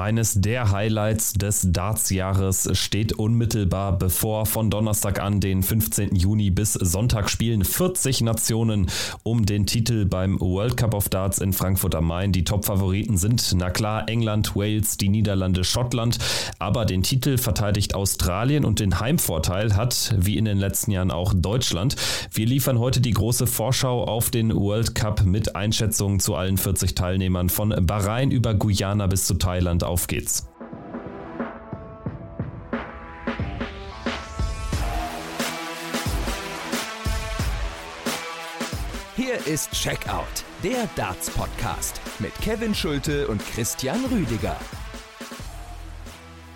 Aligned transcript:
Eines 0.00 0.40
der 0.40 0.70
Highlights 0.70 1.34
des 1.34 1.66
Darts-Jahres 1.72 2.70
steht 2.72 3.12
unmittelbar 3.12 3.98
bevor. 3.98 4.46
Von 4.46 4.70
Donnerstag 4.70 5.20
an, 5.20 5.40
den 5.40 5.62
15. 5.62 6.16
Juni 6.16 6.50
bis 6.50 6.72
Sonntag 6.72 7.28
spielen 7.28 7.64
40 7.64 8.22
Nationen 8.22 8.86
um 9.24 9.44
den 9.44 9.66
Titel 9.66 10.06
beim 10.06 10.40
World 10.40 10.78
Cup 10.78 10.94
of 10.94 11.10
Darts 11.10 11.38
in 11.38 11.52
Frankfurt 11.52 11.94
am 11.94 12.06
Main. 12.06 12.32
Die 12.32 12.44
Top-Favoriten 12.44 13.18
sind, 13.18 13.54
na 13.58 13.68
klar, 13.68 14.08
England, 14.08 14.56
Wales, 14.56 14.96
die 14.96 15.10
Niederlande, 15.10 15.64
Schottland. 15.64 16.16
Aber 16.58 16.86
den 16.86 17.02
Titel 17.02 17.36
verteidigt 17.36 17.94
Australien 17.94 18.64
und 18.64 18.80
den 18.80 19.00
Heimvorteil 19.00 19.76
hat, 19.76 20.14
wie 20.16 20.38
in 20.38 20.46
den 20.46 20.58
letzten 20.58 20.92
Jahren 20.92 21.10
auch 21.10 21.34
Deutschland. 21.36 21.96
Wir 22.32 22.46
liefern 22.46 22.78
heute 22.78 23.02
die 23.02 23.12
große 23.12 23.46
Vorschau 23.46 24.04
auf 24.04 24.30
den 24.30 24.54
World 24.54 24.94
Cup 24.94 25.26
mit 25.26 25.56
Einschätzungen 25.56 26.20
zu 26.20 26.36
allen 26.36 26.56
40 26.56 26.94
Teilnehmern 26.94 27.50
von 27.50 27.74
Bahrain 27.84 28.30
über 28.30 28.54
Guyana 28.54 29.06
bis 29.06 29.26
zu 29.26 29.34
Thailand 29.34 29.84
auf 29.90 30.06
geht's. 30.06 30.46
Hier 39.16 39.46
ist 39.46 39.72
Checkout, 39.72 40.24
der 40.62 40.88
Darts 40.96 41.28
Podcast 41.30 42.00
mit 42.20 42.32
Kevin 42.40 42.74
Schulte 42.74 43.28
und 43.28 43.44
Christian 43.44 44.04
Rüdiger. 44.06 44.56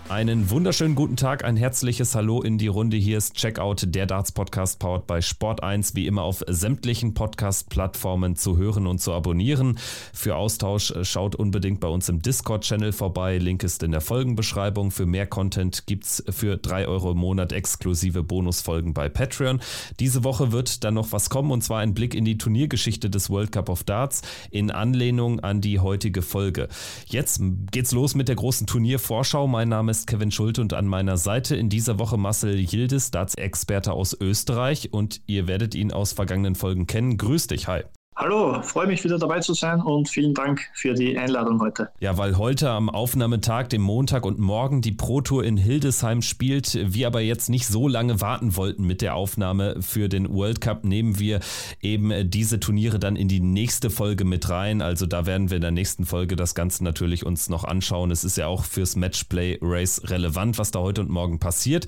Einen 0.07 0.51
wunderschönen 0.51 0.93
guten 0.93 1.17
Tag, 1.17 1.43
ein 1.45 1.57
herzliches 1.57 2.13
Hallo 2.13 2.43
in 2.43 2.59
die 2.59 2.67
Runde. 2.67 2.95
Hier 2.95 3.17
ist 3.17 3.33
Checkout, 3.33 3.87
der 3.87 4.05
Darts 4.05 4.31
Podcast 4.31 4.77
powered 4.77 5.07
bei 5.07 5.19
Sport 5.19 5.63
1, 5.63 5.95
wie 5.95 6.05
immer 6.05 6.21
auf 6.21 6.43
sämtlichen 6.47 7.15
Podcast-Plattformen 7.15 8.35
zu 8.35 8.55
hören 8.55 8.85
und 8.85 9.01
zu 9.01 9.13
abonnieren. 9.13 9.79
Für 10.13 10.35
Austausch 10.35 10.93
schaut 11.01 11.35
unbedingt 11.35 11.79
bei 11.79 11.87
uns 11.87 12.07
im 12.07 12.21
Discord-Channel 12.21 12.91
vorbei. 12.91 13.39
Link 13.39 13.63
ist 13.63 13.81
in 13.81 13.89
der 13.89 13.99
Folgenbeschreibung. 13.99 14.91
Für 14.91 15.07
mehr 15.07 15.25
Content 15.25 15.87
gibt 15.87 16.05
es 16.05 16.23
für 16.29 16.57
3 16.57 16.87
Euro 16.87 17.13
im 17.13 17.17
Monat 17.17 17.51
exklusive 17.51 18.21
Bonusfolgen 18.21 18.93
bei 18.93 19.09
Patreon. 19.09 19.59
Diese 19.99 20.23
Woche 20.23 20.51
wird 20.51 20.83
dann 20.83 20.93
noch 20.93 21.13
was 21.13 21.31
kommen 21.31 21.49
und 21.49 21.63
zwar 21.63 21.79
ein 21.79 21.95
Blick 21.95 22.13
in 22.13 22.25
die 22.25 22.37
Turniergeschichte 22.37 23.09
des 23.09 23.31
World 23.31 23.51
Cup 23.51 23.69
of 23.69 23.83
Darts 23.83 24.21
in 24.51 24.69
Anlehnung 24.69 25.39
an 25.39 25.61
die 25.61 25.79
heutige 25.79 26.21
Folge. 26.21 26.67
Jetzt 27.07 27.41
geht's 27.71 27.91
los 27.91 28.13
mit 28.13 28.27
der 28.27 28.35
großen 28.35 28.67
Turniervorschau. 28.67 29.47
Mein 29.47 29.69
Name 29.69 29.94
ist 29.94 29.94
ist 29.99 30.07
Kevin 30.07 30.29
Schulte 30.29 30.59
und 30.61 30.73
an 30.73 30.87
meiner 30.87 31.15
Seite 31.15 31.55
in 31.55 31.69
dieser 31.69 31.97
Woche 31.99 32.17
Marcel 32.17 32.59
Yildiz, 32.59 33.11
Darts-Experte 33.11 33.93
aus 33.93 34.15
Österreich 34.19 34.91
und 34.91 35.21
ihr 35.25 35.47
werdet 35.47 35.73
ihn 35.73 35.93
aus 35.93 36.11
vergangenen 36.11 36.55
Folgen 36.55 36.85
kennen. 36.85 37.17
Grüß 37.17 37.47
dich, 37.47 37.67
hi. 37.67 37.83
Hallo, 38.17 38.61
freue 38.61 38.87
mich 38.87 39.03
wieder 39.03 39.19
dabei 39.19 39.41
zu 39.41 39.53
sein 39.53 39.81
und 39.81 40.07
vielen 40.07 40.33
Dank 40.33 40.61
für 40.73 40.93
die 40.93 41.17
Einladung 41.17 41.59
heute. 41.59 41.89
Ja, 41.99 42.17
weil 42.17 42.37
heute 42.37 42.69
am 42.69 42.89
Aufnahmetag, 42.89 43.67
dem 43.67 43.81
Montag 43.81 44.25
und 44.25 44.39
morgen 44.39 44.81
die 44.81 44.93
Pro 44.93 45.19
Tour 45.19 45.43
in 45.43 45.57
Hildesheim 45.57 46.21
spielt, 46.21 46.79
wir 46.81 47.07
aber 47.07 47.19
jetzt 47.19 47.49
nicht 47.49 47.67
so 47.67 47.89
lange 47.89 48.21
warten 48.21 48.55
wollten 48.55 48.85
mit 48.85 49.01
der 49.01 49.15
Aufnahme 49.15 49.81
für 49.81 50.07
den 50.07 50.33
World 50.33 50.61
Cup, 50.61 50.85
nehmen 50.85 51.19
wir 51.19 51.41
eben 51.81 52.29
diese 52.29 52.61
Turniere 52.61 52.99
dann 52.99 53.17
in 53.17 53.27
die 53.27 53.41
nächste 53.41 53.89
Folge 53.89 54.23
mit 54.23 54.49
rein. 54.49 54.81
Also 54.81 55.07
da 55.07 55.25
werden 55.25 55.49
wir 55.49 55.57
in 55.57 55.61
der 55.61 55.71
nächsten 55.71 56.05
Folge 56.05 56.37
das 56.37 56.55
Ganze 56.55 56.85
natürlich 56.85 57.25
uns 57.25 57.49
noch 57.49 57.65
anschauen. 57.65 58.11
Es 58.11 58.23
ist 58.23 58.37
ja 58.37 58.47
auch 58.47 58.63
fürs 58.63 58.95
Matchplay 58.95 59.59
Race 59.61 60.01
relevant, 60.05 60.57
was 60.57 60.71
da 60.71 60.79
heute 60.79 61.01
und 61.01 61.09
morgen 61.09 61.39
passiert. 61.39 61.85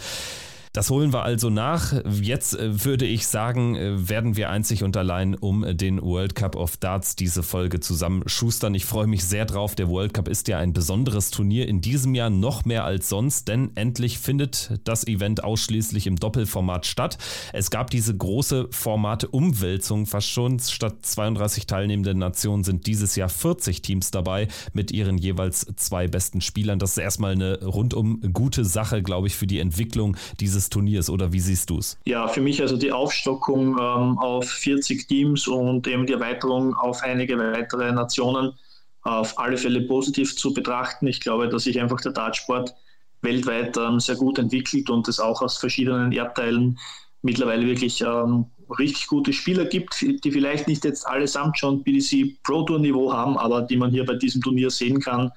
Das 0.73 0.89
holen 0.89 1.13
wir 1.13 1.23
also 1.23 1.49
nach. 1.49 1.93
Jetzt 2.21 2.57
äh, 2.57 2.85
würde 2.85 3.05
ich 3.05 3.27
sagen, 3.27 3.75
äh, 3.75 4.09
werden 4.09 4.35
wir 4.35 4.49
einzig 4.49 4.83
und 4.83 4.95
allein 4.95 5.35
um 5.35 5.65
den 5.77 6.01
World 6.01 6.35
Cup 6.35 6.55
of 6.55 6.77
Darts 6.77 7.15
diese 7.15 7.43
Folge 7.43 7.79
zusammenschustern. 7.79 8.75
Ich 8.75 8.85
freue 8.85 9.07
mich 9.07 9.23
sehr 9.23 9.45
drauf. 9.45 9.75
Der 9.75 9.89
World 9.89 10.13
Cup 10.13 10.27
ist 10.27 10.47
ja 10.47 10.59
ein 10.59 10.73
besonderes 10.73 11.31
Turnier 11.31 11.67
in 11.67 11.81
diesem 11.81 12.15
Jahr 12.15 12.29
noch 12.29 12.65
mehr 12.65 12.83
als 12.83 13.09
sonst, 13.09 13.47
denn 13.47 13.71
endlich 13.75 14.19
findet 14.19 14.79
das 14.83 15.07
Event 15.07 15.43
ausschließlich 15.43 16.07
im 16.07 16.15
Doppelformat 16.15 16.85
statt. 16.85 17.17
Es 17.53 17.71
gab 17.71 17.89
diese 17.89 18.15
große 18.15 18.67
Formate-Umwälzung 18.71 20.05
fast 20.05 20.29
schon. 20.29 20.59
Statt 20.59 20.97
32 21.01 21.65
teilnehmenden 21.65 22.19
Nationen 22.19 22.63
sind 22.63 22.87
dieses 22.87 23.15
Jahr 23.15 23.29
40 23.29 23.81
Teams 23.81 24.11
dabei 24.11 24.47
mit 24.73 24.91
ihren 24.91 25.17
jeweils 25.17 25.65
zwei 25.75 26.07
besten 26.07 26.41
Spielern. 26.41 26.79
Das 26.79 26.91
ist 26.91 26.97
erstmal 26.97 27.31
eine 27.31 27.63
rundum 27.63 28.21
gute 28.33 28.65
Sache, 28.65 29.01
glaube 29.01 29.27
ich, 29.27 29.35
für 29.35 29.47
die 29.47 29.59
Entwicklung 29.59 30.17
dieses 30.39 30.66
Turniers 30.69 31.09
oder 31.09 31.31
wie 31.33 31.39
siehst 31.39 31.69
du 31.69 31.79
es? 31.79 31.97
Ja, 32.05 32.27
für 32.27 32.41
mich 32.41 32.61
also 32.61 32.77
die 32.77 32.91
Aufstockung 32.91 33.77
ähm, 33.79 34.17
auf 34.17 34.49
40 34.49 35.07
Teams 35.07 35.47
und 35.47 35.87
eben 35.87 36.05
die 36.05 36.13
Erweiterung 36.13 36.73
auf 36.73 37.03
einige 37.03 37.37
weitere 37.37 37.91
Nationen 37.91 38.53
auf 39.01 39.37
alle 39.39 39.57
Fälle 39.57 39.81
positiv 39.81 40.35
zu 40.35 40.53
betrachten. 40.53 41.07
Ich 41.07 41.19
glaube, 41.19 41.47
dass 41.47 41.63
sich 41.63 41.79
einfach 41.79 42.01
der 42.01 42.11
Dartsport 42.11 42.75
weltweit 43.21 43.77
ähm, 43.77 43.99
sehr 43.99 44.15
gut 44.15 44.37
entwickelt 44.37 44.89
und 44.89 45.07
es 45.07 45.19
auch 45.19 45.41
aus 45.41 45.57
verschiedenen 45.57 46.11
Erdteilen 46.11 46.77
mittlerweile 47.21 47.65
wirklich 47.65 48.01
ähm, 48.01 48.45
richtig 48.77 49.07
gute 49.07 49.33
Spieler 49.33 49.65
gibt, 49.65 50.01
die 50.01 50.31
vielleicht 50.31 50.67
nicht 50.67 50.83
jetzt 50.83 51.07
allesamt 51.07 51.57
schon 51.57 51.83
BDC 51.83 52.43
Pro 52.43 52.63
Tour 52.63 52.79
Niveau 52.79 53.11
haben, 53.13 53.37
aber 53.37 53.61
die 53.61 53.77
man 53.77 53.91
hier 53.91 54.05
bei 54.05 54.15
diesem 54.15 54.41
Turnier 54.41 54.69
sehen 54.69 54.99
kann 54.99 55.31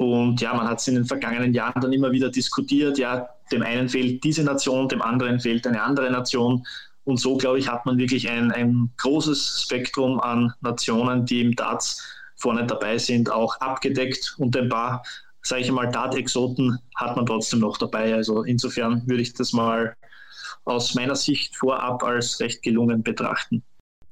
und 0.00 0.40
ja, 0.40 0.54
man 0.54 0.66
hat 0.66 0.78
es 0.78 0.88
in 0.88 0.94
den 0.94 1.04
vergangenen 1.04 1.52
Jahren 1.52 1.78
dann 1.78 1.92
immer 1.92 2.10
wieder 2.10 2.30
diskutiert, 2.30 2.96
ja, 2.96 3.28
dem 3.52 3.62
einen 3.62 3.88
fehlt 3.88 4.22
diese 4.24 4.44
Nation, 4.44 4.88
dem 4.88 5.02
anderen 5.02 5.40
fehlt 5.40 5.66
eine 5.66 5.82
andere 5.82 6.10
Nation. 6.10 6.64
Und 7.04 7.18
so, 7.18 7.36
glaube 7.36 7.58
ich, 7.58 7.68
hat 7.68 7.86
man 7.86 7.98
wirklich 7.98 8.28
ein, 8.28 8.52
ein 8.52 8.90
großes 8.98 9.62
Spektrum 9.64 10.20
an 10.20 10.52
Nationen, 10.60 11.24
die 11.24 11.40
im 11.40 11.56
Darts 11.56 12.06
vorne 12.36 12.66
dabei 12.66 12.98
sind, 12.98 13.30
auch 13.30 13.58
abgedeckt. 13.60 14.34
Und 14.38 14.56
ein 14.56 14.68
paar, 14.68 15.02
sage 15.42 15.62
ich 15.62 15.70
mal, 15.70 15.90
Dart-Exoten 15.90 16.78
hat 16.96 17.16
man 17.16 17.26
trotzdem 17.26 17.60
noch 17.60 17.78
dabei. 17.78 18.14
Also 18.14 18.42
insofern 18.42 19.06
würde 19.06 19.22
ich 19.22 19.32
das 19.32 19.52
mal 19.52 19.94
aus 20.64 20.94
meiner 20.94 21.16
Sicht 21.16 21.56
vorab 21.56 22.02
als 22.02 22.38
recht 22.40 22.62
gelungen 22.62 23.02
betrachten. 23.02 23.62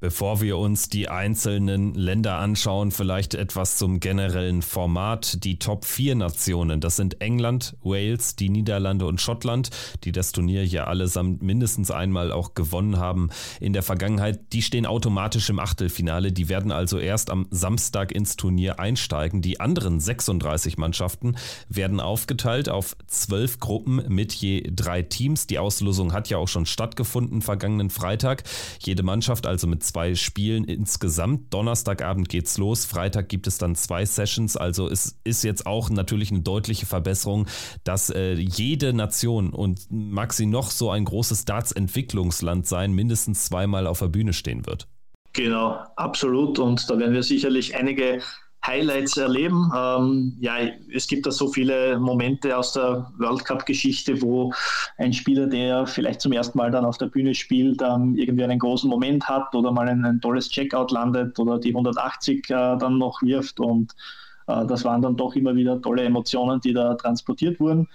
Bevor 0.01 0.41
wir 0.41 0.59
uns 0.59 0.89
die 0.89 1.09
einzelnen 1.09 1.93
Länder 1.93 2.37
anschauen, 2.37 2.93
vielleicht 2.93 3.35
etwas 3.35 3.79
zum 3.79 3.99
generellen 3.99 4.63
Format. 4.63 5.43
Die 5.43 5.59
Top 5.59 5.85
4 5.85 6.15
Nationen, 6.15 6.81
das 6.81 6.95
sind 6.95 7.21
England, 7.21 7.77
Wales, 7.83 8.37
die 8.37 8.49
Niederlande 8.49 9.07
und 9.07 9.21
Schottland, 9.21 9.71
die 10.05 10.13
das 10.13 10.31
Turnier 10.31 10.65
ja 10.65 10.85
allesamt 10.85 11.43
mindestens 11.43 11.91
einmal 11.91 12.31
auch 12.31 12.55
gewonnen 12.55 12.99
haben 12.99 13.31
in 13.59 13.73
der 13.73 13.83
Vergangenheit. 13.83 14.53
Die 14.53 14.63
stehen 14.63 14.87
automatisch 14.87 15.51
im 15.51 15.59
Achtelfinale. 15.59 16.31
Die 16.31 16.49
werden 16.49 16.71
also 16.71 17.01
erst 17.01 17.31
am 17.31 17.49
Samstag 17.51 18.13
ins 18.13 18.37
Turnier 18.37 18.79
einsteigen. 18.79 19.43
Die 19.43 19.59
anderen 19.59 19.99
36 19.99 20.79
Mannschaften 20.79 21.37
werden 21.69 21.99
aufgeteilt 21.99 22.69
auf 22.69 22.97
zwölf 23.09 23.59
Gruppen 23.59 24.05
mit 24.07 24.33
je 24.33 24.63
drei 24.71 25.03
Teams. 25.03 25.49
Die 25.49 25.59
Auslosung 25.59 26.13
hat 26.13 26.29
ja 26.29 26.39
auch 26.39 26.47
schon 26.47 26.67
stattgefunden 26.67 27.43
vergangenen 27.43 27.91
Freitag. 27.91 28.45
Jede 28.79 29.03
Mannschaft 29.03 29.45
also 29.45 29.67
mit 29.67 29.88
zwei 29.89 30.15
Spielen 30.15 30.65
insgesamt. 30.65 31.53
Donnerstagabend 31.53 32.29
geht's 32.29 32.59
los, 32.59 32.85
Freitag 32.85 33.29
gibt 33.29 33.47
es 33.47 33.59
dann 33.59 33.75
zwei 33.75 34.05
Sessions. 34.05 34.57
Also 34.57 34.89
es 34.89 35.19
ist 35.25 35.43
jetzt 35.45 35.67
auch 35.67 35.91
natürlich 35.91 36.31
eine 36.31 36.41
deutliche 36.41 36.87
Verbesserung, 36.87 37.47
dass 37.85 38.11
äh, 38.11 38.35
jede 38.35 38.93
Nation 38.93 39.51
und 39.51 39.87
mag 39.91 40.33
sie 40.33 40.47
noch 40.47 40.71
so 40.71 40.91
ein 40.91 41.05
großes 41.05 41.45
Darts-Entwicklungsland 41.45 42.67
sein, 42.67 42.93
mindestens 42.93 43.47
zweimal 43.47 43.87
auf 43.87 43.99
der 43.99 44.09
Bühne 44.09 44.33
stehen 44.33 44.67
wird. 44.67 44.87
Genau, 45.33 45.79
absolut. 45.97 46.59
Und 46.59 46.89
da 46.91 46.99
werden 46.99 47.15
wir 47.15 47.23
sicherlich 47.23 47.77
einige 47.77 48.21
Highlights 48.67 49.17
erleben. 49.17 49.71
Ähm, 49.75 50.37
ja, 50.41 50.57
es 50.93 51.07
gibt 51.07 51.27
da 51.27 51.31
so 51.31 51.49
viele 51.49 51.99
Momente 51.99 52.57
aus 52.57 52.73
der 52.73 53.11
World 53.19 53.45
Cup-Geschichte, 53.45 54.21
wo 54.21 54.53
ein 54.99 55.13
Spieler, 55.13 55.47
der 55.47 55.87
vielleicht 55.87 56.21
zum 56.21 56.33
ersten 56.33 56.59
Mal 56.59 56.71
dann 56.71 56.85
auf 56.85 56.99
der 56.99 57.07
Bühne 57.07 57.35
spielt, 57.35 57.81
ähm, 57.83 58.15
irgendwie 58.17 58.45
einen 58.45 58.59
großen 58.59 58.91
Moment 58.91 59.29
hat 59.29 59.55
oder 59.55 59.73
mal 59.73 59.89
ein, 59.89 60.05
ein 60.05 60.21
tolles 60.21 60.51
Checkout 60.51 60.91
landet 60.91 61.39
oder 61.39 61.59
die 61.59 61.71
180 61.71 62.51
äh, 62.51 62.77
dann 62.79 62.99
noch 62.99 63.23
wirft. 63.23 63.61
Und 63.61 63.95
äh, 64.49 64.67
das 64.67 64.85
waren 64.85 65.03
dann 65.03 65.17
doch 65.17 65.35
immer 65.35 65.55
wieder 65.55 65.81
tolle 65.81 66.03
Emotionen, 66.03 66.61
die 66.61 66.73
da 66.73 66.95
transportiert 66.95 67.61
wurden. 67.61 67.89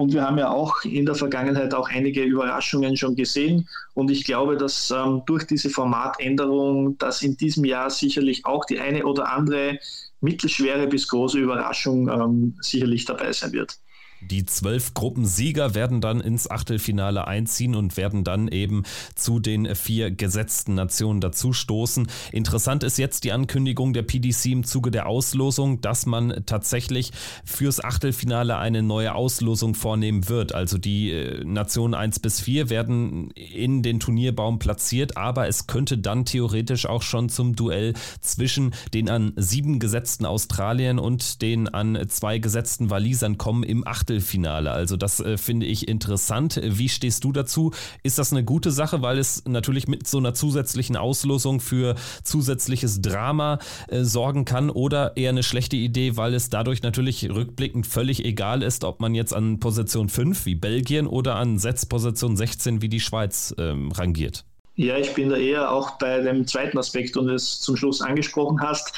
Und 0.00 0.14
wir 0.14 0.22
haben 0.22 0.38
ja 0.38 0.50
auch 0.50 0.82
in 0.84 1.04
der 1.04 1.14
Vergangenheit 1.14 1.74
auch 1.74 1.90
einige 1.90 2.22
Überraschungen 2.22 2.96
schon 2.96 3.16
gesehen. 3.16 3.68
Und 3.92 4.10
ich 4.10 4.24
glaube, 4.24 4.56
dass 4.56 4.90
ähm, 4.90 5.22
durch 5.26 5.44
diese 5.44 5.68
Formatänderung, 5.68 6.96
dass 6.96 7.20
in 7.20 7.36
diesem 7.36 7.66
Jahr 7.66 7.90
sicherlich 7.90 8.46
auch 8.46 8.64
die 8.64 8.80
eine 8.80 9.04
oder 9.04 9.30
andere 9.30 9.78
mittelschwere 10.22 10.86
bis 10.86 11.06
große 11.06 11.38
Überraschung 11.38 12.08
ähm, 12.08 12.54
sicherlich 12.62 13.04
dabei 13.04 13.30
sein 13.32 13.52
wird. 13.52 13.76
Die 14.22 14.44
zwölf 14.44 14.92
Gruppensieger 14.92 15.74
werden 15.74 16.02
dann 16.02 16.20
ins 16.20 16.50
Achtelfinale 16.50 17.26
einziehen 17.26 17.74
und 17.74 17.96
werden 17.96 18.22
dann 18.22 18.48
eben 18.48 18.82
zu 19.14 19.40
den 19.40 19.74
vier 19.74 20.10
gesetzten 20.10 20.74
Nationen 20.74 21.20
dazustoßen. 21.20 22.06
Interessant 22.30 22.84
ist 22.84 22.98
jetzt 22.98 23.24
die 23.24 23.32
Ankündigung 23.32 23.94
der 23.94 24.02
PDC 24.02 24.46
im 24.46 24.64
Zuge 24.64 24.90
der 24.90 25.06
Auslosung, 25.06 25.80
dass 25.80 26.04
man 26.04 26.42
tatsächlich 26.44 27.12
fürs 27.44 27.82
Achtelfinale 27.82 28.58
eine 28.58 28.82
neue 28.82 29.14
Auslosung 29.14 29.74
vornehmen 29.74 30.28
wird. 30.28 30.54
Also 30.54 30.76
die 30.76 31.12
äh, 31.12 31.42
Nationen 31.44 31.94
1 31.94 32.20
bis 32.20 32.40
4 32.40 32.68
werden 32.68 33.30
in 33.30 33.82
den 33.82 34.00
Turnierbaum 34.00 34.58
platziert, 34.58 35.16
aber 35.16 35.48
es 35.48 35.66
könnte 35.66 35.96
dann 35.96 36.26
theoretisch 36.26 36.84
auch 36.84 37.02
schon 37.02 37.30
zum 37.30 37.56
Duell 37.56 37.94
zwischen 38.20 38.74
den 38.92 39.08
an 39.08 39.32
sieben 39.36 39.78
gesetzten 39.78 40.26
Australiern 40.26 40.98
und 40.98 41.40
den 41.40 41.68
an 41.68 41.98
zwei 42.08 42.38
gesetzten 42.38 42.90
Walisern 42.90 43.38
kommen 43.38 43.62
im 43.62 43.86
Achtelfinale. 43.86 44.09
Achtelfinale. 44.10 44.72
Also 44.72 44.96
das 44.96 45.20
äh, 45.20 45.38
finde 45.38 45.66
ich 45.66 45.86
interessant. 45.86 46.60
Wie 46.62 46.88
stehst 46.88 47.22
du 47.22 47.32
dazu? 47.32 47.72
Ist 48.02 48.18
das 48.18 48.32
eine 48.32 48.42
gute 48.42 48.72
Sache, 48.72 49.02
weil 49.02 49.18
es 49.18 49.44
natürlich 49.46 49.86
mit 49.86 50.08
so 50.08 50.18
einer 50.18 50.34
zusätzlichen 50.34 50.96
Auslosung 50.96 51.60
für 51.60 51.94
zusätzliches 52.24 53.00
Drama 53.00 53.60
äh, 53.88 54.02
sorgen 54.02 54.44
kann 54.44 54.68
oder 54.68 55.16
eher 55.16 55.30
eine 55.30 55.44
schlechte 55.44 55.76
Idee, 55.76 56.16
weil 56.16 56.34
es 56.34 56.50
dadurch 56.50 56.82
natürlich 56.82 57.30
rückblickend 57.30 57.86
völlig 57.86 58.24
egal 58.24 58.64
ist, 58.64 58.82
ob 58.82 59.00
man 59.00 59.14
jetzt 59.14 59.32
an 59.32 59.60
Position 59.60 60.08
5 60.08 60.44
wie 60.44 60.56
Belgien 60.56 61.06
oder 61.06 61.36
an 61.36 61.58
Setzposition 61.58 62.36
16 62.36 62.82
wie 62.82 62.88
die 62.88 63.00
Schweiz 63.00 63.54
ähm, 63.58 63.92
rangiert? 63.92 64.44
Ja, 64.74 64.96
ich 64.96 65.14
bin 65.14 65.28
da 65.28 65.36
eher 65.36 65.70
auch 65.70 65.98
bei 65.98 66.20
dem 66.20 66.46
zweiten 66.46 66.78
Aspekt, 66.78 67.16
und 67.16 67.28
es 67.28 67.60
zum 67.60 67.76
Schluss 67.76 68.00
angesprochen 68.00 68.60
hast 68.60 68.92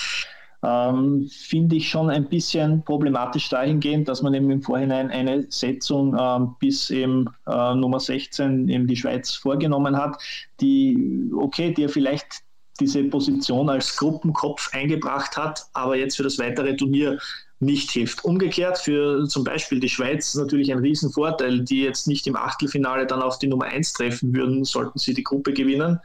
ähm, 0.64 1.28
finde 1.28 1.76
ich 1.76 1.88
schon 1.88 2.08
ein 2.08 2.28
bisschen 2.28 2.82
problematisch 2.84 3.48
dahingehend, 3.48 4.08
dass 4.08 4.22
man 4.22 4.34
eben 4.34 4.50
im 4.50 4.62
Vorhinein 4.62 5.10
eine 5.10 5.46
Setzung 5.50 6.16
ähm, 6.18 6.54
bis 6.60 6.90
eben 6.90 7.28
äh, 7.46 7.74
Nummer 7.74 7.98
16 7.98 8.68
eben 8.68 8.86
die 8.86 8.96
Schweiz 8.96 9.34
vorgenommen 9.34 9.96
hat, 9.96 10.22
die, 10.60 11.30
okay, 11.36 11.72
die 11.72 11.82
ja 11.82 11.88
vielleicht 11.88 12.42
diese 12.80 13.02
Position 13.04 13.68
als 13.68 13.96
Gruppenkopf 13.96 14.70
eingebracht 14.72 15.36
hat, 15.36 15.66
aber 15.72 15.96
jetzt 15.96 16.16
für 16.16 16.22
das 16.22 16.38
weitere 16.38 16.76
Turnier 16.76 17.18
nicht 17.60 17.90
hilft. 17.90 18.24
Umgekehrt 18.24 18.78
für 18.78 19.26
zum 19.28 19.44
Beispiel 19.44 19.78
die 19.78 19.88
Schweiz 19.88 20.34
natürlich 20.34 20.72
ein 20.72 20.78
Riesenvorteil, 20.78 21.60
die 21.60 21.82
jetzt 21.82 22.08
nicht 22.08 22.26
im 22.26 22.36
Achtelfinale 22.36 23.06
dann 23.06 23.22
auf 23.22 23.38
die 23.38 23.46
Nummer 23.46 23.66
1 23.66 23.92
treffen 23.92 24.34
würden, 24.34 24.64
sollten 24.64 24.98
sie 24.98 25.14
die 25.14 25.22
Gruppe 25.22 25.52
gewinnen, 25.52 26.00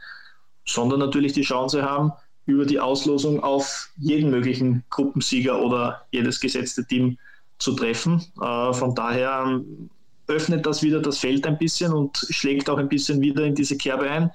sondern 0.64 1.00
natürlich 1.00 1.32
die 1.32 1.42
Chance 1.42 1.82
haben, 1.82 2.12
über 2.48 2.64
die 2.64 2.80
Auslosung 2.80 3.42
auf 3.42 3.90
jeden 3.98 4.30
möglichen 4.30 4.82
Gruppensieger 4.88 5.60
oder 5.60 6.06
jedes 6.10 6.40
gesetzte 6.40 6.84
Team 6.86 7.18
zu 7.58 7.74
treffen. 7.74 8.24
Äh, 8.40 8.72
von 8.72 8.94
daher 8.94 9.44
ähm, 9.46 9.90
öffnet 10.28 10.64
das 10.64 10.82
wieder 10.82 11.00
das 11.00 11.18
Feld 11.18 11.46
ein 11.46 11.58
bisschen 11.58 11.92
und 11.92 12.16
schlägt 12.30 12.70
auch 12.70 12.78
ein 12.78 12.88
bisschen 12.88 13.20
wieder 13.20 13.44
in 13.44 13.54
diese 13.54 13.76
Kerbe 13.76 14.10
ein, 14.10 14.30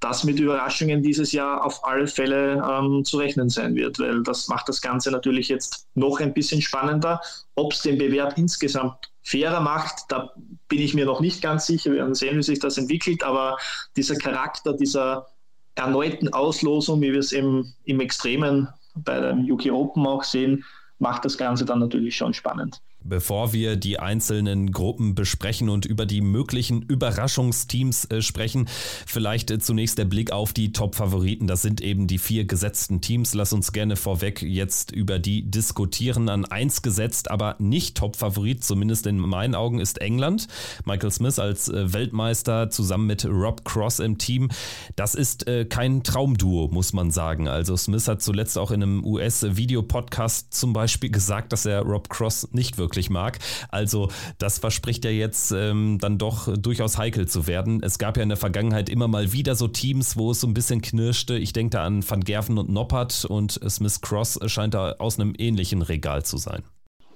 dass 0.00 0.24
mit 0.24 0.40
Überraschungen 0.40 1.00
dieses 1.00 1.30
Jahr 1.30 1.64
auf 1.64 1.84
alle 1.84 2.08
Fälle 2.08 2.60
ähm, 2.68 3.04
zu 3.04 3.18
rechnen 3.18 3.48
sein 3.48 3.76
wird, 3.76 4.00
weil 4.00 4.24
das 4.24 4.48
macht 4.48 4.68
das 4.68 4.80
Ganze 4.80 5.12
natürlich 5.12 5.48
jetzt 5.48 5.86
noch 5.94 6.18
ein 6.18 6.34
bisschen 6.34 6.60
spannender. 6.60 7.20
Ob 7.54 7.72
es 7.72 7.82
den 7.82 7.98
Bewerb 7.98 8.36
insgesamt 8.36 9.12
fairer 9.22 9.60
macht, 9.60 10.06
da 10.08 10.32
bin 10.66 10.80
ich 10.80 10.94
mir 10.94 11.06
noch 11.06 11.20
nicht 11.20 11.40
ganz 11.40 11.66
sicher. 11.66 11.92
Wir 11.92 11.98
werden 11.98 12.16
sehen, 12.16 12.36
wie 12.36 12.42
sich 12.42 12.58
das 12.58 12.78
entwickelt, 12.78 13.22
aber 13.22 13.58
dieser 13.96 14.16
Charakter, 14.16 14.72
dieser 14.72 15.28
erneuten 15.74 16.32
Auslosung, 16.32 17.00
wie 17.00 17.12
wir 17.12 17.20
es 17.20 17.32
im, 17.32 17.72
im 17.84 18.00
Extremen 18.00 18.68
bei 18.94 19.20
dem 19.20 19.50
UK 19.50 19.72
Open 19.72 20.06
auch 20.06 20.24
sehen, 20.24 20.64
macht 20.98 21.24
das 21.24 21.38
Ganze 21.38 21.64
dann 21.64 21.80
natürlich 21.80 22.16
schon 22.16 22.34
spannend. 22.34 22.80
Bevor 23.04 23.52
wir 23.52 23.76
die 23.76 23.98
einzelnen 23.98 24.72
Gruppen 24.72 25.14
besprechen 25.14 25.68
und 25.68 25.84
über 25.84 26.06
die 26.06 26.20
möglichen 26.20 26.82
Überraschungsteams 26.82 28.04
äh, 28.06 28.22
sprechen, 28.22 28.68
vielleicht 29.06 29.50
äh, 29.50 29.58
zunächst 29.58 29.98
der 29.98 30.04
Blick 30.04 30.30
auf 30.30 30.52
die 30.52 30.72
Top-Favoriten. 30.72 31.46
Das 31.46 31.62
sind 31.62 31.80
eben 31.80 32.06
die 32.06 32.18
vier 32.18 32.44
gesetzten 32.44 33.00
Teams. 33.00 33.34
Lass 33.34 33.52
uns 33.52 33.72
gerne 33.72 33.96
vorweg 33.96 34.42
jetzt 34.42 34.92
über 34.92 35.18
die 35.18 35.50
diskutieren. 35.50 36.28
An 36.28 36.44
eins 36.44 36.82
gesetzt, 36.82 37.30
aber 37.30 37.56
nicht 37.58 37.96
Top-Favorit, 37.96 38.62
zumindest 38.64 39.06
in 39.06 39.18
meinen 39.18 39.54
Augen, 39.54 39.80
ist 39.80 40.00
England. 40.00 40.46
Michael 40.84 41.10
Smith 41.10 41.38
als 41.38 41.68
äh, 41.68 41.92
Weltmeister 41.92 42.70
zusammen 42.70 43.06
mit 43.06 43.24
Rob 43.24 43.64
Cross 43.64 43.98
im 43.98 44.18
Team. 44.18 44.48
Das 44.96 45.14
ist 45.14 45.46
kein 45.70 46.02
Traumduo, 46.02 46.68
muss 46.68 46.92
man 46.92 47.10
sagen. 47.10 47.48
Also 47.48 47.76
Smith 47.76 48.06
hat 48.06 48.22
zuletzt 48.22 48.56
auch 48.58 48.70
in 48.70 48.82
einem 48.82 49.04
US-Video-Podcast 49.04 50.54
zum 50.54 50.72
Beispiel 50.72 51.10
gesagt, 51.10 51.52
dass 51.52 51.66
er 51.66 51.82
Rob 51.82 52.08
Cross 52.08 52.48
nicht 52.52 52.78
wirklich 52.78 52.91
wirklich 52.92 53.10
mag. 53.10 53.38
Also 53.70 54.10
das 54.38 54.58
verspricht 54.58 55.04
ja 55.04 55.10
jetzt 55.10 55.50
ähm, 55.52 55.98
dann 55.98 56.18
doch 56.18 56.52
durchaus 56.56 56.98
heikel 56.98 57.26
zu 57.26 57.46
werden. 57.46 57.82
Es 57.82 57.98
gab 57.98 58.16
ja 58.16 58.22
in 58.22 58.28
der 58.28 58.38
Vergangenheit 58.38 58.90
immer 58.90 59.08
mal 59.08 59.32
wieder 59.32 59.54
so 59.54 59.66
Teams, 59.66 60.16
wo 60.16 60.32
es 60.32 60.40
so 60.40 60.46
ein 60.46 60.54
bisschen 60.54 60.82
knirschte. 60.82 61.36
Ich 61.36 61.52
denke 61.52 61.70
da 61.70 61.84
an 61.84 62.08
Van 62.08 62.20
Gerven 62.20 62.58
und 62.58 62.68
Noppert 62.68 63.24
und 63.24 63.58
Smith 63.68 64.00
Cross 64.02 64.38
scheint 64.46 64.74
da 64.74 64.92
aus 64.98 65.18
einem 65.18 65.34
ähnlichen 65.38 65.82
Regal 65.82 66.24
zu 66.24 66.36
sein. 66.36 66.62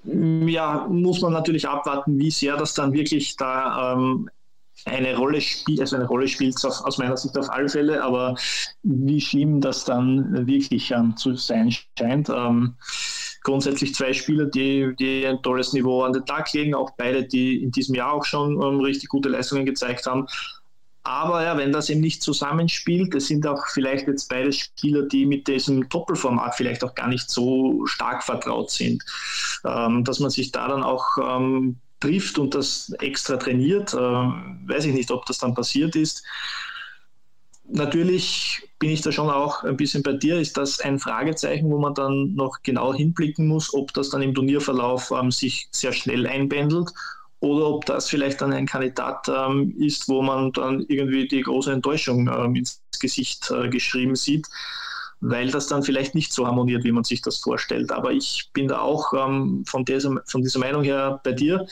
Ja, 0.03 0.87
muss 0.89 1.21
man 1.21 1.33
natürlich 1.33 1.67
abwarten, 1.67 2.17
wie 2.17 2.31
sehr 2.31 2.55
das 2.57 2.73
dann 2.73 2.93
wirklich 2.93 3.35
da 3.35 3.93
ähm, 3.93 4.29
eine 4.85 5.15
Rolle 5.15 5.41
spielt, 5.41 5.81
also 5.81 5.95
eine 5.95 6.07
Rolle 6.07 6.27
spielt 6.27 6.55
aus, 6.65 6.81
aus, 6.81 6.97
meiner 6.97 7.17
Sicht 7.17 7.37
auf 7.37 7.49
alle 7.49 7.67
Fälle, 7.67 8.03
aber 8.03 8.35
wie 8.83 9.19
schlimm 9.19 9.59
das 9.59 9.85
dann 9.85 10.47
wirklich 10.47 10.91
ähm, 10.91 11.17
zu 11.17 11.35
sein 11.35 11.71
scheint. 11.97 12.29
Ähm, 12.29 12.75
grundsätzlich 13.47 13.95
zwei 13.95 14.11
Spieler, 14.11 14.43
die, 14.45 14.93
die 14.99 15.25
ein 15.25 15.41
tolles 15.41 15.71
Niveau 15.71 16.03
an 16.03 16.11
den 16.11 16.25
Tag 16.25 16.51
legen, 16.51 16.75
auch 16.75 16.91
beide, 16.97 17.23
die 17.23 17.63
in 17.63 17.71
diesem 17.71 17.95
Jahr 17.95 18.11
auch 18.11 18.25
schon 18.25 18.61
ähm, 18.61 18.81
richtig 18.81 19.07
gute 19.07 19.29
Leistungen 19.29 19.65
gezeigt 19.65 20.05
haben. 20.05 20.27
Aber 21.03 21.41
ja, 21.41 21.55
wenn 21.55 21.71
das 21.71 21.89
eben 21.89 22.01
nicht 22.01 22.21
zusammenspielt, 22.21 23.15
es 23.15 23.27
sind 23.27 23.47
auch 23.47 23.65
vielleicht 23.67 24.05
jetzt 24.05 24.27
beide 24.27 24.51
Spieler, 24.51 25.03
die 25.03 25.25
mit 25.25 25.47
diesem 25.47 25.87
Doppelformat 25.87 26.55
vielleicht 26.55 26.83
auch 26.83 26.93
gar 26.93 27.07
nicht 27.07 27.31
so 27.31 27.85
stark 27.85 28.21
vertraut 28.21 28.69
sind, 28.69 29.05
ähm, 29.63 30.03
dass 30.03 30.19
man 30.19 30.29
sich 30.29 30.51
da 30.51 30.67
dann 30.67 30.83
auch 30.83 31.05
ähm, 31.17 31.77
trifft 32.01 32.39
und 32.39 32.53
das 32.53 32.91
extra 32.99 33.37
trainiert. 33.37 33.93
Äh, 33.93 33.97
weiß 33.97 34.83
ich 34.83 34.93
nicht, 34.93 35.09
ob 35.09 35.25
das 35.25 35.37
dann 35.37 35.53
passiert 35.55 35.95
ist 35.95 36.21
natürlich 37.69 38.66
bin 38.79 38.89
ich 38.91 39.01
da 39.01 39.11
schon 39.11 39.29
auch 39.29 39.63
ein 39.63 39.77
bisschen 39.77 40.03
bei 40.03 40.13
dir. 40.13 40.39
Ist 40.39 40.57
das 40.57 40.79
ein 40.79 40.99
Fragezeichen, 40.99 41.69
wo 41.71 41.79
man 41.79 41.93
dann 41.93 42.33
noch 42.35 42.57
genau 42.63 42.93
hinblicken 42.93 43.47
muss, 43.47 43.73
ob 43.73 43.93
das 43.93 44.09
dann 44.09 44.21
im 44.21 44.35
Turnierverlauf 44.35 45.11
ähm, 45.11 45.31
sich 45.31 45.67
sehr 45.71 45.93
schnell 45.93 46.27
einbändelt 46.27 46.91
oder 47.39 47.67
ob 47.67 47.85
das 47.85 48.09
vielleicht 48.09 48.41
dann 48.41 48.53
ein 48.53 48.65
Kandidat 48.65 49.27
ähm, 49.29 49.75
ist, 49.77 50.07
wo 50.09 50.21
man 50.21 50.51
dann 50.53 50.85
irgendwie 50.87 51.27
die 51.27 51.41
große 51.41 51.71
Enttäuschung 51.71 52.27
ähm, 52.27 52.55
ins 52.55 52.81
Gesicht 52.99 53.51
äh, 53.51 53.69
geschrieben 53.69 54.15
sieht 54.15 54.47
weil 55.19 55.49
das 55.49 55.67
dann 55.67 55.83
vielleicht 55.83 56.15
nicht 56.15 56.31
so 56.31 56.45
harmoniert, 56.45 56.83
wie 56.83 56.91
man 56.91 57.03
sich 57.03 57.21
das 57.21 57.37
vorstellt. 57.37 57.91
Aber 57.91 58.11
ich 58.11 58.49
bin 58.53 58.67
da 58.67 58.79
auch 58.79 59.13
ähm, 59.13 59.63
von, 59.65 59.83
dieser, 59.83 60.21
von 60.25 60.41
dieser 60.41 60.59
Meinung 60.59 60.83
her 60.83 61.19
bei 61.23 61.31
dir. 61.31 61.65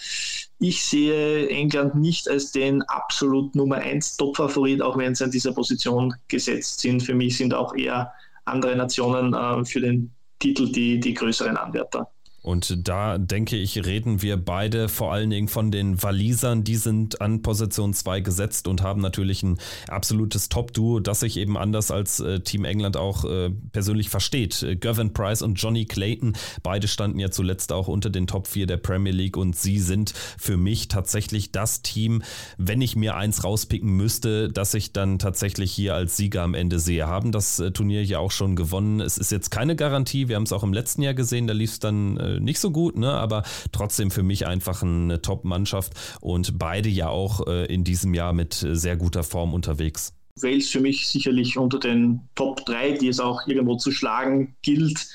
Ich 0.60 0.84
sehe 0.84 1.48
England 1.50 1.96
nicht 1.96 2.30
als 2.30 2.52
den 2.52 2.82
absolut 2.84 3.54
Nummer 3.56 3.78
1 3.78 4.18
Top-Favorit, 4.18 4.82
auch 4.82 4.98
wenn 4.98 5.14
sie 5.14 5.26
an 5.26 5.32
dieser 5.32 5.54
Position 5.54 6.14
gesetzt 6.28 6.80
sind. 6.80 7.04
Für 7.04 7.14
mich 7.14 7.38
sind 7.38 7.54
auch 7.54 7.76
eher 7.76 8.12
andere 8.46 8.76
Nationen 8.76 9.34
äh, 9.34 9.66
für 9.66 9.82
den 9.82 10.12
Titel 10.40 10.72
die, 10.72 11.00
die 11.00 11.14
größeren 11.14 11.58
Anwärter. 11.58 12.10
Und 12.46 12.88
da 12.88 13.18
denke 13.18 13.58
ich, 13.58 13.88
reden 13.88 14.22
wir 14.22 14.38
beide 14.38 14.88
vor 14.88 15.12
allen 15.12 15.32
Dingen 15.32 15.48
von 15.48 15.72
den 15.72 16.04
Walisern. 16.04 16.64
Die 16.64 16.76
sind 16.76 17.20
an 17.20 17.42
Position 17.42 17.92
2 17.92 18.20
gesetzt 18.20 18.68
und 18.68 18.84
haben 18.84 19.02
natürlich 19.02 19.42
ein 19.42 19.58
absolutes 19.88 20.48
Top-Duo, 20.48 21.00
das 21.00 21.22
sich 21.22 21.38
eben 21.38 21.58
anders 21.58 21.90
als 21.90 22.20
äh, 22.20 22.42
Team 22.42 22.64
England 22.64 22.98
auch 22.98 23.26
äh, 23.26 23.50
persönlich 23.72 24.10
versteht. 24.10 24.62
Äh, 24.62 24.76
Gavin 24.76 25.12
Price 25.12 25.42
und 25.42 25.56
Johnny 25.56 25.86
Clayton, 25.86 26.38
beide 26.62 26.88
standen 26.88 27.18
ja 27.18 27.32
zuletzt 27.32 27.72
auch 27.72 27.88
unter 27.88 28.12
den 28.12 28.28
Top 28.28 28.46
4 28.46 28.68
der 28.68 28.78
Premier 28.78 29.14
League 29.14 29.38
und 29.38 29.56
sie 29.56 29.80
sind 29.80 30.14
für 30.38 30.56
mich 30.56 30.88
tatsächlich 30.88 31.52
das 31.52 31.82
Team, 31.82 32.22
wenn 32.60 32.80
ich 32.80 32.96
mir 32.96 33.16
eins 33.16 33.44
rauspicken 33.44 33.90
müsste, 33.90 34.50
dass 34.50 34.76
ich 34.76 34.94
dann 34.94 35.18
tatsächlich 35.18 35.72
hier 35.72 35.96
als 35.96 36.16
Sieger 36.16 36.44
am 36.44 36.54
Ende 36.54 36.78
sehe. 36.78 37.08
Haben 37.08 37.32
das 37.32 37.60
Turnier 37.74 38.04
ja 38.04 38.20
auch 38.20 38.30
schon 38.30 38.56
gewonnen. 38.56 39.00
Es 39.00 39.18
ist 39.18 39.32
jetzt 39.32 39.50
keine 39.50 39.76
Garantie. 39.76 40.28
Wir 40.28 40.36
haben 40.36 40.44
es 40.44 40.54
auch 40.54 40.62
im 40.62 40.74
letzten 40.74 41.02
Jahr 41.02 41.16
gesehen, 41.16 41.48
da 41.48 41.54
lief 41.54 41.72
es 41.72 41.80
dann 41.80 42.35
äh, 42.36 42.40
nicht 42.40 42.60
so 42.60 42.72
gut, 42.72 42.98
ne? 42.98 43.12
aber 43.12 43.44
trotzdem 43.72 44.12
für 44.12 44.24
mich 44.24 44.48
einfach 44.48 44.84
eine 44.84 45.22
Top-Mannschaft 45.22 45.94
und 46.22 46.58
beide 46.58 46.90
ja 46.90 47.10
auch 47.10 47.48
äh, 47.48 47.66
in 47.66 47.84
diesem 47.84 48.14
Jahr 48.14 48.34
mit 48.34 48.54
sehr 48.54 48.98
guter 48.98 49.24
Form 49.24 49.54
unterwegs. 49.54 50.14
Wales 50.42 50.70
für 50.70 50.82
mich 50.82 51.08
sicherlich 51.08 51.58
unter 51.58 51.80
den 51.80 52.20
Top 52.36 52.66
3, 52.66 52.94
die 52.94 53.08
es 53.08 53.20
auch 53.20 53.48
irgendwo 53.48 53.78
zu 53.78 53.92
schlagen 53.92 54.56
gilt. 54.62 55.08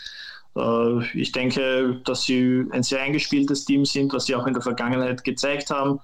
Äh, 0.56 1.18
ich 1.18 1.32
denke, 1.32 2.00
dass 2.04 2.24
sie 2.24 2.64
ein 2.70 2.82
sehr 2.82 3.02
eingespieltes 3.02 3.64
Team 3.64 3.84
sind, 3.84 4.12
was 4.12 4.26
sie 4.26 4.34
auch 4.34 4.46
in 4.46 4.54
der 4.54 4.62
Vergangenheit 4.62 5.24
gezeigt 5.24 5.70
haben. 5.70 6.00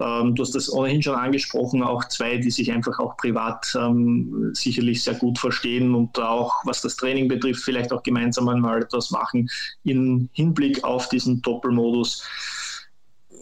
Ähm, 0.00 0.34
du 0.34 0.42
hast 0.42 0.54
das 0.54 0.72
ohnehin 0.72 1.02
schon 1.02 1.14
angesprochen, 1.14 1.82
auch 1.82 2.04
zwei, 2.08 2.36
die 2.38 2.50
sich 2.50 2.70
einfach 2.72 2.98
auch 2.98 3.16
privat 3.16 3.74
ähm, 3.78 4.50
sicherlich 4.54 5.02
sehr 5.02 5.14
gut 5.14 5.38
verstehen 5.38 5.94
und 5.94 6.18
auch, 6.18 6.54
was 6.64 6.82
das 6.82 6.96
Training 6.96 7.28
betrifft, 7.28 7.62
vielleicht 7.64 7.92
auch 7.92 8.02
gemeinsam 8.02 8.48
einmal 8.48 8.82
etwas 8.82 9.10
machen 9.10 9.48
im 9.84 10.28
Hinblick 10.32 10.84
auf 10.84 11.08
diesen 11.08 11.40
Doppelmodus. 11.42 12.22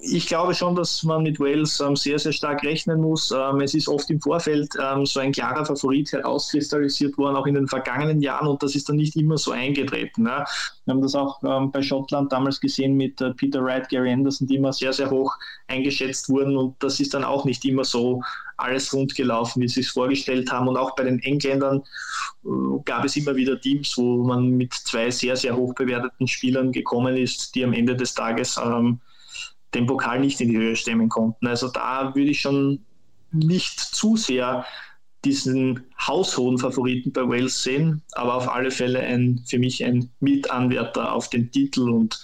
Ich 0.05 0.27
glaube 0.27 0.53
schon, 0.53 0.75
dass 0.75 1.05
man 1.05 1.23
mit 1.23 1.39
Wales 1.39 1.79
ähm, 1.79 1.95
sehr, 1.95 2.19
sehr 2.19 2.33
stark 2.33 2.65
rechnen 2.65 3.01
muss. 3.01 3.31
Ähm, 3.31 3.61
es 3.61 3.73
ist 3.73 3.89
oft 3.89 4.11
im 4.11 4.21
Vorfeld 4.21 4.69
ähm, 4.83 5.07
so 5.07 5.21
ein 5.21 5.31
klarer 5.31 5.65
Favorit 5.65 6.11
herauskristallisiert 6.13 7.17
worden, 7.17 7.37
auch 7.37 7.47
in 7.47 7.55
den 7.55 7.69
vergangenen 7.69 8.21
Jahren, 8.21 8.49
und 8.49 8.63
das 8.63 8.75
ist 8.75 8.89
dann 8.89 8.97
nicht 8.97 9.15
immer 9.15 9.39
so 9.39 9.53
eingetreten. 9.53 10.25
Ne? 10.25 10.45
Wir 10.85 10.95
haben 10.95 11.03
das 11.03 11.15
auch 11.15 11.41
ähm, 11.45 11.71
bei 11.71 11.83
Schottland 11.83 12.33
damals 12.33 12.61
gesehen 12.61 12.97
mit 12.97 13.21
äh, 13.21 13.33
Peter 13.35 13.63
Wright, 13.63 13.89
Gary 13.89 14.13
Anderson, 14.13 14.49
die 14.49 14.57
immer 14.57 14.73
sehr, 14.73 14.93
sehr 14.93 15.09
hoch 15.09 15.33
eingeschätzt 15.69 16.29
wurden, 16.29 16.57
und 16.57 16.75
das 16.81 16.99
ist 16.99 17.15
dann 17.15 17.23
auch 17.23 17.45
nicht 17.45 17.65
immer 17.65 17.85
so 17.85 18.23
alles 18.57 18.93
rund 18.93 19.15
gelaufen, 19.15 19.63
wie 19.63 19.69
sie 19.69 19.81
es 19.81 19.91
vorgestellt 19.91 20.51
haben. 20.51 20.67
Und 20.67 20.77
auch 20.77 20.97
bei 20.97 21.05
den 21.05 21.21
Engländern 21.21 21.83
äh, 22.45 22.49
gab 22.85 23.05
es 23.05 23.17
immer 23.17 23.37
wieder 23.37 23.61
Teams, 23.61 23.97
wo 23.97 24.25
man 24.25 24.51
mit 24.51 24.75
zwei 24.75 25.11
sehr, 25.11 25.37
sehr 25.37 25.57
hoch 25.57 25.75
bewerteten 25.75 26.27
Spielern 26.27 26.73
gekommen 26.73 27.17
ist, 27.17 27.55
die 27.55 27.65
am 27.65 27.73
Ende 27.73 27.95
des 27.95 28.15
Tages 28.15 28.59
ähm, 28.63 28.99
den 29.75 29.87
Pokal 29.87 30.21
nicht 30.21 30.41
in 30.41 30.51
die 30.51 30.59
Höhe 30.59 30.77
stemmen 30.77 31.09
konnten. 31.09 31.47
Also 31.47 31.69
da 31.69 32.15
würde 32.15 32.31
ich 32.31 32.41
schon 32.41 32.85
nicht 33.31 33.81
zu 33.81 34.17
sehr 34.17 34.65
diesen 35.25 35.87
haushohen 36.01 36.59
Favoriten 36.59 37.13
bei 37.13 37.29
Wales 37.29 37.63
sehen, 37.63 38.03
aber 38.13 38.35
auf 38.35 38.49
alle 38.49 38.71
Fälle 38.71 39.01
ein, 39.01 39.43
für 39.49 39.59
mich 39.59 39.85
ein 39.85 40.11
Mitanwärter 40.21 41.13
auf 41.13 41.31
den 41.31 41.51
Titel 41.51 41.89
und 41.89 42.21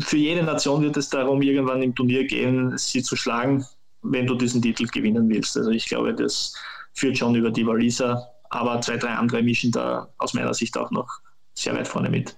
für 0.00 0.18
jede 0.18 0.42
Nation 0.42 0.82
wird 0.82 0.98
es 0.98 1.08
darum 1.08 1.40
irgendwann 1.40 1.82
im 1.82 1.94
Turnier 1.94 2.26
gehen, 2.26 2.76
sie 2.76 3.02
zu 3.02 3.16
schlagen, 3.16 3.64
wenn 4.02 4.26
du 4.26 4.34
diesen 4.34 4.60
Titel 4.60 4.86
gewinnen 4.86 5.28
willst. 5.30 5.56
Also 5.56 5.70
ich 5.70 5.86
glaube, 5.86 6.14
das 6.14 6.54
führt 6.92 7.16
schon 7.16 7.34
über 7.34 7.50
die 7.50 7.66
Waliser, 7.66 8.30
aber 8.50 8.80
zwei, 8.82 8.98
drei 8.98 9.14
andere 9.14 9.42
mischen 9.42 9.72
da 9.72 10.08
aus 10.18 10.34
meiner 10.34 10.52
Sicht 10.52 10.76
auch 10.76 10.90
noch 10.90 11.08
sehr 11.54 11.74
weit 11.74 11.88
vorne 11.88 12.10
mit. 12.10 12.36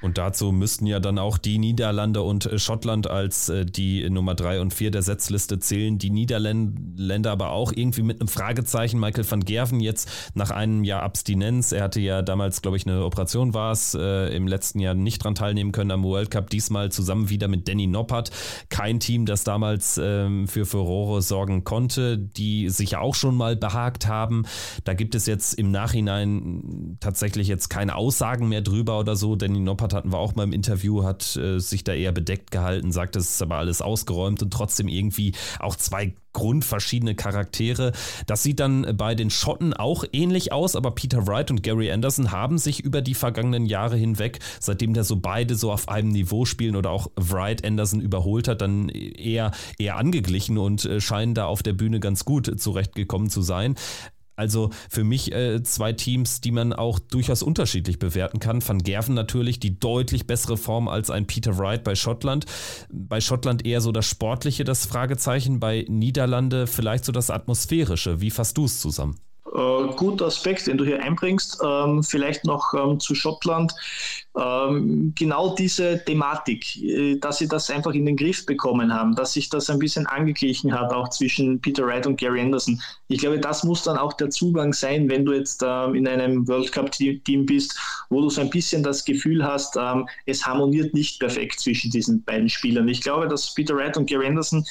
Und 0.00 0.18
dazu 0.18 0.52
müssten 0.52 0.86
ja 0.86 0.98
dann 0.98 1.18
auch 1.18 1.38
die 1.38 1.58
Niederlande 1.58 2.22
und 2.22 2.46
äh, 2.46 2.58
Schottland 2.58 3.08
als 3.08 3.48
äh, 3.48 3.66
die 3.66 4.08
Nummer 4.08 4.34
drei 4.34 4.60
und 4.60 4.72
vier 4.72 4.90
der 4.90 5.02
Setzliste 5.02 5.58
zählen. 5.58 5.98
Die 5.98 6.10
Niederländer 6.10 7.30
aber 7.30 7.50
auch 7.50 7.72
irgendwie 7.74 8.02
mit 8.02 8.20
einem 8.20 8.28
Fragezeichen. 8.28 8.98
Michael 8.98 9.30
van 9.30 9.40
Gerven 9.44 9.80
jetzt 9.80 10.08
nach 10.34 10.50
einem 10.50 10.84
Jahr 10.84 11.02
Abstinenz. 11.02 11.72
Er 11.72 11.84
hatte 11.84 12.00
ja 12.00 12.22
damals, 12.22 12.62
glaube 12.62 12.76
ich, 12.76 12.86
eine 12.86 13.04
Operation 13.04 13.52
war 13.52 13.72
es, 13.72 13.94
äh, 13.94 14.34
im 14.34 14.46
letzten 14.46 14.80
Jahr 14.80 14.94
nicht 14.94 15.22
dran 15.22 15.34
teilnehmen 15.34 15.72
können 15.72 15.90
am 15.90 16.04
World 16.04 16.30
Cup. 16.30 16.50
Diesmal 16.50 16.90
zusammen 16.90 17.28
wieder 17.28 17.48
mit 17.48 17.68
Danny 17.68 17.86
Noppert. 17.86 18.30
Kein 18.70 19.00
Team, 19.00 19.26
das 19.26 19.44
damals 19.44 20.00
ähm, 20.02 20.48
für 20.48 20.64
Furore 20.64 21.20
sorgen 21.22 21.64
konnte, 21.64 22.16
die 22.16 22.70
sich 22.70 22.96
auch 22.96 23.14
schon 23.14 23.36
mal 23.36 23.56
behagt 23.56 24.06
haben. 24.06 24.44
Da 24.84 24.94
gibt 24.94 25.14
es 25.14 25.26
jetzt 25.26 25.54
im 25.54 25.70
Nachhinein 25.70 26.96
tatsächlich 27.00 27.48
jetzt 27.48 27.68
keine 27.68 27.96
Aussagen 27.96 28.48
mehr 28.48 28.62
drüber 28.62 28.98
oder 28.98 29.16
so. 29.16 29.36
Danny 29.36 29.60
Noppert 29.60 29.89
Gebhardt 29.90 29.94
hatten 29.94 30.12
wir 30.12 30.18
auch 30.18 30.34
mal 30.34 30.44
im 30.44 30.52
Interview, 30.52 31.04
hat 31.04 31.36
äh, 31.36 31.58
sich 31.58 31.84
da 31.84 31.92
eher 31.92 32.12
bedeckt 32.12 32.50
gehalten, 32.50 32.92
sagt, 32.92 33.16
es 33.16 33.30
ist 33.30 33.42
aber 33.42 33.56
alles 33.56 33.82
ausgeräumt 33.82 34.42
und 34.42 34.52
trotzdem 34.52 34.88
irgendwie 34.88 35.32
auch 35.58 35.76
zwei 35.76 36.14
grundverschiedene 36.32 37.16
Charaktere. 37.16 37.92
Das 38.26 38.44
sieht 38.44 38.60
dann 38.60 38.96
bei 38.96 39.16
den 39.16 39.30
Schotten 39.30 39.74
auch 39.74 40.04
ähnlich 40.12 40.52
aus, 40.52 40.76
aber 40.76 40.92
Peter 40.92 41.26
Wright 41.26 41.50
und 41.50 41.64
Gary 41.64 41.90
Anderson 41.90 42.30
haben 42.30 42.58
sich 42.58 42.80
über 42.80 43.02
die 43.02 43.14
vergangenen 43.14 43.66
Jahre 43.66 43.96
hinweg, 43.96 44.38
seitdem 44.60 44.94
der 44.94 45.02
so 45.02 45.16
beide 45.16 45.56
so 45.56 45.72
auf 45.72 45.88
einem 45.88 46.10
Niveau 46.10 46.44
spielen 46.44 46.76
oder 46.76 46.90
auch 46.90 47.10
Wright 47.16 47.64
Anderson 47.64 48.00
überholt 48.00 48.46
hat, 48.46 48.60
dann 48.60 48.88
eher, 48.88 49.50
eher 49.78 49.96
angeglichen 49.96 50.56
und 50.56 50.84
äh, 50.84 51.00
scheinen 51.00 51.34
da 51.34 51.46
auf 51.46 51.64
der 51.64 51.72
Bühne 51.72 51.98
ganz 51.98 52.24
gut 52.24 52.60
zurechtgekommen 52.60 53.28
zu 53.28 53.42
sein. 53.42 53.74
Also 54.36 54.70
für 54.88 55.04
mich 55.04 55.32
äh, 55.32 55.62
zwei 55.62 55.92
Teams, 55.92 56.40
die 56.40 56.50
man 56.50 56.72
auch 56.72 56.98
durchaus 56.98 57.42
unterschiedlich 57.42 57.98
bewerten 57.98 58.40
kann. 58.40 58.66
Van 58.66 58.78
Gerven 58.78 59.14
natürlich 59.14 59.60
die 59.60 59.78
deutlich 59.78 60.26
bessere 60.26 60.56
Form 60.56 60.88
als 60.88 61.10
ein 61.10 61.26
Peter 61.26 61.58
Wright 61.58 61.84
bei 61.84 61.94
Schottland. 61.94 62.46
Bei 62.90 63.20
Schottland 63.20 63.66
eher 63.66 63.80
so 63.80 63.92
das 63.92 64.06
Sportliche, 64.06 64.64
das 64.64 64.86
Fragezeichen. 64.86 65.60
Bei 65.60 65.84
Niederlande 65.88 66.66
vielleicht 66.66 67.04
so 67.04 67.12
das 67.12 67.30
Atmosphärische. 67.30 68.20
Wie 68.20 68.30
fasst 68.30 68.56
du 68.56 68.64
es 68.64 68.80
zusammen? 68.80 69.16
Äh, 69.52 69.94
guter 69.96 70.26
Aspekt, 70.26 70.66
den 70.66 70.78
du 70.78 70.84
hier 70.84 71.02
einbringst. 71.02 71.60
Ähm, 71.64 72.02
vielleicht 72.02 72.44
noch 72.44 72.72
ähm, 72.74 73.00
zu 73.00 73.14
Schottland. 73.14 73.72
Ähm, 74.38 75.12
genau 75.18 75.54
diese 75.56 76.04
Thematik, 76.04 76.76
äh, 76.76 77.16
dass 77.16 77.38
sie 77.38 77.48
das 77.48 77.68
einfach 77.68 77.92
in 77.92 78.06
den 78.06 78.16
Griff 78.16 78.46
bekommen 78.46 78.94
haben, 78.94 79.16
dass 79.16 79.32
sich 79.32 79.48
das 79.48 79.68
ein 79.68 79.80
bisschen 79.80 80.06
angeglichen 80.06 80.72
hat, 80.72 80.92
auch 80.92 81.08
zwischen 81.08 81.60
Peter 81.60 81.84
Wright 81.84 82.06
und 82.06 82.16
Gary 82.16 82.40
Anderson. 82.40 82.80
Ich 83.08 83.18
glaube, 83.18 83.40
das 83.40 83.64
muss 83.64 83.82
dann 83.82 83.98
auch 83.98 84.12
der 84.12 84.30
Zugang 84.30 84.72
sein, 84.72 85.08
wenn 85.08 85.24
du 85.24 85.32
jetzt 85.32 85.64
ähm, 85.66 85.96
in 85.96 86.06
einem 86.06 86.46
World 86.46 86.70
Cup-Team 86.70 87.46
bist, 87.46 87.76
wo 88.08 88.20
du 88.20 88.30
so 88.30 88.40
ein 88.40 88.50
bisschen 88.50 88.84
das 88.84 89.04
Gefühl 89.04 89.44
hast, 89.44 89.76
ähm, 89.76 90.08
es 90.26 90.46
harmoniert 90.46 90.94
nicht 90.94 91.18
perfekt 91.18 91.58
zwischen 91.58 91.90
diesen 91.90 92.22
beiden 92.22 92.48
Spielern. 92.48 92.86
Ich 92.88 93.00
glaube, 93.00 93.26
dass 93.26 93.52
Peter 93.52 93.74
Wright 93.74 93.96
und 93.96 94.08
Gary 94.08 94.26
Anderson 94.26 94.64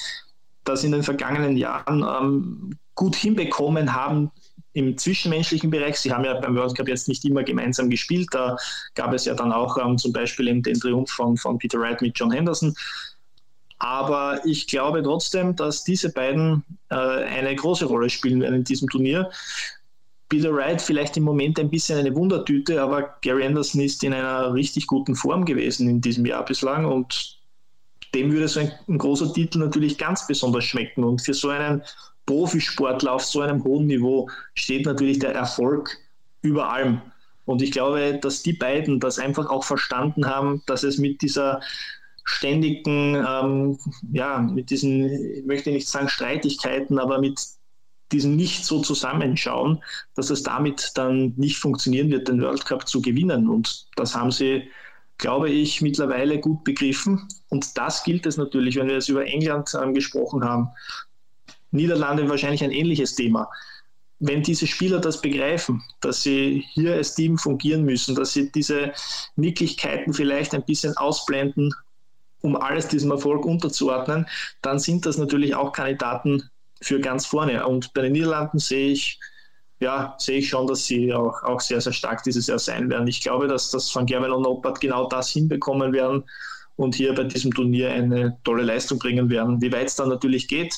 das 0.64 0.84
in 0.84 0.92
den 0.92 1.02
vergangenen 1.02 1.56
Jahren 1.56 2.02
ähm, 2.02 2.78
gut 2.94 3.16
hinbekommen 3.16 3.94
haben, 3.94 4.30
im 4.72 4.96
zwischenmenschlichen 4.96 5.70
Bereich. 5.70 5.96
Sie 5.98 6.12
haben 6.12 6.24
ja 6.24 6.34
beim 6.34 6.54
World 6.56 6.76
Cup 6.76 6.88
jetzt 6.88 7.08
nicht 7.08 7.24
immer 7.24 7.42
gemeinsam 7.42 7.90
gespielt. 7.90 8.28
Da 8.30 8.56
gab 8.94 9.12
es 9.12 9.24
ja 9.24 9.34
dann 9.34 9.52
auch 9.52 9.76
ähm, 9.78 9.98
zum 9.98 10.12
Beispiel 10.12 10.46
den 10.46 10.62
Triumph 10.62 11.10
von, 11.10 11.36
von 11.36 11.58
Peter 11.58 11.78
Wright 11.78 12.00
mit 12.00 12.18
John 12.18 12.30
Henderson. 12.30 12.74
Aber 13.78 14.40
ich 14.44 14.66
glaube 14.66 15.02
trotzdem, 15.02 15.56
dass 15.56 15.84
diese 15.84 16.12
beiden 16.12 16.62
äh, 16.90 16.94
eine 16.94 17.54
große 17.56 17.86
Rolle 17.86 18.10
spielen 18.10 18.40
werden 18.40 18.56
in 18.56 18.64
diesem 18.64 18.88
Turnier. 18.88 19.30
Peter 20.28 20.54
Wright 20.54 20.80
vielleicht 20.80 21.16
im 21.16 21.24
Moment 21.24 21.58
ein 21.58 21.70
bisschen 21.70 21.98
eine 21.98 22.14
Wundertüte, 22.14 22.80
aber 22.80 23.16
Gary 23.22 23.44
Anderson 23.44 23.80
ist 23.80 24.04
in 24.04 24.12
einer 24.12 24.54
richtig 24.54 24.86
guten 24.86 25.16
Form 25.16 25.44
gewesen 25.44 25.88
in 25.88 26.00
diesem 26.00 26.24
Jahr 26.24 26.44
bislang 26.44 26.84
und 26.84 27.40
dem 28.14 28.32
würde 28.32 28.48
so 28.48 28.60
ein, 28.60 28.72
ein 28.88 28.98
großer 28.98 29.32
Titel 29.32 29.58
natürlich 29.58 29.98
ganz 29.98 30.26
besonders 30.26 30.64
schmecken. 30.64 31.04
Und 31.04 31.20
für 31.20 31.34
so 31.34 31.48
einen 31.48 31.82
Profisportler 32.30 33.12
auf 33.12 33.24
so 33.24 33.40
einem 33.40 33.64
hohen 33.64 33.86
Niveau 33.86 34.30
steht 34.54 34.86
natürlich 34.86 35.18
der 35.18 35.34
Erfolg 35.34 35.98
über 36.42 36.70
allem. 36.72 37.02
Und 37.44 37.60
ich 37.60 37.72
glaube, 37.72 38.20
dass 38.22 38.44
die 38.44 38.52
beiden 38.52 39.00
das 39.00 39.18
einfach 39.18 39.50
auch 39.50 39.64
verstanden 39.64 40.26
haben, 40.26 40.62
dass 40.66 40.84
es 40.84 40.98
mit 40.98 41.22
dieser 41.22 41.60
ständigen, 42.22 43.16
ähm, 43.16 43.78
ja, 44.12 44.38
mit 44.38 44.70
diesen, 44.70 45.10
ich 45.10 45.44
möchte 45.44 45.72
nicht 45.72 45.88
sagen 45.88 46.08
Streitigkeiten, 46.08 47.00
aber 47.00 47.18
mit 47.18 47.40
diesem 48.12 48.36
nicht 48.36 48.64
so 48.64 48.80
zusammenschauen, 48.80 49.82
dass 50.14 50.30
es 50.30 50.44
damit 50.44 50.92
dann 50.94 51.34
nicht 51.36 51.58
funktionieren 51.58 52.10
wird, 52.10 52.28
den 52.28 52.40
World 52.40 52.64
Cup 52.64 52.86
zu 52.86 53.02
gewinnen. 53.02 53.48
Und 53.48 53.88
das 53.96 54.14
haben 54.14 54.30
sie, 54.30 54.68
glaube 55.18 55.50
ich, 55.50 55.82
mittlerweile 55.82 56.38
gut 56.38 56.62
begriffen. 56.62 57.26
Und 57.48 57.76
das 57.76 58.04
gilt 58.04 58.24
es 58.26 58.36
natürlich, 58.36 58.76
wenn 58.76 58.86
wir 58.86 58.94
jetzt 58.94 59.08
über 59.08 59.26
England 59.26 59.76
ähm, 59.82 59.94
gesprochen 59.94 60.44
haben. 60.44 60.68
Niederlande 61.70 62.28
wahrscheinlich 62.28 62.64
ein 62.64 62.72
ähnliches 62.72 63.14
Thema. 63.14 63.48
Wenn 64.18 64.42
diese 64.42 64.66
Spieler 64.66 65.00
das 65.00 65.20
begreifen, 65.22 65.82
dass 66.00 66.22
sie 66.22 66.64
hier 66.72 66.94
als 66.94 67.14
Team 67.14 67.38
fungieren 67.38 67.84
müssen, 67.84 68.14
dass 68.14 68.32
sie 68.32 68.52
diese 68.52 68.92
Nicklichkeiten 69.36 70.12
vielleicht 70.12 70.54
ein 70.54 70.64
bisschen 70.64 70.96
ausblenden, 70.96 71.72
um 72.42 72.56
alles 72.56 72.88
diesem 72.88 73.10
Erfolg 73.10 73.44
unterzuordnen, 73.44 74.26
dann 74.62 74.78
sind 74.78 75.06
das 75.06 75.18
natürlich 75.18 75.54
auch 75.54 75.72
Kandidaten 75.72 76.50
für 76.82 77.00
ganz 77.00 77.26
vorne. 77.26 77.66
Und 77.66 77.92
bei 77.94 78.02
den 78.02 78.12
Niederlanden 78.12 78.58
sehe 78.58 78.92
ich, 78.92 79.20
ja, 79.80 80.14
sehe 80.18 80.38
ich 80.38 80.48
schon, 80.48 80.66
dass 80.66 80.84
sie 80.84 81.12
auch, 81.12 81.42
auch 81.42 81.60
sehr, 81.60 81.80
sehr 81.80 81.92
stark 81.92 82.22
dieses 82.22 82.46
Jahr 82.46 82.58
sein 82.58 82.90
werden. 82.90 83.08
Ich 83.08 83.22
glaube, 83.22 83.48
dass 83.48 83.70
das 83.70 83.94
Van 83.94 84.06
Gerwen 84.06 84.30
und 84.32 84.42
Noppert 84.42 84.80
genau 84.80 85.08
das 85.08 85.30
hinbekommen 85.30 85.92
werden 85.92 86.24
und 86.76 86.94
hier 86.94 87.14
bei 87.14 87.24
diesem 87.24 87.52
Turnier 87.52 87.90
eine 87.90 88.38
tolle 88.44 88.62
Leistung 88.62 88.98
bringen 88.98 89.30
werden. 89.30 89.60
Wie 89.60 89.72
weit 89.72 89.88
es 89.88 89.96
dann 89.96 90.08
natürlich 90.08 90.48
geht, 90.48 90.74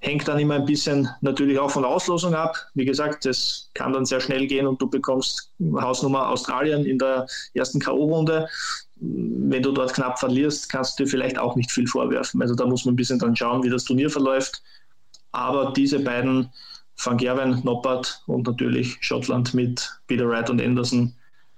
Hängt 0.00 0.28
dann 0.28 0.38
immer 0.38 0.54
ein 0.54 0.64
bisschen 0.64 1.08
natürlich 1.22 1.58
auch 1.58 1.70
von 1.70 1.82
der 1.82 1.90
Auslosung 1.90 2.34
ab. 2.34 2.56
Wie 2.74 2.84
gesagt, 2.84 3.26
es 3.26 3.70
kann 3.74 3.92
dann 3.92 4.06
sehr 4.06 4.20
schnell 4.20 4.46
gehen 4.46 4.66
und 4.66 4.80
du 4.80 4.88
bekommst 4.88 5.50
Hausnummer 5.74 6.28
Australien 6.28 6.84
in 6.84 6.98
der 6.98 7.26
ersten 7.54 7.80
K.O.-Runde. 7.80 8.46
Wenn 9.00 9.62
du 9.62 9.72
dort 9.72 9.94
knapp 9.94 10.18
verlierst, 10.18 10.68
kannst 10.68 10.98
du 10.98 11.04
dir 11.04 11.10
vielleicht 11.10 11.38
auch 11.38 11.56
nicht 11.56 11.72
viel 11.72 11.86
vorwerfen. 11.86 12.40
Also 12.40 12.54
da 12.54 12.66
muss 12.66 12.84
man 12.84 12.94
ein 12.94 12.96
bisschen 12.96 13.18
dann 13.18 13.34
schauen, 13.34 13.62
wie 13.64 13.70
das 13.70 13.84
Turnier 13.84 14.08
verläuft. 14.10 14.62
Aber 15.32 15.72
diese 15.72 15.98
beiden, 15.98 16.52
Van 16.96 17.16
Gerwen, 17.16 17.60
Noppert 17.64 18.22
und 18.26 18.46
natürlich 18.46 18.98
Schottland 19.00 19.54
mit 19.54 19.90
Peter 20.06 20.28
Wright 20.28 20.50
und 20.50 20.60
Anderson, 20.60 21.14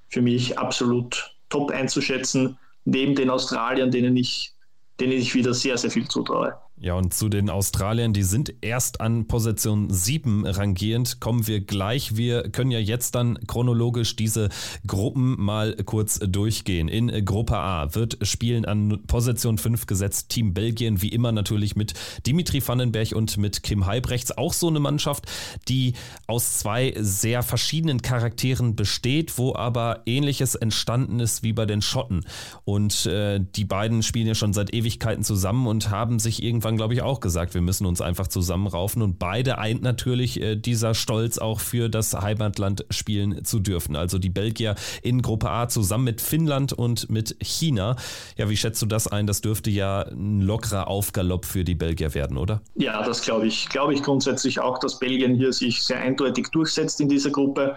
für 0.09 0.23
mich 0.23 0.59
absolut 0.59 1.35
top 1.50 1.70
einzuschätzen. 1.70 2.59
Neben 2.85 3.14
den 3.14 3.30
Australiern, 3.30 3.90
denen 3.90 4.16
ich, 4.16 4.54
denen 4.99 5.12
ich 5.12 5.35
wieder 5.35 5.54
sehr, 5.54 5.76
sehr 5.78 5.90
viel 5.90 6.09
zutraue. 6.09 6.59
Ja, 6.82 6.94
und 6.94 7.12
zu 7.12 7.28
den 7.28 7.50
Australiern, 7.50 8.14
die 8.14 8.22
sind 8.22 8.54
erst 8.62 9.02
an 9.02 9.26
Position 9.26 9.90
7 9.90 10.46
rangierend, 10.46 11.20
kommen 11.20 11.46
wir 11.46 11.60
gleich. 11.60 12.16
Wir 12.16 12.44
können 12.44 12.70
ja 12.70 12.78
jetzt 12.78 13.14
dann 13.14 13.38
chronologisch 13.46 14.16
diese 14.16 14.49
Gruppen 14.87 15.38
mal 15.38 15.76
kurz 15.84 16.20
durchgehen. 16.20 16.88
In 16.88 17.22
Gruppe 17.26 17.58
A 17.58 17.94
wird 17.94 18.16
spielen 18.22 18.64
an 18.64 19.02
Position 19.06 19.58
5 19.58 19.84
gesetzt 19.84 20.30
Team 20.30 20.54
Belgien, 20.54 21.02
wie 21.02 21.10
immer 21.10 21.32
natürlich 21.32 21.76
mit 21.76 21.92
Dimitri 22.26 22.66
Vandenberg 22.66 23.12
und 23.12 23.37
mit 23.37 23.62
Kim 23.62 23.84
Heibrechts. 23.84 24.38
Auch 24.38 24.54
so 24.54 24.68
eine 24.68 24.80
Mannschaft, 24.80 25.26
die 25.68 25.92
aus 26.26 26.60
zwei 26.60 26.94
sehr 26.96 27.42
verschiedenen 27.42 28.00
Charakteren 28.00 28.75
besteht, 28.75 29.37
wo 29.37 29.54
aber 29.54 30.00
ähnliches 30.06 30.54
entstanden 30.54 31.20
ist 31.20 31.42
wie 31.42 31.52
bei 31.52 31.66
den 31.66 31.82
Schotten. 31.82 32.25
Und 32.64 33.04
äh, 33.04 33.38
die 33.38 33.66
beiden 33.66 34.02
spielen 34.02 34.28
ja 34.28 34.34
schon 34.34 34.54
seit 34.54 34.72
Ewigkeiten 34.72 35.25
zusammen 35.25 35.66
und 35.66 35.90
haben 35.90 36.18
sich 36.18 36.42
irgendwann 36.42 36.69
Anfang, 36.70 36.76
glaube 36.76 36.94
ich, 36.94 37.02
auch 37.02 37.18
gesagt, 37.18 37.54
wir 37.54 37.62
müssen 37.62 37.84
uns 37.84 38.00
einfach 38.00 38.28
zusammenraufen 38.28 39.02
und 39.02 39.18
beide 39.18 39.58
eint 39.58 39.82
natürlich 39.82 40.40
äh, 40.40 40.54
dieser 40.54 40.94
Stolz 40.94 41.38
auch 41.38 41.58
für 41.58 41.88
das 41.88 42.14
Heimatland 42.14 42.84
spielen 42.90 43.44
zu 43.44 43.58
dürfen. 43.58 43.96
Also 43.96 44.18
die 44.18 44.30
Belgier 44.30 44.76
in 45.02 45.20
Gruppe 45.20 45.50
A 45.50 45.68
zusammen 45.68 46.04
mit 46.04 46.20
Finnland 46.20 46.72
und 46.72 47.10
mit 47.10 47.36
China. 47.42 47.96
Ja, 48.36 48.48
wie 48.48 48.56
schätzt 48.56 48.80
du 48.82 48.86
das 48.86 49.08
ein? 49.08 49.26
Das 49.26 49.40
dürfte 49.40 49.68
ja 49.68 50.02
ein 50.02 50.42
lockerer 50.42 50.86
Aufgalopp 50.86 51.44
für 51.44 51.64
die 51.64 51.74
Belgier 51.74 52.14
werden, 52.14 52.36
oder? 52.36 52.62
Ja, 52.76 53.02
das 53.02 53.22
glaube 53.22 53.48
ich. 53.48 53.68
Glaube 53.68 53.92
ich 53.94 54.02
grundsätzlich 54.04 54.60
auch, 54.60 54.78
dass 54.78 55.00
Belgien 55.00 55.34
hier 55.34 55.52
sich 55.52 55.82
sehr 55.82 55.98
eindeutig 55.98 56.50
durchsetzt 56.52 57.00
in 57.00 57.08
dieser 57.08 57.30
Gruppe 57.30 57.76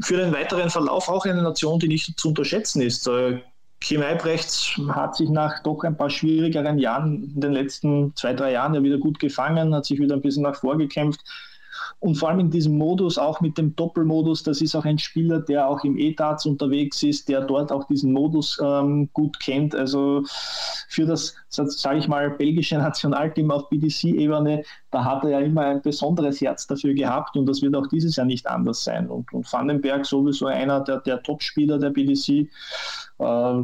für 0.00 0.16
den 0.16 0.32
weiteren 0.32 0.70
Verlauf 0.70 1.10
auch 1.10 1.26
eine 1.26 1.42
Nation, 1.42 1.78
die 1.78 1.88
nicht 1.88 2.18
zu 2.18 2.28
unterschätzen 2.28 2.80
ist. 2.80 3.06
Äh, 3.06 3.40
Kim 3.80 4.02
Eibrechts 4.02 4.76
hat 4.88 5.16
sich 5.16 5.30
nach 5.30 5.62
doch 5.62 5.84
ein 5.84 5.96
paar 5.96 6.10
schwierigeren 6.10 6.78
Jahren 6.78 7.32
in 7.34 7.40
den 7.40 7.52
letzten 7.52 8.14
zwei, 8.16 8.34
drei 8.34 8.52
Jahren 8.52 8.74
ja 8.74 8.82
wieder 8.82 8.98
gut 8.98 9.20
gefangen, 9.20 9.74
hat 9.74 9.84
sich 9.84 10.00
wieder 10.00 10.14
ein 10.14 10.20
bisschen 10.20 10.42
nach 10.42 10.56
vorgekämpft. 10.56 11.20
Und 12.00 12.16
vor 12.16 12.28
allem 12.28 12.40
in 12.40 12.50
diesem 12.50 12.76
Modus, 12.76 13.18
auch 13.18 13.40
mit 13.40 13.58
dem 13.58 13.74
Doppelmodus, 13.74 14.42
das 14.42 14.60
ist 14.60 14.74
auch 14.74 14.84
ein 14.84 14.98
Spieler, 14.98 15.40
der 15.40 15.68
auch 15.68 15.82
im 15.84 15.96
ETATS 15.96 16.46
unterwegs 16.46 17.02
ist, 17.02 17.28
der 17.28 17.42
dort 17.42 17.72
auch 17.72 17.84
diesen 17.84 18.12
Modus 18.12 18.58
ähm, 18.62 19.08
gut 19.12 19.40
kennt. 19.40 19.74
Also 19.74 20.22
für 20.88 21.06
das, 21.06 21.34
sage 21.48 21.98
ich 21.98 22.08
mal, 22.08 22.30
belgische 22.30 22.78
Nationalteam 22.78 23.50
auf 23.50 23.68
BDC-Ebene, 23.68 24.62
da 24.90 25.04
hat 25.04 25.24
er 25.24 25.30
ja 25.30 25.40
immer 25.40 25.62
ein 25.62 25.82
besonderes 25.82 26.40
Herz 26.40 26.66
dafür 26.66 26.94
gehabt 26.94 27.36
und 27.36 27.46
das 27.46 27.62
wird 27.62 27.74
auch 27.76 27.86
dieses 27.88 28.16
Jahr 28.16 28.26
nicht 28.26 28.46
anders 28.46 28.84
sein. 28.84 29.08
Und, 29.08 29.32
und 29.32 29.50
Vandenberg 29.52 30.06
sowieso 30.06 30.46
einer 30.46 30.80
der, 30.80 31.00
der 31.00 31.22
Top-Spieler 31.22 31.78
der 31.78 31.90
BDC. 31.90 32.48
Äh, 33.18 33.62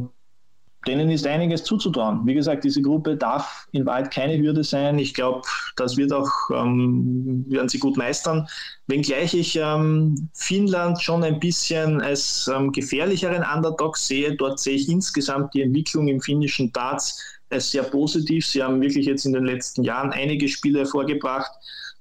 denen 0.87 1.11
ist 1.11 1.27
einiges 1.27 1.65
zuzutrauen. 1.65 2.21
Wie 2.25 2.35
gesagt, 2.35 2.65
diese 2.65 2.83
Gruppe 2.83 3.17
darf 3.17 3.67
in 3.73 3.87
Wahrheit 3.87 4.11
keine 4.13 4.39
Hürde 4.39 4.65
sein. 4.65 4.99
Ich 4.99 5.15
glaube, 5.15 5.43
das 5.77 5.97
wird 5.97 6.13
auch, 6.13 6.31
ähm, 6.53 7.45
werden 7.49 7.69
sie 7.69 7.79
gut 7.79 7.97
meistern. 7.97 8.47
Wenngleich 8.87 9.35
ich 9.35 9.57
ähm, 9.57 10.29
Finnland 10.35 11.03
schon 11.03 11.25
ein 11.25 11.41
bisschen 11.41 12.01
als 12.01 12.51
ähm, 12.55 12.73
gefährlicheren 12.73 13.45
Underdog 13.45 13.97
sehe, 13.97 14.35
dort 14.37 14.61
sehe 14.61 14.77
ich 14.77 14.89
insgesamt 14.89 15.55
die 15.55 15.63
Entwicklung 15.63 16.09
im 16.09 16.21
finnischen 16.21 16.73
Darts 16.73 17.21
als 17.51 17.71
sehr 17.71 17.85
positiv. 17.85 18.47
Sie 18.47 18.63
haben 18.63 18.81
wirklich 18.81 19.07
jetzt 19.07 19.25
in 19.25 19.33
den 19.33 19.45
letzten 19.45 19.85
Jahren 19.85 20.13
einige 20.13 20.49
Spiele 20.49 20.81
hervorgebracht, 20.81 21.51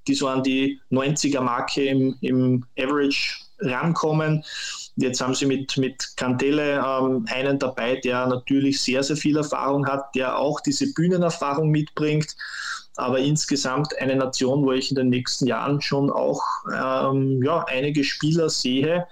die 0.07 0.15
so 0.15 0.27
an 0.27 0.43
die 0.43 0.79
90er-Marke 0.91 1.85
im, 1.85 2.15
im 2.21 2.65
Average 2.77 3.37
rankommen. 3.59 4.43
Jetzt 4.95 5.21
haben 5.21 5.33
sie 5.33 5.45
mit, 5.45 5.75
mit 5.77 6.13
Cantele 6.17 6.83
ähm, 6.85 7.25
einen 7.29 7.57
dabei, 7.57 7.95
der 7.95 8.27
natürlich 8.27 8.81
sehr, 8.81 9.01
sehr 9.03 9.17
viel 9.17 9.37
Erfahrung 9.37 9.87
hat, 9.87 10.13
der 10.15 10.37
auch 10.37 10.59
diese 10.59 10.93
Bühnenerfahrung 10.93 11.69
mitbringt. 11.69 12.35
Aber 12.95 13.17
insgesamt 13.17 13.97
eine 13.99 14.15
Nation, 14.15 14.63
wo 14.63 14.71
ich 14.71 14.91
in 14.91 14.95
den 14.95 15.09
nächsten 15.09 15.47
Jahren 15.47 15.81
schon 15.81 16.11
auch 16.11 16.43
ähm, 16.71 17.41
ja, 17.43 17.65
einige 17.67 18.03
Spieler 18.03 18.49
sehe, 18.49 19.07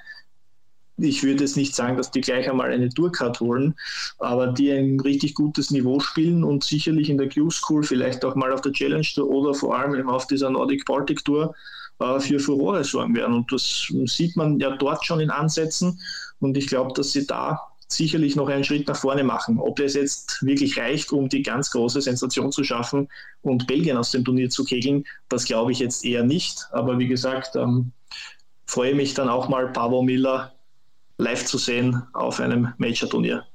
ich 0.98 1.24
würde 1.24 1.44
jetzt 1.44 1.58
nicht 1.58 1.76
sagen, 1.76 1.98
dass 1.98 2.12
die 2.12 2.22
gleich 2.22 2.50
einmal 2.50 2.72
eine 2.72 2.90
Tourcard 2.90 3.40
holen, 3.40 3.76
aber 4.20 4.48
die 4.48 4.72
ein 4.72 5.00
richtig 5.00 5.34
gutes 5.34 5.72
Niveau 5.72 6.00
spielen 6.00 6.44
und 6.44 6.64
sicherlich 6.64 7.10
in 7.10 7.18
der 7.18 7.30
Q-School, 7.30 7.84
vielleicht 7.84 8.24
auch 8.24 8.36
mal 8.36 8.52
auf 8.52 8.62
der 8.62 8.72
Challenge 8.72 9.08
Tour 9.16 9.28
oder 9.30 9.54
vor 9.54 9.78
allem 9.78 10.10
auf 10.10 10.28
dieser 10.28 10.50
Nordic 10.50 10.86
Baltic 10.86 11.26
Tour 11.26 11.56
äh, 12.02 12.20
für 12.20 12.40
Furore 12.40 12.84
sorgen 12.84 13.16
werden. 13.16 13.36
Und 13.36 13.52
das 13.52 13.92
sieht 14.06 14.36
man 14.36 14.60
ja 14.60 14.76
dort 14.76 15.06
schon 15.06 15.20
in 15.20 15.30
Ansätzen. 15.30 16.00
Und 16.40 16.58
ich 16.58 16.68
glaube, 16.68 16.94
dass 16.94 17.12
sie 17.12 17.28
da 17.28 17.72
sicherlich 17.88 18.36
noch 18.36 18.48
einen 18.48 18.64
Schritt 18.64 18.88
nach 18.88 18.96
vorne 18.96 19.24
machen. 19.24 19.60
Ob 19.60 19.80
es 19.80 19.94
jetzt 19.94 20.44
wirklich 20.44 20.78
reicht, 20.78 21.12
um 21.12 21.30
die 21.30 21.44
ganz 21.44 21.72
große 21.72 22.02
Sensation 22.02 22.52
zu 22.52 22.64
schaffen 22.64 23.10
und 23.42 23.68
Belgien 23.68 23.98
aus 23.98 24.12
dem 24.12 24.24
Turnier 24.24 24.50
zu 24.50 24.64
kegeln, 24.64 25.04
das 25.30 25.46
glaube 25.46 25.72
ich 25.72 25.80
jetzt 25.80 26.06
eher 26.06 26.24
nicht. 26.24 26.68
Aber 26.72 26.98
wie 27.00 27.08
gesagt, 27.08 27.56
ähm, 27.56 27.92
freue 28.66 28.96
mich 28.96 29.14
dann 29.14 29.30
auch 29.30 29.50
mal 29.50 29.72
Pavo 29.72 30.02
Miller 30.02 30.54
live 31.18 31.46
zu 31.46 31.58
sehen 31.58 32.02
auf 32.14 32.40
einem 32.40 32.74
Major-Turnier. 32.78 33.46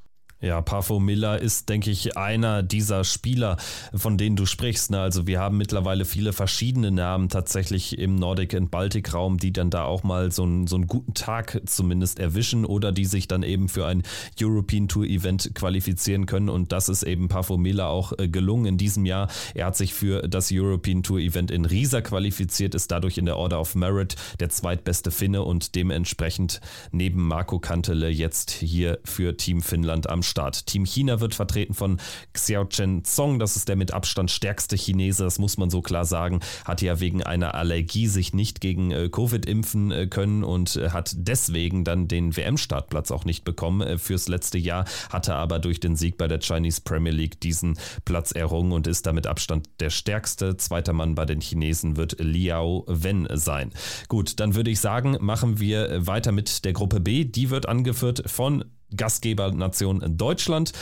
Ja, 0.43 0.61
Pafo 0.61 1.01
Miller 1.01 1.41
ist, 1.41 1.71
denke 1.71 1.91
ich, 1.91 2.19
einer 2.19 2.63
dieser 2.63 3.05
Spieler, 3.05 3.57
von 3.95 4.19
denen 4.19 4.37
du 4.37 4.45
sprichst. 4.45 4.91
Ne? 4.91 5.01
Also 5.01 5.27
wir 5.27 5.41
haben 5.41 5.57
mittlerweile 5.57 6.05
viele 6.05 6.35
verschiedene 6.35 6.91
Namen 6.91 7.31
tatsächlich 7.31 7.99
im 7.99 8.17
Nordic- 8.17 8.53
und 8.53 8.71
Baltic-Raum, 8.71 9.39
die 9.39 9.51
dann 9.51 9.71
da 9.71 9.85
auch 9.85 10.03
mal 10.03 10.31
so, 10.33 10.43
einen, 10.43 10.67
so 10.67 10.77
einen 10.77 10.89
guten 10.89 11.15
Tag 11.15 11.63
zumindest 11.65 12.19
erwischen 12.19 12.67
oder 12.67 12.93
die 12.93 13.07
sich 13.07 13.29
dann 13.29 13.43
eben 13.43 13.71
für 13.71 13.87
ein 13.87 14.03
European 14.39 14.89
Tour 14.89 15.07
Event 15.07 15.53
qualifizieren 15.55 16.27
können. 16.27 16.51
Und 16.51 16.71
das 16.71 16.91
ist 16.91 17.03
eben 17.03 17.29
Pafo 17.29 17.57
Miller 17.57 17.89
auch 17.89 18.13
äh, 18.19 18.29
gelungen 18.29 18.67
in 18.67 18.77
diesem 18.77 19.07
Jahr. 19.07 19.29
Er 19.55 19.67
hat 19.67 19.77
sich 19.79 19.95
für 19.95 20.29
das 20.29 20.51
European 20.53 21.03
Tour 21.03 21.19
Event 21.19 21.51
in 21.51 21.65
Riesa 21.65 22.03
qualifiziert, 22.03 22.75
ist 22.75 22.91
dadurch 22.91 23.17
in 23.17 23.25
der 23.25 23.39
Order 23.39 23.59
of 23.59 23.75
Merit 23.75 24.17
der 24.39 24.51
zweitbeste 24.51 25.11
Finne 25.11 25.45
und 25.45 25.75
dementsprechend 25.75 26.61
neben 26.93 27.27
Marco 27.27 27.59
Kantele 27.59 28.11
jetzt 28.11 28.51
hier 28.51 28.99
für 29.03 29.39
Team 29.39 29.63
Finnland 29.63 30.11
am 30.11 30.26
Start. 30.27 30.67
Team 30.67 30.85
China 30.85 31.21
wird 31.21 31.35
vertreten 31.35 31.75
von 31.75 31.99
Xiao 32.33 32.65
Chen 32.67 33.05
Zong, 33.05 33.39
das 33.39 33.57
ist 33.57 33.69
der 33.69 33.77
mit 33.77 33.93
Abstand 33.93 34.31
stärkste 34.31 34.77
Chinese, 34.77 35.25
das 35.25 35.39
muss 35.39 35.57
man 35.57 35.71
so 35.71 35.83
klar 35.83 36.05
sagen, 36.05 36.41
hat 36.65 36.83
ja 36.83 37.01
wegen 37.01 37.23
einer 37.23 37.55
Allergie 37.55 38.07
sich 38.07 38.35
nicht 38.35 38.61
gegen 38.61 38.91
äh, 38.91 39.09
Covid 39.09 39.47
impfen 39.47 39.91
äh, 39.91 40.07
können 40.07 40.45
und 40.45 40.77
äh, 40.77 40.91
hat 40.91 41.15
deswegen 41.17 41.85
dann 41.85 42.09
den 42.09 42.37
WM-Startplatz 42.37 43.11
auch 43.11 43.25
nicht 43.25 43.45
bekommen 43.45 43.99
fürs 43.99 44.29
letzte 44.29 44.59
Jahr, 44.59 44.85
hatte 45.11 45.35
aber 45.35 45.59
durch 45.59 45.81
den 45.81 45.97
Sieg 45.97 46.19
bei 46.19 46.29
der 46.29 46.41
Chinese 46.41 46.81
Premier 46.83 47.13
League 47.13 47.41
diesen 47.41 47.79
Platz 48.05 48.33
errungen 48.33 48.73
und 48.73 48.87
ist 48.87 49.07
damit 49.07 49.27
Abstand 49.27 49.69
der 49.81 49.91
stärkste. 49.91 50.57
Zweiter 50.57 50.93
Mann 50.93 51.15
bei 51.15 51.25
den 51.25 51.41
Chinesen 51.41 51.97
wird 51.97 52.17
Liao 52.19 52.85
Wen 52.89 53.29
sein. 53.33 53.73
Gut, 54.09 54.41
dann 54.41 54.55
würde 54.55 54.71
ich 54.71 54.81
sagen, 54.81 55.17
machen 55.21 55.61
wir 55.61 56.07
weiter 56.07 56.33
mit 56.33 56.65
der 56.65 56.73
Gruppe 56.73 57.01
B. 57.01 57.25
Die 57.25 57.51
wird 57.51 57.69
angeführt 57.69 58.23
von 58.27 58.65
Gastgebernation 58.95 60.17
Deutschland. 60.17 60.73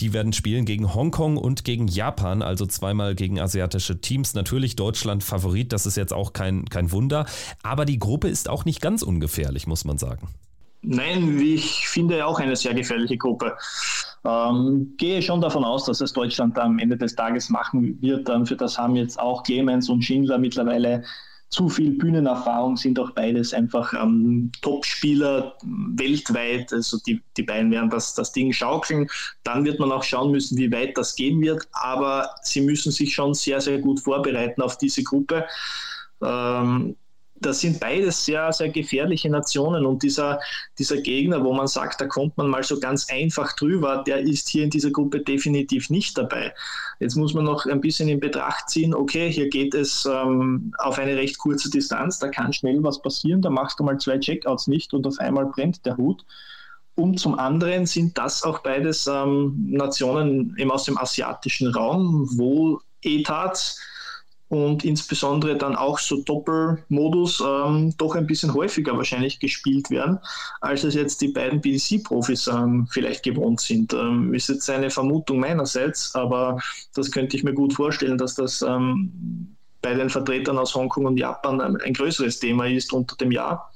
Die 0.00 0.12
werden 0.12 0.34
spielen 0.34 0.66
gegen 0.66 0.94
Hongkong 0.94 1.38
und 1.38 1.64
gegen 1.64 1.88
Japan, 1.88 2.42
also 2.42 2.66
zweimal 2.66 3.14
gegen 3.14 3.40
asiatische 3.40 4.00
Teams. 4.00 4.34
Natürlich 4.34 4.76
Deutschland 4.76 5.24
Favorit, 5.24 5.72
das 5.72 5.86
ist 5.86 5.96
jetzt 5.96 6.12
auch 6.12 6.34
kein, 6.34 6.66
kein 6.66 6.92
Wunder. 6.92 7.24
Aber 7.62 7.86
die 7.86 7.98
Gruppe 7.98 8.28
ist 8.28 8.48
auch 8.48 8.66
nicht 8.66 8.82
ganz 8.82 9.02
ungefährlich, 9.02 9.66
muss 9.66 9.84
man 9.84 9.96
sagen. 9.96 10.28
Nein, 10.82 11.40
ich 11.40 11.88
finde 11.88 12.26
auch 12.26 12.38
eine 12.38 12.54
sehr 12.54 12.74
gefährliche 12.74 13.16
Gruppe. 13.16 13.56
Ähm, 14.24 14.94
gehe 14.98 15.22
schon 15.22 15.40
davon 15.40 15.64
aus, 15.64 15.84
dass 15.84 16.00
es 16.00 16.12
Deutschland 16.12 16.58
am 16.58 16.78
Ende 16.78 16.96
des 16.96 17.14
Tages 17.14 17.48
machen 17.48 18.00
wird. 18.02 18.28
Ähm, 18.28 18.44
für 18.44 18.56
das 18.56 18.78
haben 18.78 18.96
jetzt 18.96 19.18
auch 19.18 19.42
Clemens 19.42 19.88
und 19.88 20.02
Schindler 20.02 20.38
mittlerweile 20.38 21.04
zu 21.48 21.68
viel 21.68 21.92
Bühnenerfahrung, 21.92 22.76
sind 22.76 22.98
auch 22.98 23.12
beides 23.12 23.54
einfach 23.54 23.92
ähm, 23.94 24.50
Top-Spieler 24.62 25.54
weltweit. 25.94 26.72
Also 26.72 26.98
die, 27.06 27.22
die 27.36 27.42
beiden 27.42 27.70
werden 27.70 27.88
das, 27.90 28.14
das 28.14 28.32
Ding 28.32 28.52
schaukeln. 28.52 29.08
Dann 29.44 29.64
wird 29.64 29.78
man 29.78 29.92
auch 29.92 30.02
schauen 30.02 30.32
müssen, 30.32 30.58
wie 30.58 30.72
weit 30.72 30.96
das 30.98 31.14
gehen 31.14 31.40
wird. 31.40 31.66
Aber 31.72 32.30
sie 32.42 32.60
müssen 32.60 32.90
sich 32.90 33.14
schon 33.14 33.34
sehr, 33.34 33.60
sehr 33.60 33.78
gut 33.78 34.00
vorbereiten 34.00 34.60
auf 34.60 34.76
diese 34.78 35.02
Gruppe. 35.04 35.46
Ähm, 36.22 36.96
das 37.40 37.60
sind 37.60 37.80
beides 37.80 38.24
sehr, 38.24 38.52
sehr 38.52 38.68
gefährliche 38.68 39.30
Nationen 39.30 39.84
und 39.86 40.02
dieser, 40.02 40.40
dieser 40.78 40.98
Gegner, 40.98 41.44
wo 41.44 41.52
man 41.52 41.66
sagt, 41.66 42.00
da 42.00 42.06
kommt 42.06 42.36
man 42.36 42.48
mal 42.48 42.62
so 42.62 42.80
ganz 42.80 43.08
einfach 43.10 43.54
drüber, 43.54 44.02
der 44.06 44.20
ist 44.20 44.48
hier 44.48 44.64
in 44.64 44.70
dieser 44.70 44.90
Gruppe 44.90 45.20
definitiv 45.20 45.90
nicht 45.90 46.16
dabei. 46.16 46.54
Jetzt 46.98 47.16
muss 47.16 47.34
man 47.34 47.44
noch 47.44 47.66
ein 47.66 47.80
bisschen 47.80 48.08
in 48.08 48.20
Betracht 48.20 48.70
ziehen, 48.70 48.94
okay, 48.94 49.30
hier 49.30 49.48
geht 49.48 49.74
es 49.74 50.06
ähm, 50.06 50.72
auf 50.78 50.98
eine 50.98 51.16
recht 51.16 51.38
kurze 51.38 51.70
Distanz, 51.70 52.18
da 52.18 52.28
kann 52.28 52.52
schnell 52.52 52.82
was 52.82 53.00
passieren, 53.02 53.42
da 53.42 53.50
machst 53.50 53.78
du 53.78 53.84
mal 53.84 53.98
zwei 53.98 54.18
Checkouts 54.18 54.66
nicht 54.66 54.94
und 54.94 55.06
auf 55.06 55.18
einmal 55.18 55.46
brennt 55.46 55.84
der 55.84 55.96
Hut. 55.96 56.24
Und 56.94 57.20
zum 57.20 57.38
anderen 57.38 57.84
sind 57.84 58.16
das 58.16 58.42
auch 58.42 58.60
beides 58.60 59.06
ähm, 59.06 59.54
Nationen 59.68 60.56
eben 60.56 60.70
aus 60.70 60.84
dem 60.84 60.96
asiatischen 60.96 61.70
Raum, 61.74 62.26
wo 62.38 62.80
ETAs 63.02 63.78
und 64.48 64.84
insbesondere 64.84 65.56
dann 65.56 65.74
auch 65.74 65.98
so 65.98 66.22
Doppelmodus 66.22 67.42
ähm, 67.44 67.94
doch 67.98 68.14
ein 68.14 68.26
bisschen 68.26 68.54
häufiger 68.54 68.96
wahrscheinlich 68.96 69.40
gespielt 69.40 69.90
werden, 69.90 70.20
als 70.60 70.84
es 70.84 70.94
jetzt 70.94 71.20
die 71.20 71.28
beiden 71.28 71.60
BDC-Profis 71.60 72.46
ähm, 72.46 72.86
vielleicht 72.90 73.24
gewohnt 73.24 73.60
sind. 73.60 73.92
Ähm, 73.92 74.32
ist 74.34 74.48
jetzt 74.48 74.70
eine 74.70 74.90
Vermutung 74.90 75.40
meinerseits, 75.40 76.14
aber 76.14 76.60
das 76.94 77.10
könnte 77.10 77.36
ich 77.36 77.42
mir 77.42 77.54
gut 77.54 77.74
vorstellen, 77.74 78.18
dass 78.18 78.34
das 78.34 78.62
ähm, 78.62 79.56
bei 79.82 79.94
den 79.94 80.10
Vertretern 80.10 80.58
aus 80.58 80.74
Hongkong 80.74 81.06
und 81.06 81.16
Japan 81.16 81.60
ein, 81.60 81.76
ein 81.80 81.92
größeres 81.92 82.38
Thema 82.38 82.66
ist 82.66 82.92
unter 82.92 83.16
dem 83.16 83.32
Jahr. 83.32 83.72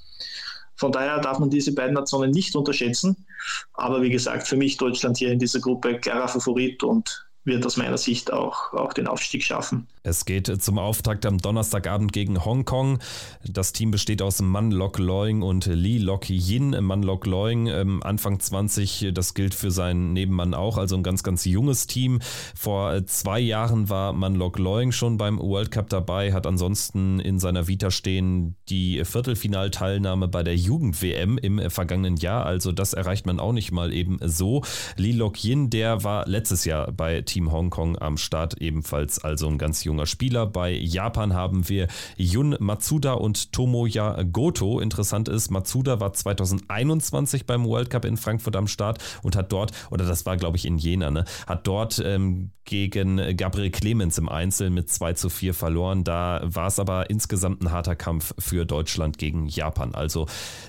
Von 0.77 0.93
daher 0.93 1.19
darf 1.19 1.39
man 1.39 1.51
diese 1.51 1.75
beiden 1.75 1.95
Nationen 1.95 2.31
nicht 2.31 2.57
unterschätzen. 2.57 3.27
Aber 3.75 4.01
wie 4.03 4.11
gesagt, 4.11 4.49
für 4.49 4.57
mich 4.57 4.77
Deutschland 4.77 5.19
hier 5.19 5.33
in 5.33 5.39
dieser 5.39 5.61
Gruppe 5.61 5.99
klarer 5.99 6.29
Favorit 6.29 6.83
und 6.83 7.30
wird 7.51 7.67
aus 7.67 7.77
meiner 7.77 7.99
Sicht 7.99 8.33
auch, 8.33 8.73
auch 8.73 8.95
den 8.95 9.07
Aufstieg 9.07 9.45
schaffen. 9.45 9.87
Es 10.03 10.25
geht 10.25 10.47
zum 10.63 10.79
Auftakt 10.79 11.27
am 11.27 11.37
Donnerstagabend 11.37 12.15
gegen 12.15 12.43
Hongkong. 12.43 13.01
Das 13.45 13.73
Team 13.73 13.91
besteht 13.91 14.23
aus 14.23 14.41
Man 14.41 14.71
Lok 14.71 14.99
Loing 14.99 15.43
und 15.43 15.67
Lee 15.67 15.99
Lok 15.99 16.31
Yin. 16.31 16.71
Man 16.83 17.03
Lok 17.03 17.27
Loing, 17.27 17.67
ähm, 17.67 18.03
Anfang 18.03 18.41
20, 18.41 19.11
das 19.13 19.35
gilt 19.35 19.53
für 19.53 19.71
seinen 19.71 20.15
Nebenmann 20.15 20.55
auch, 20.55 20.79
also 20.79 20.97
ein 20.97 21.03
ganz, 21.03 21.23
ganz 21.23 21.45
junges 21.45 21.87
Team. 21.87 22.21
Vor 22.55 22.95
äh, 22.95 23.05
zwei 23.05 23.41
Jahren 23.41 23.91
war 23.91 24.15
Man 24.15 24.37
Lok 24.37 24.59
Loing 24.59 24.93
schon 24.93 25.19
beim 25.19 25.39
World 25.39 25.71
Cup 25.71 25.91
dabei, 25.91 26.33
hat 26.33 26.47
ansonsten 26.47 27.21
in 27.21 27.39
seiner 27.39 27.69
Vita 27.69 27.91
stehen 27.91 28.57
die 28.71 29.05
Viertelfinalteilnahme 29.05 30.29
bei 30.29 30.43
der 30.43 30.57
Jugend-WM 30.57 31.37
im 31.37 31.71
vergangenen 31.71 32.17
Jahr. 32.17 32.47
Also 32.47 32.73
das 32.73 32.95
erreicht 32.95 33.27
man 33.27 33.39
auch 33.39 33.53
nicht 33.53 33.71
mal 33.71 33.93
eben 33.93 34.19
so. 34.25 34.63
Lee 34.97 35.13
Lok 35.13 35.45
Yin, 35.45 35.69
der 35.69 36.05
war 36.05 36.27
letztes 36.27 36.65
Jahr 36.65 36.91
bei 36.93 37.21
Team 37.21 37.40
Hongkong 37.53 37.97
am 37.99 38.17
Start 38.17 38.61
ebenfalls 38.61 39.23
also 39.23 39.49
ein 39.49 39.59
ganz 39.59 39.85
junger 39.85 40.07
Spieler. 40.07 40.47
Bei 40.47 40.73
Japan 40.73 41.35
haben 41.35 41.69
wir 41.69 41.89
Jun 42.17 42.57
Matsuda 42.59 43.13
und 43.13 43.53
Tomoya 43.53 44.23
Goto. 44.25 44.81
Interessant 44.81 45.29
ist, 45.29 45.51
Matsuda 45.51 46.01
war 46.01 46.13
2021 46.13 47.47
beim 47.47 47.65
World 47.65 47.91
Cup 47.91 48.05
in 48.05 48.17
Frankfurt 48.17 48.57
am 48.57 48.67
Start 48.67 48.99
und 49.23 49.37
hat 49.37 49.53
dort, 49.53 49.73
oder 49.91 50.05
das 50.05 50.27
war 50.27 50.37
glaube 50.37 50.57
ich 50.57 50.67
in 50.67 50.79
Jena, 50.79 51.11
ne, 51.11 51.25
hat 51.47 51.67
dort 51.67 52.03
ähm, 52.05 52.51
gegen 52.65 53.37
Gabriel 53.37 53.71
Clemens 53.71 54.17
im 54.17 54.29
Einzel 54.29 54.71
mit 54.71 54.89
2 54.89 55.15
zu 55.15 55.29
4 55.29 55.55
verloren. 55.55 56.05
Da 56.05 56.41
war 56.45 56.69
es 56.69 56.79
aber 56.79 57.11
insgesamt 57.11 57.63
ein 57.63 57.73
harter 57.73 57.97
Kampf 57.97 58.33
für 58.39 58.65
Deutschland 58.65 59.19
gegen 59.19 59.47
Japan. 59.47 59.93
Also 59.93 60.27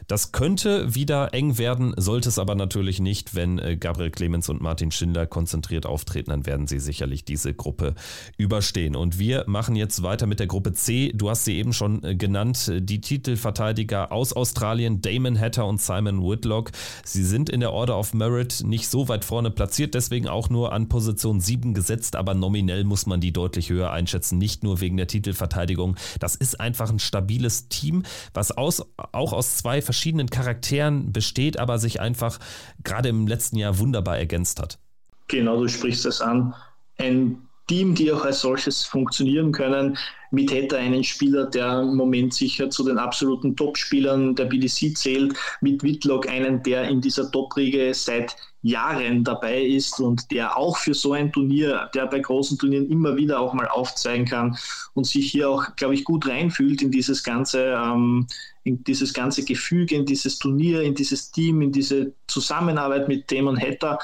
das 0.07 0.31
könnte 0.31 0.95
wieder 0.95 1.33
eng 1.33 1.59
werden, 1.59 1.93
sollte 1.97 2.29
es 2.29 2.39
aber 2.39 2.55
natürlich 2.55 2.99
nicht, 2.99 3.35
wenn 3.35 3.59
äh, 3.59 3.77
Gabriel 3.77 4.09
Clemens 4.09 4.49
und 4.49 4.61
Martin 4.61 4.89
Schindler 4.91 5.27
konzentriert 5.27 5.85
auftreten, 5.85 6.31
dann 6.31 6.47
werden 6.51 6.67
sie 6.67 6.79
sicherlich 6.79 7.23
diese 7.23 7.53
Gruppe 7.53 7.95
überstehen. 8.35 8.97
Und 8.97 9.19
wir 9.19 9.45
machen 9.47 9.77
jetzt 9.77 10.03
weiter 10.03 10.27
mit 10.27 10.41
der 10.41 10.47
Gruppe 10.47 10.73
C. 10.73 11.13
Du 11.15 11.29
hast 11.29 11.45
sie 11.45 11.55
eben 11.55 11.71
schon 11.71 12.03
äh, 12.03 12.13
genannt, 12.13 12.69
die 12.75 12.99
Titelverteidiger 12.99 14.11
aus 14.11 14.33
Australien, 14.33 14.99
Damon 15.01 15.39
Hatter 15.39 15.65
und 15.65 15.81
Simon 15.81 16.21
Whitlock. 16.21 16.71
Sie 17.05 17.23
sind 17.23 17.49
in 17.49 17.61
der 17.61 17.71
Order 17.71 17.97
of 17.97 18.13
Merit 18.13 18.63
nicht 18.65 18.89
so 18.89 19.07
weit 19.07 19.23
vorne 19.23 19.49
platziert, 19.49 19.93
deswegen 19.93 20.27
auch 20.27 20.49
nur 20.49 20.73
an 20.73 20.89
Position 20.89 21.39
7 21.39 21.73
gesetzt, 21.73 22.17
aber 22.17 22.33
nominell 22.33 22.83
muss 22.83 23.05
man 23.05 23.21
die 23.21 23.31
deutlich 23.31 23.69
höher 23.69 23.91
einschätzen, 23.91 24.37
nicht 24.37 24.61
nur 24.61 24.81
wegen 24.81 24.97
der 24.97 25.07
Titelverteidigung. 25.07 25.95
Das 26.19 26.35
ist 26.35 26.59
einfach 26.59 26.89
ein 26.89 26.99
stabiles 26.99 27.69
Team, 27.69 28.03
was 28.33 28.51
aus, 28.51 28.83
auch 29.13 29.31
aus 29.31 29.55
zwei 29.55 29.81
verschiedenen 29.81 30.29
Charakteren 30.29 31.13
besteht, 31.13 31.57
aber 31.57 31.79
sich 31.79 32.01
einfach 32.01 32.39
gerade 32.83 33.07
im 33.07 33.25
letzten 33.25 33.55
Jahr 33.55 33.79
wunderbar 33.79 34.17
ergänzt 34.17 34.59
hat. 34.59 34.79
Genau, 35.31 35.61
du 35.61 35.69
sprichst 35.69 36.05
es 36.05 36.19
an. 36.19 36.53
Ein 36.97 37.47
Team, 37.67 37.95
die 37.95 38.11
auch 38.11 38.25
als 38.25 38.41
solches 38.41 38.83
funktionieren 38.83 39.53
können. 39.53 39.97
Mit 40.29 40.51
hätte 40.51 40.77
einen 40.77 41.05
Spieler, 41.05 41.45
der 41.45 41.83
im 41.83 41.95
Moment 41.95 42.33
sicher 42.33 42.69
zu 42.69 42.83
den 42.83 42.97
absoluten 42.97 43.55
Top-Spielern 43.55 44.35
der 44.35 44.45
BDC 44.45 44.97
zählt. 44.97 45.33
Mit 45.61 45.83
Whitlock 45.83 46.27
einen, 46.27 46.61
der 46.63 46.89
in 46.89 46.99
dieser 46.99 47.31
Top-Riege 47.31 47.93
seit 47.93 48.35
Jahren 48.61 49.23
dabei 49.23 49.61
ist 49.61 50.01
und 50.01 50.29
der 50.31 50.57
auch 50.57 50.75
für 50.75 50.93
so 50.93 51.13
ein 51.13 51.31
Turnier, 51.31 51.89
der 51.95 52.07
bei 52.07 52.19
großen 52.19 52.57
Turnieren 52.57 52.91
immer 52.91 53.15
wieder 53.15 53.39
auch 53.39 53.53
mal 53.53 53.69
aufzeigen 53.69 54.25
kann 54.25 54.57
und 54.95 55.07
sich 55.07 55.31
hier 55.31 55.49
auch, 55.49 55.77
glaube 55.77 55.93
ich, 55.93 56.03
gut 56.03 56.27
reinfühlt 56.27 56.81
in 56.81 56.91
dieses 56.91 57.23
ganze, 57.23 57.67
ähm, 57.67 58.27
in 58.65 58.83
dieses 58.83 59.13
ganze 59.13 59.45
Gefüge, 59.45 59.95
in 59.95 60.05
dieses 60.05 60.39
Turnier, 60.39 60.81
in 60.81 60.93
dieses 60.93 61.31
Team, 61.31 61.61
in 61.61 61.71
diese 61.71 62.11
Zusammenarbeit 62.27 63.07
mit 63.07 63.31
Damon 63.31 63.57
Hatter 63.57 63.97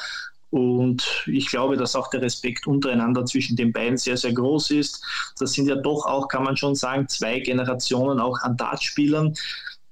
und 0.49 1.25
ich 1.27 1.49
glaube, 1.49 1.75
dass 1.75 1.95
auch 1.95 2.09
der 2.09 2.21
Respekt 2.21 2.67
untereinander 2.67 3.25
zwischen 3.25 3.57
den 3.57 3.73
beiden 3.73 3.97
sehr, 3.97 4.15
sehr 4.15 4.33
groß 4.33 4.71
ist. 4.71 5.03
Das 5.37 5.53
sind 5.53 5.67
ja 5.67 5.75
doch 5.75 6.05
auch, 6.05 6.29
kann 6.29 6.43
man 6.43 6.55
schon 6.55 6.75
sagen, 6.75 7.07
zwei 7.09 7.39
Generationen 7.39 8.19
auch 8.19 8.39
an 8.41 8.55
Dartspielern. 8.55 9.33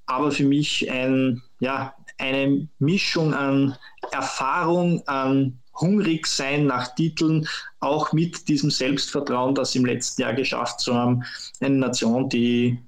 Aber 0.05 0.31
für 0.31 0.45
mich 0.45 0.89
ein, 0.89 1.41
ja, 1.59 1.93
eine 2.17 2.69
Mischung 2.79 3.33
an 3.33 3.75
Erfahrung, 4.11 5.05
an 5.07 5.59
hungrig 5.77 6.25
sein 6.25 6.67
nach 6.67 6.95
Titeln, 6.95 7.47
auch 7.81 8.13
mit 8.13 8.47
diesem 8.47 8.71
Selbstvertrauen, 8.71 9.55
das 9.55 9.75
im 9.75 9.85
letzten 9.85 10.21
Jahr 10.21 10.33
geschafft 10.33 10.79
zu 10.79 10.93
haben. 10.93 11.23
Eine 11.59 11.75
Nation, 11.75 12.29
die 12.29 12.79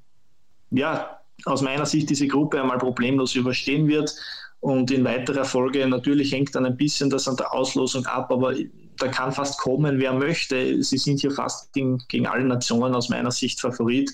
ja 0.72 1.20
aus 1.44 1.62
meiner 1.62 1.86
Sicht 1.86 2.10
diese 2.10 2.28
Gruppe 2.28 2.62
einmal 2.62 2.78
problemlos 2.78 3.36
überstehen 3.36 3.88
wird 3.90 4.16
und 4.60 4.92
in 4.92 5.06
weiterer 5.06 5.46
Folge, 5.46 5.88
natürlich 5.88 6.32
hängt 6.32 6.56
dann 6.56 6.66
ein 6.66 6.78
bisschen 6.78 7.10
das 7.10 7.28
an 7.28 7.38
der 7.38 7.54
Auslosung 7.54 8.06
ab, 8.06 8.32
aber 8.32 8.56
da 8.98 9.08
kann 9.08 9.32
fast 9.32 9.60
kommen, 9.60 10.00
wer 10.00 10.14
möchte. 10.14 10.82
Sie 10.84 10.98
sind 10.98 11.20
hier 11.20 11.32
fast 11.32 11.72
gegen, 11.74 12.00
gegen 12.08 12.26
alle 12.26 12.44
Nationen 12.44 12.96
aus 12.96 13.10
meiner 13.10 13.32
Sicht 13.32 13.62
Favorit, 13.62 14.12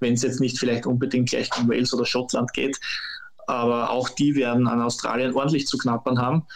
wenn 0.00 0.14
es 0.14 0.22
jetzt 0.22 0.40
nicht 0.40 0.58
vielleicht 0.58 0.86
unbedingt 0.86 1.30
gleich 1.30 1.50
gegen 1.50 1.68
Wales 1.68 1.94
oder 1.94 2.04
Schottland 2.04 2.52
geht. 2.52 2.78
Aber 3.46 3.90
auch 3.90 4.08
die 4.10 4.34
werden 4.34 4.66
an 4.66 4.82
Australien 4.82 5.34
ordentlich 5.34 5.66
zu 5.66 5.78
knappern 5.78 6.18
haben 6.18 6.46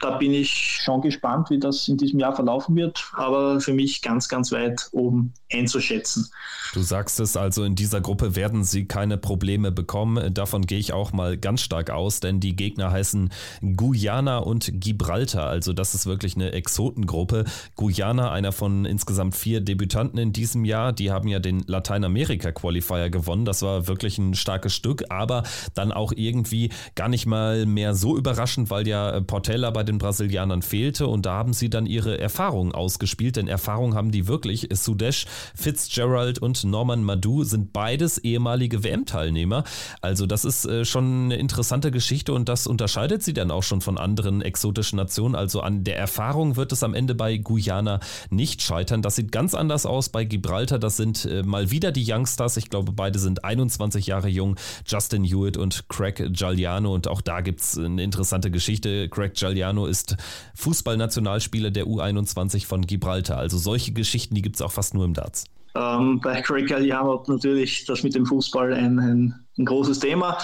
da 0.00 0.18
bin 0.18 0.32
ich 0.32 0.80
schon 0.82 1.00
gespannt, 1.00 1.50
wie 1.50 1.58
das 1.58 1.86
in 1.88 1.96
diesem 1.96 2.18
Jahr 2.18 2.34
verlaufen 2.34 2.74
wird, 2.76 3.10
aber 3.14 3.60
für 3.60 3.72
mich 3.72 4.02
ganz, 4.02 4.28
ganz 4.28 4.52
weit 4.52 4.88
oben 4.92 5.32
einzuschätzen. 5.52 6.28
Du 6.72 6.82
sagst 6.82 7.18
es 7.20 7.36
also, 7.36 7.64
in 7.64 7.74
dieser 7.74 8.00
Gruppe 8.00 8.36
werden 8.36 8.64
sie 8.64 8.86
keine 8.86 9.18
Probleme 9.18 9.72
bekommen. 9.72 10.32
Davon 10.34 10.62
gehe 10.62 10.78
ich 10.78 10.92
auch 10.92 11.12
mal 11.12 11.36
ganz 11.36 11.62
stark 11.62 11.90
aus, 11.90 12.20
denn 12.20 12.40
die 12.40 12.54
Gegner 12.54 12.90
heißen 12.90 13.30
Guyana 13.76 14.38
und 14.38 14.70
Gibraltar. 14.74 15.46
Also 15.46 15.72
das 15.72 15.94
ist 15.94 16.06
wirklich 16.06 16.36
eine 16.36 16.52
Exotengruppe. 16.52 17.44
Guyana, 17.76 18.30
einer 18.30 18.52
von 18.52 18.84
insgesamt 18.84 19.34
vier 19.34 19.60
Debütanten 19.60 20.18
in 20.18 20.32
diesem 20.32 20.64
Jahr, 20.64 20.92
die 20.92 21.10
haben 21.10 21.28
ja 21.28 21.38
den 21.38 21.64
Lateinamerika-Qualifier 21.66 23.10
gewonnen. 23.10 23.44
Das 23.44 23.62
war 23.62 23.88
wirklich 23.88 24.18
ein 24.18 24.34
starkes 24.34 24.74
Stück, 24.74 25.04
aber 25.08 25.42
dann 25.74 25.92
auch 25.92 26.12
irgendwie 26.14 26.70
gar 26.94 27.08
nicht 27.08 27.26
mal 27.26 27.66
mehr 27.66 27.94
so 27.94 28.16
überraschend, 28.16 28.70
weil 28.70 28.86
ja 28.86 29.20
Portell 29.20 29.59
Vela 29.60 29.70
bei 29.70 29.82
den 29.82 29.98
Brasilianern 29.98 30.62
fehlte 30.62 31.06
und 31.06 31.26
da 31.26 31.34
haben 31.34 31.52
sie 31.52 31.68
dann 31.68 31.84
ihre 31.84 32.18
Erfahrungen 32.18 32.72
ausgespielt, 32.72 33.36
denn 33.36 33.46
Erfahrung 33.46 33.94
haben 33.94 34.10
die 34.10 34.26
wirklich. 34.26 34.68
Sudesh, 34.72 35.26
Fitzgerald 35.54 36.38
und 36.38 36.64
Norman 36.64 37.04
Madu 37.04 37.44
sind 37.44 37.74
beides 37.74 38.16
ehemalige 38.16 38.82
WM-Teilnehmer. 38.82 39.64
Also 40.00 40.24
das 40.24 40.46
ist 40.46 40.64
äh, 40.64 40.86
schon 40.86 41.24
eine 41.24 41.36
interessante 41.36 41.90
Geschichte 41.90 42.32
und 42.32 42.48
das 42.48 42.66
unterscheidet 42.66 43.22
sie 43.22 43.34
dann 43.34 43.50
auch 43.50 43.62
schon 43.62 43.82
von 43.82 43.98
anderen 43.98 44.40
exotischen 44.40 44.96
Nationen. 44.96 45.34
Also 45.34 45.60
an 45.60 45.84
der 45.84 45.98
Erfahrung 45.98 46.56
wird 46.56 46.72
es 46.72 46.82
am 46.82 46.94
Ende 46.94 47.14
bei 47.14 47.36
Guyana 47.36 48.00
nicht 48.30 48.62
scheitern. 48.62 49.02
Das 49.02 49.16
sieht 49.16 49.30
ganz 49.30 49.52
anders 49.52 49.84
aus 49.84 50.08
bei 50.08 50.24
Gibraltar. 50.24 50.78
Das 50.78 50.96
sind 50.96 51.26
äh, 51.26 51.42
mal 51.42 51.70
wieder 51.70 51.92
die 51.92 52.10
Youngstars. 52.10 52.56
Ich 52.56 52.70
glaube, 52.70 52.92
beide 52.92 53.18
sind 53.18 53.44
21 53.44 54.06
Jahre 54.06 54.28
jung. 54.28 54.56
Justin 54.86 55.24
Hewitt 55.24 55.58
und 55.58 55.86
Craig 55.90 56.32
Giuliano. 56.32 56.94
Und 56.94 57.08
auch 57.08 57.20
da 57.20 57.42
gibt 57.42 57.60
es 57.60 57.76
eine 57.76 58.02
interessante 58.02 58.50
Geschichte. 58.50 59.10
Craig 59.10 59.34
Giuliano 59.34 59.49
Galliano 59.50 59.86
ist 59.86 60.16
Fußballnationalspieler 60.54 61.72
der 61.72 61.86
U21 61.86 62.66
von 62.66 62.82
Gibraltar. 62.82 63.38
Also 63.38 63.58
solche 63.58 63.92
Geschichten, 63.92 64.36
die 64.36 64.42
gibt 64.42 64.56
es 64.56 64.62
auch 64.62 64.70
fast 64.70 64.94
nur 64.94 65.04
im 65.04 65.12
Darts. 65.14 65.44
Ähm, 65.74 66.20
bei 66.20 66.40
Craig 66.40 66.68
Galliano 66.68 67.22
natürlich 67.26 67.84
das 67.84 68.04
mit 68.04 68.14
dem 68.14 68.26
Fußball 68.26 68.72
ein, 68.72 68.98
ein, 68.98 69.34
ein 69.58 69.64
großes 69.64 69.98
Thema. 69.98 70.38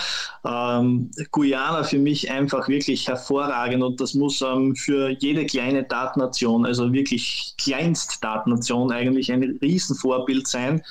Ähm, 0.45 1.11
Guyana 1.31 1.85
für 1.85 1.99
mich 1.99 2.31
einfach 2.31 2.69
wirklich 2.69 3.07
hervorragend 3.07 3.83
und 3.83 4.01
das 4.01 4.15
muss 4.15 4.43
ähm, 4.43 4.75
für 4.75 5.11
jede 5.11 5.47
kleine 5.47 5.85
Datnation, 5.85 6.67
also 6.67 6.93
wirklich 6.93 7.55
Kleinst-Datnation 7.59 8.91
eigentlich 8.93 9.33
ein 9.33 9.59
Riesenvorbild 9.63 10.47
sein 10.49 10.83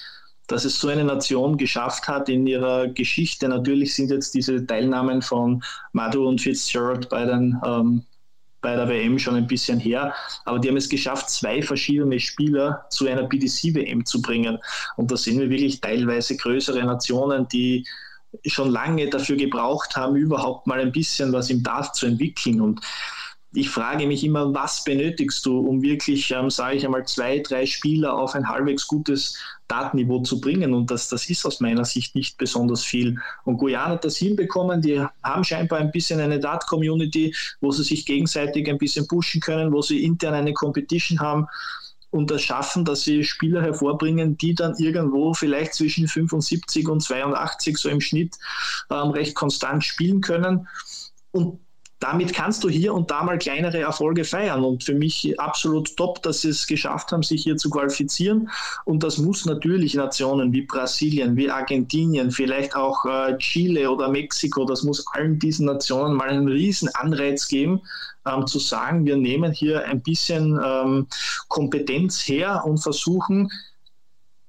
dass 0.48 0.66
es 0.66 0.80
so 0.80 0.88
eine 0.88 1.04
Nation 1.04 1.58
geschafft 1.58 2.08
hat 2.08 2.30
in 2.30 2.46
ihrer 2.46 2.88
Geschichte. 2.88 3.48
Natürlich 3.48 3.96
sind 3.96 4.12
jetzt 4.12 4.34
diese 4.34 4.66
Teilnahmen 4.66 5.22
von 5.22 5.64
Madu 5.94 6.28
und 6.28 6.42
Fitzgerald 6.42 7.10
bei 7.10 7.26
den 7.26 7.60
ähm, 7.66 8.04
bei 8.66 8.76
der 8.76 8.90
WM 8.90 9.20
schon 9.20 9.36
ein 9.36 9.46
bisschen 9.46 9.80
her, 9.80 10.12
aber 10.44 10.58
die 10.58 10.70
haben 10.70 10.78
es 10.78 10.90
geschafft, 10.90 11.30
zwei 11.30 11.62
verschiedene 11.62 12.20
Spieler 12.20 12.84
zu 12.90 13.06
einer 13.08 13.22
BDC-WM 13.22 14.04
zu 14.06 14.24
bringen. 14.24 14.58
Und 14.96 15.12
da 15.12 15.18
sehen 15.18 15.40
wir 15.40 15.52
wirklich 15.52 15.82
teilweise 15.82 16.36
größere 16.36 16.84
Nationen, 16.84 17.48
die 17.48 17.86
schon 18.48 18.72
lange 18.72 19.08
dafür 19.08 19.36
gebraucht 19.36 19.96
haben, 19.96 20.16
überhaupt 20.16 20.66
mal 20.66 20.80
ein 20.80 20.92
bisschen 20.92 21.32
was 21.32 21.52
im 21.52 21.62
Dart 21.62 21.96
zu 21.96 22.08
entwickeln. 22.08 22.60
Und 22.60 22.82
ich 23.54 23.70
frage 23.70 24.08
mich 24.08 24.24
immer, 24.24 24.54
was 24.54 24.84
benötigst 24.84 25.46
du, 25.46 25.60
um 25.60 25.82
wirklich, 25.84 26.32
ähm, 26.32 26.50
sage 26.50 26.78
ich 26.78 26.86
einmal, 26.86 27.06
zwei, 27.06 27.40
drei 27.40 27.66
Spieler 27.66 28.18
auf 28.18 28.34
ein 28.34 28.50
halbwegs 28.50 28.88
gutes 28.88 29.38
Datenniveau 29.68 30.20
zu 30.20 30.40
bringen. 30.40 30.74
Und 30.74 30.92
das, 30.92 31.10
das 31.10 31.30
ist 31.30 31.46
aus 31.46 31.60
meiner 31.60 31.86
Sicht 31.86 32.16
nicht 32.16 32.38
besonders 32.38 32.84
viel. 32.84 33.20
Und 33.44 33.58
Guyana 33.58 33.94
hat 33.94 34.06
das 34.06 34.18
hinbekommen. 34.18 34.82
Die 34.82 35.04
haben 35.24 35.44
scheinbar 35.44 35.80
ein 35.80 35.92
bisschen 35.92 36.20
eine 36.20 36.40
Dart-Community, 36.40 37.36
wo 37.62 37.72
sie 37.72 37.84
sich 37.84 38.06
gegenseitig 38.06 38.70
ein 38.70 38.78
bisschen 38.78 39.08
pushen 39.08 39.42
können, 39.42 39.74
wo 39.74 39.82
sie 39.82 40.04
intern 40.04 40.34
eine 40.34 40.54
Competition 40.54 41.20
haben 41.20 41.48
und 42.16 42.32
das 42.32 42.44
schaffen, 42.44 42.86
dass 42.86 43.02
sie 43.02 43.26
Spieler 43.26 43.62
hervorbringen, 43.62 44.38
die 44.38 44.56
dann 44.56 44.76
irgendwo 44.78 45.34
vielleicht 45.34 45.74
zwischen 45.74 46.08
75 46.08 46.88
und 46.88 47.02
82 47.02 47.78
so 47.78 47.90
im 47.90 48.00
Schnitt 48.00 48.38
ähm, 48.90 49.10
recht 49.10 49.36
konstant 49.36 49.84
spielen 49.84 50.22
können. 50.22 50.68
Und 51.32 51.60
damit 52.00 52.34
kannst 52.34 52.64
du 52.64 52.70
hier 52.70 52.94
und 52.94 53.10
da 53.10 53.24
mal 53.24 53.38
kleinere 53.38 53.80
Erfolge 53.80 54.26
feiern. 54.26 54.64
Und 54.64 54.84
für 54.84 54.94
mich 54.94 55.40
absolut 55.40 55.96
top, 55.96 56.22
dass 56.24 56.42
sie 56.42 56.50
es 56.50 56.68
geschafft 56.68 57.12
haben, 57.12 57.24
sich 57.24 57.44
hier 57.44 57.58
zu 57.58 57.70
qualifizieren. 57.70 58.50
Und 58.84 59.04
das 59.04 59.18
muss 59.18 59.46
natürlich 59.46 59.96
Nationen 59.96 60.52
wie 60.52 60.64
Brasilien, 60.64 61.36
wie 61.38 61.50
Argentinien, 61.50 62.32
vielleicht 62.32 62.76
auch 62.76 63.06
äh, 63.06 63.38
Chile 63.38 63.90
oder 63.90 64.10
Mexiko, 64.10 64.66
das 64.66 64.84
muss 64.84 65.06
allen 65.14 65.40
diesen 65.40 65.66
Nationen 65.66 66.16
mal 66.16 66.30
einen 66.30 66.48
riesen 66.48 66.90
Anreiz 66.96 67.48
geben, 67.48 67.82
ähm, 68.26 68.46
zu 68.46 68.60
sagen, 68.60 69.06
wir 69.06 69.16
nehmen 69.16 69.52
hier 69.54 69.86
ein 69.86 70.02
bisschen 70.02 70.60
ähm, 70.64 71.08
Kompetenz 71.48 72.20
her 72.28 72.64
und 72.66 72.80
versuchen 72.80 73.50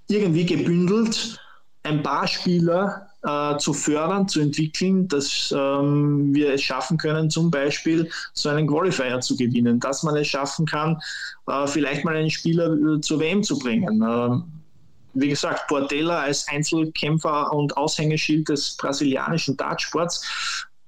irgendwie 0.09 0.46
gebündelt 0.46 1.40
ein 1.82 2.02
paar 2.02 2.26
Spieler 2.26 3.09
äh, 3.27 3.59
zu 3.59 3.73
fördern, 3.73 4.29
zu 4.29 4.41
entwickeln, 4.41 5.09
dass 5.09 5.53
ähm, 5.57 6.33
wir 6.33 6.53
es 6.55 6.62
schaffen 6.62 6.97
können, 6.97 7.29
zum 7.29 7.51
Beispiel 7.51 8.09
so 8.33 8.49
einen 8.49 8.69
Qualifier 8.69 9.21
zu 9.21 9.37
gewinnen, 9.37 9.81
dass 9.81 10.03
man 10.05 10.17
es 10.17 10.29
schaffen 10.29 10.65
kann, 10.65 11.01
äh, 11.49 11.67
vielleicht 11.67 12.05
mal 12.05 12.17
einen 12.17 12.31
Spieler 12.31 12.73
äh, 12.73 13.01
zur 13.01 13.21
WM 13.21 13.43
zu 13.43 13.59
bringen. 13.59 14.03
Ähm, 14.03 14.45
wie 15.15 15.29
gesagt, 15.29 15.67
Portela 15.67 16.21
als 16.21 16.47
Einzelkämpfer 16.49 17.53
und 17.53 17.77
Aushängeschild 17.77 18.49
des 18.49 18.77
brasilianischen 18.77 19.57
Dartsports, 19.57 20.23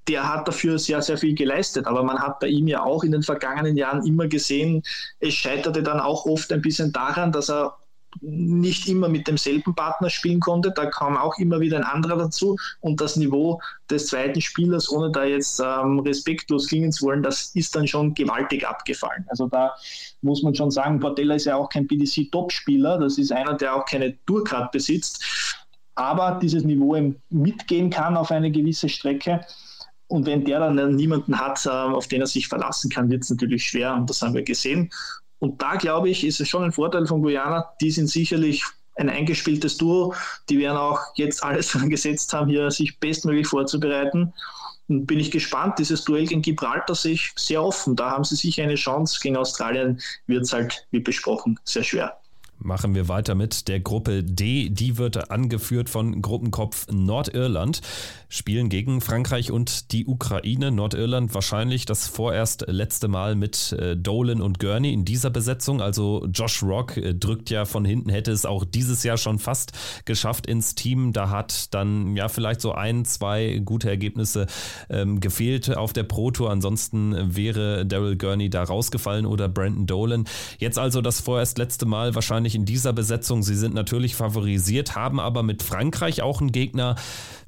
der 0.07 0.29
hat 0.29 0.47
dafür 0.47 0.79
sehr, 0.79 1.03
sehr 1.03 1.19
viel 1.19 1.35
geleistet. 1.35 1.87
Aber 1.87 2.03
man 2.03 2.19
hat 2.19 2.39
bei 2.39 2.49
ihm 2.49 2.69
ja 2.69 2.83
auch 2.83 3.05
in 3.05 3.13
den 3.13 3.23
vergangenen 3.23 3.77
Jahren 3.77 4.07
immer 4.07 4.27
gesehen, 4.27 4.83
es 5.21 5.35
scheiterte 5.35 5.83
dann 5.83 5.99
auch 5.99 6.25
oft 6.27 6.53
ein 6.53 6.63
bisschen 6.63 6.93
daran, 6.93 7.33
dass 7.33 7.51
er 7.51 7.75
nicht 8.21 8.89
immer 8.89 9.09
mit 9.09 9.27
demselben 9.29 9.75
Partner 9.75 10.11
spielen 10.11 10.41
konnte. 10.41 10.71
Da 10.71 10.87
kam 10.87 11.17
auch 11.17 11.39
immer 11.39 11.61
wieder 11.61 11.77
ein 11.77 11.85
anderer 11.85 12.17
dazu. 12.17 12.57
Und 12.81 13.01
das 13.01 13.17
Niveau 13.17 13.61
des 13.91 14.07
zweiten 14.07 14.41
Spielers, 14.41 14.91
ohne 14.91 15.11
da 15.11 15.25
jetzt 15.25 15.61
ähm, 15.61 16.01
respektlos 16.01 16.69
klingen 16.69 16.93
zu 16.93 17.07
wollen, 17.07 17.23
das 17.23 17.51
ist 17.55 17.75
dann 17.75 17.87
schon 17.87 18.15
gewaltig 18.15 18.67
abgefallen. 18.67 19.25
Also 19.29 19.47
da 19.49 19.75
muss 20.23 20.43
man 20.43 20.55
schon 20.55 20.71
sagen, 20.71 21.01
Portella 21.01 21.35
ist 21.35 21.47
ja 21.47 21.57
auch 21.57 21.69
kein 21.69 21.87
BDC-Top-Spieler. 21.87 22.99
Das 22.99 23.19
ist 23.19 23.33
einer, 23.33 23.55
der 23.55 23.75
auch 23.75 23.85
keine 23.85 24.17
Tourcard 24.27 24.73
besitzt. 24.73 25.25
Aber 25.95 26.39
dieses 26.41 26.65
Niveau 26.65 26.97
mitgehen 27.31 27.91
kann 27.91 28.17
auf 28.17 28.31
eine 28.31 28.51
gewisse 28.51 28.89
Strecke. 28.89 29.41
Und 30.07 30.27
wenn 30.27 30.45
der 30.45 30.61
dann 30.61 30.97
niemanden 30.97 31.39
hat, 31.39 31.67
ähm, 31.67 31.95
auf 31.95 32.09
den 32.09 32.23
er 32.23 32.27
sich 32.27 32.49
verlassen 32.49 32.91
kann, 32.91 33.11
wird 33.11 33.25
es 33.25 33.31
natürlich 33.31 33.65
schwer. 33.65 33.95
Und 33.95 34.09
das 34.09 34.23
haben 34.23 34.35
wir 34.35 34.43
gesehen. 34.43 34.91
Und 35.39 35.63
da 35.63 35.77
glaube 35.77 36.09
ich, 36.09 36.25
ist 36.25 36.41
es 36.41 36.49
schon 36.49 36.65
ein 36.65 36.73
Vorteil 36.73 37.07
von 37.07 37.23
Guyana. 37.23 37.73
Die 37.81 37.91
sind 37.91 38.09
sicherlich 38.09 38.65
ein 38.97 39.09
eingespieltes 39.09 39.77
Duo. 39.77 40.15
Die 40.49 40.59
werden 40.59 40.77
auch 40.77 41.01
jetzt 41.15 41.43
alles 41.43 41.69
dran 41.73 41.91
gesetzt 41.91 42.33
haben, 42.33 42.49
hier 42.49 42.71
sich 42.71 42.99
bestmöglich 42.99 43.47
vorzubereiten. 43.47 44.33
Und 44.89 45.07
bin 45.07 45.21
ich 45.21 45.31
gespannt. 45.31 45.79
Dieses 45.79 46.05
Duell 46.05 46.27
gegen 46.27 46.43
Gibraltar 46.43 46.95
sehe 46.95 47.13
ich 47.13 47.33
sehr 47.37 47.63
offen. 47.63 47.95
Da 47.95 48.11
haben 48.11 48.25
sie 48.25 48.37
sicher 48.37 48.63
eine 48.63 48.75
Chance. 48.75 49.19
Gegen 49.23 49.37
Australien 49.37 50.01
wird 50.27 50.43
es 50.43 50.53
halt, 50.53 50.87
wie 50.91 51.01
besprochen, 51.01 51.61
sehr 51.65 51.85
schwer. 51.85 52.19
Machen 52.61 52.97
wir 52.97 53.07
weiter 53.07 53.37
mit 53.37 53.69
der 53.69 53.79
Gruppe 53.79 54.25
D. 54.25 54.69
Die 54.69 54.99
wird 54.99 55.31
angeführt 55.31 55.89
von 55.89 56.21
Gruppenkopf 56.21 56.89
Nordirland. 56.91 57.81
Spielen 58.29 58.69
gegen 58.69 59.01
Frankreich 59.01 59.53
und 59.53 59.93
die 59.93 60.07
Ukraine. 60.07 60.73
Nordirland 60.73 61.33
wahrscheinlich 61.35 61.87
das 61.87 62.09
vorerst 62.09 62.65
letzte 62.67 63.07
Mal 63.07 63.37
mit 63.37 63.73
äh, 63.73 63.97
Dolan 63.97 64.43
und 64.43 64.59
Gurney 64.59 64.93
in 64.93 65.05
dieser 65.05 65.31
Besetzung. 65.31 65.81
Also 65.81 66.27
Josh 66.33 66.63
Rock 66.65 66.97
äh, 66.97 67.15
drückt 67.15 67.49
ja 67.49 67.65
von 67.65 67.85
hinten, 67.85 68.11
hätte 68.11 68.33
es 68.33 68.45
auch 68.45 68.65
dieses 68.65 69.05
Jahr 69.05 69.19
schon 69.19 69.39
fast 69.39 69.73
geschafft 70.05 70.47
ins 70.47 70.75
Team. 70.75 71.13
Da 71.13 71.31
hat 71.31 71.73
dann 71.73 72.17
ja 72.17 72.29
vielleicht 72.29 72.61
so 72.61 72.73
ein, 72.73 73.05
zwei 73.05 73.63
gute 73.65 73.89
Ergebnisse 73.89 74.47
ähm, 74.91 75.21
gefehlt 75.21 75.77
auf 75.77 75.93
der 75.93 76.03
Pro 76.03 76.33
Tour. 76.33 76.51
Ansonsten 76.51 77.37
wäre 77.37 77.87
Daryl 77.87 78.17
Gurney 78.17 78.51
da 78.51 78.65
rausgefallen 78.65 79.27
oder 79.27 79.49
Brandon 79.49 79.87
Dolan. 79.87 80.25
Jetzt 80.59 80.79
also 80.79 81.01
das 81.01 81.21
vorerst 81.21 81.57
letzte 81.57 81.87
Mal 81.87 82.17
wahrscheinlich 82.17 82.48
nicht 82.49 82.55
in 82.55 82.65
dieser 82.65 82.95
Besetzung. 82.95 83.43
Sie 83.43 83.55
sind 83.55 83.75
natürlich 83.75 84.17
favorisiert, 84.17 84.97
haben 84.97 85.21
aber 85.21 85.43
mit 85.43 85.63
Frankreich 85.63 86.23
auch 86.23 86.41
einen 86.41 86.51
Gegner, 86.51 86.97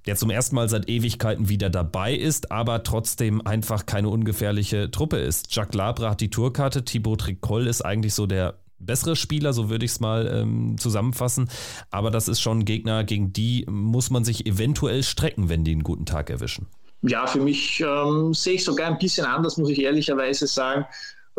der 0.05 0.17
zum 0.17 0.29
ersten 0.29 0.57
Mal 0.57 0.69
seit 0.69 0.91
Ewigkeiten 0.91 1.49
wieder 1.49 1.71
dabei 1.71 2.15
ist, 2.15 2.53
aber 2.53 2.83
trotzdem 2.83 3.47
einfach 3.47 3.87
keine 3.87 4.11
ungefährliche 4.11 4.91
Truppe 4.91 5.17
ist. 5.17 5.55
Jacques 5.57 5.75
Labre 5.75 6.11
hat 6.11 6.21
die 6.21 6.29
Tourkarte, 6.29 6.85
Thibaut 6.85 7.23
Tricol 7.23 7.67
ist 7.67 7.81
eigentlich 7.81 8.13
so 8.13 8.27
der 8.27 8.59
bessere 8.79 9.17
Spieler, 9.17 9.55
so 9.55 9.71
würde 9.71 9.87
ich 9.87 9.93
es 9.93 10.01
mal 10.01 10.27
ähm, 10.27 10.77
zusammenfassen. 10.77 11.49
Aber 11.91 12.11
das 12.11 12.29
ist 12.29 12.41
schon 12.43 12.59
ein 12.59 12.65
Gegner, 12.67 13.03
gegen 13.03 13.33
die 13.33 13.65
muss 13.71 14.11
man 14.11 14.25
sich 14.25 14.45
eventuell 14.45 15.03
strecken, 15.03 15.49
wenn 15.49 15.65
die 15.65 15.73
einen 15.73 15.83
guten 15.83 16.05
Tag 16.05 16.29
erwischen. 16.29 16.67
Ja, 17.01 17.27
für 17.27 17.41
mich 17.41 17.81
ähm, 17.81 18.35
sehe 18.35 18.55
ich 18.55 18.65
sogar 18.65 18.89
ein 18.89 18.99
bisschen 18.99 19.25
anders, 19.25 19.57
muss 19.57 19.71
ich 19.71 19.81
ehrlicherweise 19.81 20.47
sagen. 20.47 20.85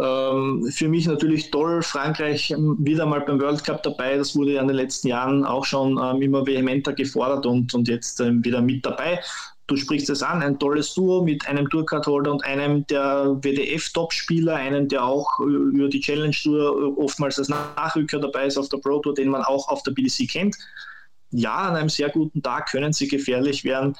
Ähm, 0.01 0.67
für 0.71 0.87
mich 0.87 1.05
natürlich 1.05 1.51
toll, 1.51 1.83
Frankreich 1.83 2.49
ähm, 2.49 2.75
wieder 2.79 3.05
mal 3.05 3.21
beim 3.21 3.39
World 3.39 3.63
Cup 3.63 3.83
dabei. 3.83 4.17
Das 4.17 4.35
wurde 4.35 4.53
ja 4.53 4.61
in 4.61 4.67
den 4.67 4.77
letzten 4.77 5.09
Jahren 5.09 5.45
auch 5.45 5.65
schon 5.65 5.99
ähm, 6.01 6.21
immer 6.23 6.45
vehementer 6.45 6.93
gefordert 6.93 7.45
und, 7.45 7.73
und 7.75 7.87
jetzt 7.87 8.19
wieder 8.19 8.61
mit 8.61 8.83
dabei. 8.83 9.19
Du 9.67 9.77
sprichst 9.77 10.09
es 10.09 10.23
an, 10.23 10.41
ein 10.41 10.59
tolles 10.59 10.93
Duo 10.95 11.23
mit 11.23 11.47
einem 11.47 11.69
Tourcard-Holder 11.69 12.31
und 12.31 12.43
einem 12.43 12.85
der 12.87 13.37
WDF-Top-Spieler, 13.41 14.55
einem, 14.55 14.87
der 14.89 15.05
auch 15.05 15.39
über 15.39 15.87
die 15.87 16.01
Challenge 16.01 16.35
Tour 16.35 16.97
oftmals 16.97 17.39
als 17.39 17.47
Nachrücker 17.47 18.19
dabei 18.19 18.47
ist 18.47 18.57
auf 18.57 18.67
der 18.69 18.79
Pro 18.79 18.99
Tour, 18.99 19.13
den 19.13 19.29
man 19.29 19.43
auch 19.43 19.69
auf 19.69 19.83
der 19.83 19.91
BDC 19.91 20.29
kennt. 20.29 20.57
Ja, 21.29 21.55
an 21.55 21.75
einem 21.75 21.89
sehr 21.89 22.09
guten 22.09 22.41
Tag 22.41 22.69
können 22.69 22.91
sie 22.91 23.07
gefährlich 23.07 23.63
werden. 23.63 23.95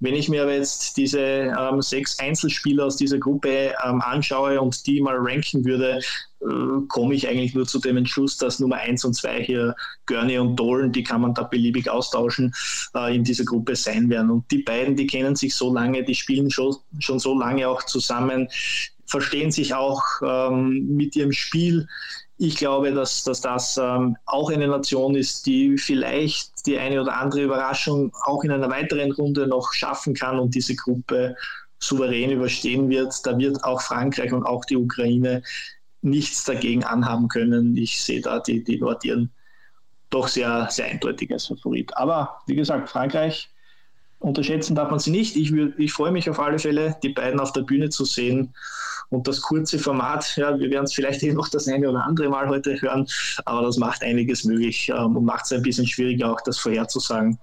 Wenn 0.00 0.14
ich 0.14 0.28
mir 0.28 0.42
aber 0.42 0.54
jetzt 0.54 0.96
diese 0.96 1.20
ähm, 1.20 1.82
sechs 1.82 2.18
Einzelspieler 2.18 2.86
aus 2.86 2.96
dieser 2.96 3.18
Gruppe 3.18 3.74
ähm, 3.84 4.00
anschaue 4.00 4.60
und 4.60 4.86
die 4.86 5.00
mal 5.00 5.16
ranken 5.18 5.64
würde, 5.64 6.00
äh, 6.40 6.86
komme 6.88 7.14
ich 7.14 7.28
eigentlich 7.28 7.54
nur 7.54 7.66
zu 7.66 7.78
dem 7.78 7.98
Entschluss, 7.98 8.38
dass 8.38 8.60
Nummer 8.60 8.76
eins 8.76 9.04
und 9.04 9.14
zwei 9.14 9.42
hier 9.42 9.76
Gurney 10.06 10.38
und 10.38 10.56
Dolan, 10.56 10.90
die 10.90 11.02
kann 11.02 11.20
man 11.20 11.34
da 11.34 11.42
beliebig 11.42 11.90
austauschen, 11.90 12.54
äh, 12.94 13.14
in 13.14 13.24
dieser 13.24 13.44
Gruppe 13.44 13.76
sein 13.76 14.08
werden. 14.08 14.30
Und 14.30 14.50
die 14.50 14.62
beiden, 14.62 14.96
die 14.96 15.06
kennen 15.06 15.36
sich 15.36 15.54
so 15.54 15.72
lange, 15.72 16.02
die 16.02 16.14
spielen 16.14 16.50
schon, 16.50 16.76
schon 16.98 17.18
so 17.18 17.38
lange 17.38 17.68
auch 17.68 17.82
zusammen, 17.82 18.48
verstehen 19.04 19.50
sich 19.50 19.74
auch 19.74 20.02
ähm, 20.24 20.96
mit 20.96 21.14
ihrem 21.14 21.32
Spiel 21.32 21.88
ich 22.42 22.56
glaube, 22.56 22.92
dass, 22.92 23.22
dass 23.22 23.42
das 23.42 23.76
ähm, 23.76 24.16
auch 24.24 24.50
eine 24.50 24.66
Nation 24.66 25.14
ist, 25.14 25.44
die 25.44 25.76
vielleicht 25.76 26.66
die 26.66 26.78
eine 26.78 27.02
oder 27.02 27.18
andere 27.18 27.42
Überraschung 27.42 28.12
auch 28.24 28.42
in 28.44 28.50
einer 28.50 28.70
weiteren 28.70 29.12
Runde 29.12 29.46
noch 29.46 29.74
schaffen 29.74 30.14
kann 30.14 30.38
und 30.38 30.54
diese 30.54 30.74
Gruppe 30.74 31.36
souverän 31.80 32.30
überstehen 32.30 32.88
wird. 32.88 33.14
Da 33.26 33.36
wird 33.36 33.62
auch 33.62 33.82
Frankreich 33.82 34.32
und 34.32 34.44
auch 34.44 34.64
die 34.64 34.78
Ukraine 34.78 35.42
nichts 36.00 36.44
dagegen 36.44 36.82
anhaben 36.82 37.28
können. 37.28 37.76
Ich 37.76 38.02
sehe 38.02 38.22
da 38.22 38.40
die, 38.40 38.64
die 38.64 38.80
Nordiren 38.80 39.30
doch 40.08 40.26
sehr, 40.26 40.66
sehr 40.70 40.86
eindeutig 40.86 41.30
als 41.30 41.48
Favorit. 41.48 41.94
Aber 41.98 42.40
wie 42.46 42.56
gesagt, 42.56 42.88
Frankreich 42.88 43.50
unterschätzen 44.18 44.74
darf 44.74 44.90
man 44.90 44.98
sie 44.98 45.10
nicht. 45.10 45.36
Ich, 45.36 45.52
ich 45.52 45.92
freue 45.92 46.10
mich 46.10 46.30
auf 46.30 46.40
alle 46.40 46.58
Fälle, 46.58 46.96
die 47.02 47.10
beiden 47.10 47.38
auf 47.38 47.52
der 47.52 47.62
Bühne 47.62 47.90
zu 47.90 48.06
sehen 48.06 48.54
und 49.10 49.26
das 49.26 49.42
kurze 49.42 49.78
Format, 49.78 50.36
ja, 50.36 50.58
wir 50.58 50.70
werden 50.70 50.84
es 50.84 50.94
vielleicht 50.94 51.22
eh 51.22 51.32
noch 51.32 51.48
das 51.48 51.68
eine 51.68 51.90
oder 51.90 52.04
andere 52.04 52.28
Mal 52.28 52.48
heute 52.48 52.80
hören, 52.80 53.06
aber 53.44 53.66
das 53.66 53.76
macht 53.76 54.02
einiges 54.02 54.44
möglich 54.44 54.88
ähm, 54.88 55.16
und 55.16 55.24
macht 55.24 55.44
es 55.44 55.52
ein 55.52 55.62
bisschen 55.62 55.86
schwieriger, 55.86 56.32
auch 56.32 56.40
das 56.40 56.58
vorherzusagen. 56.58 57.38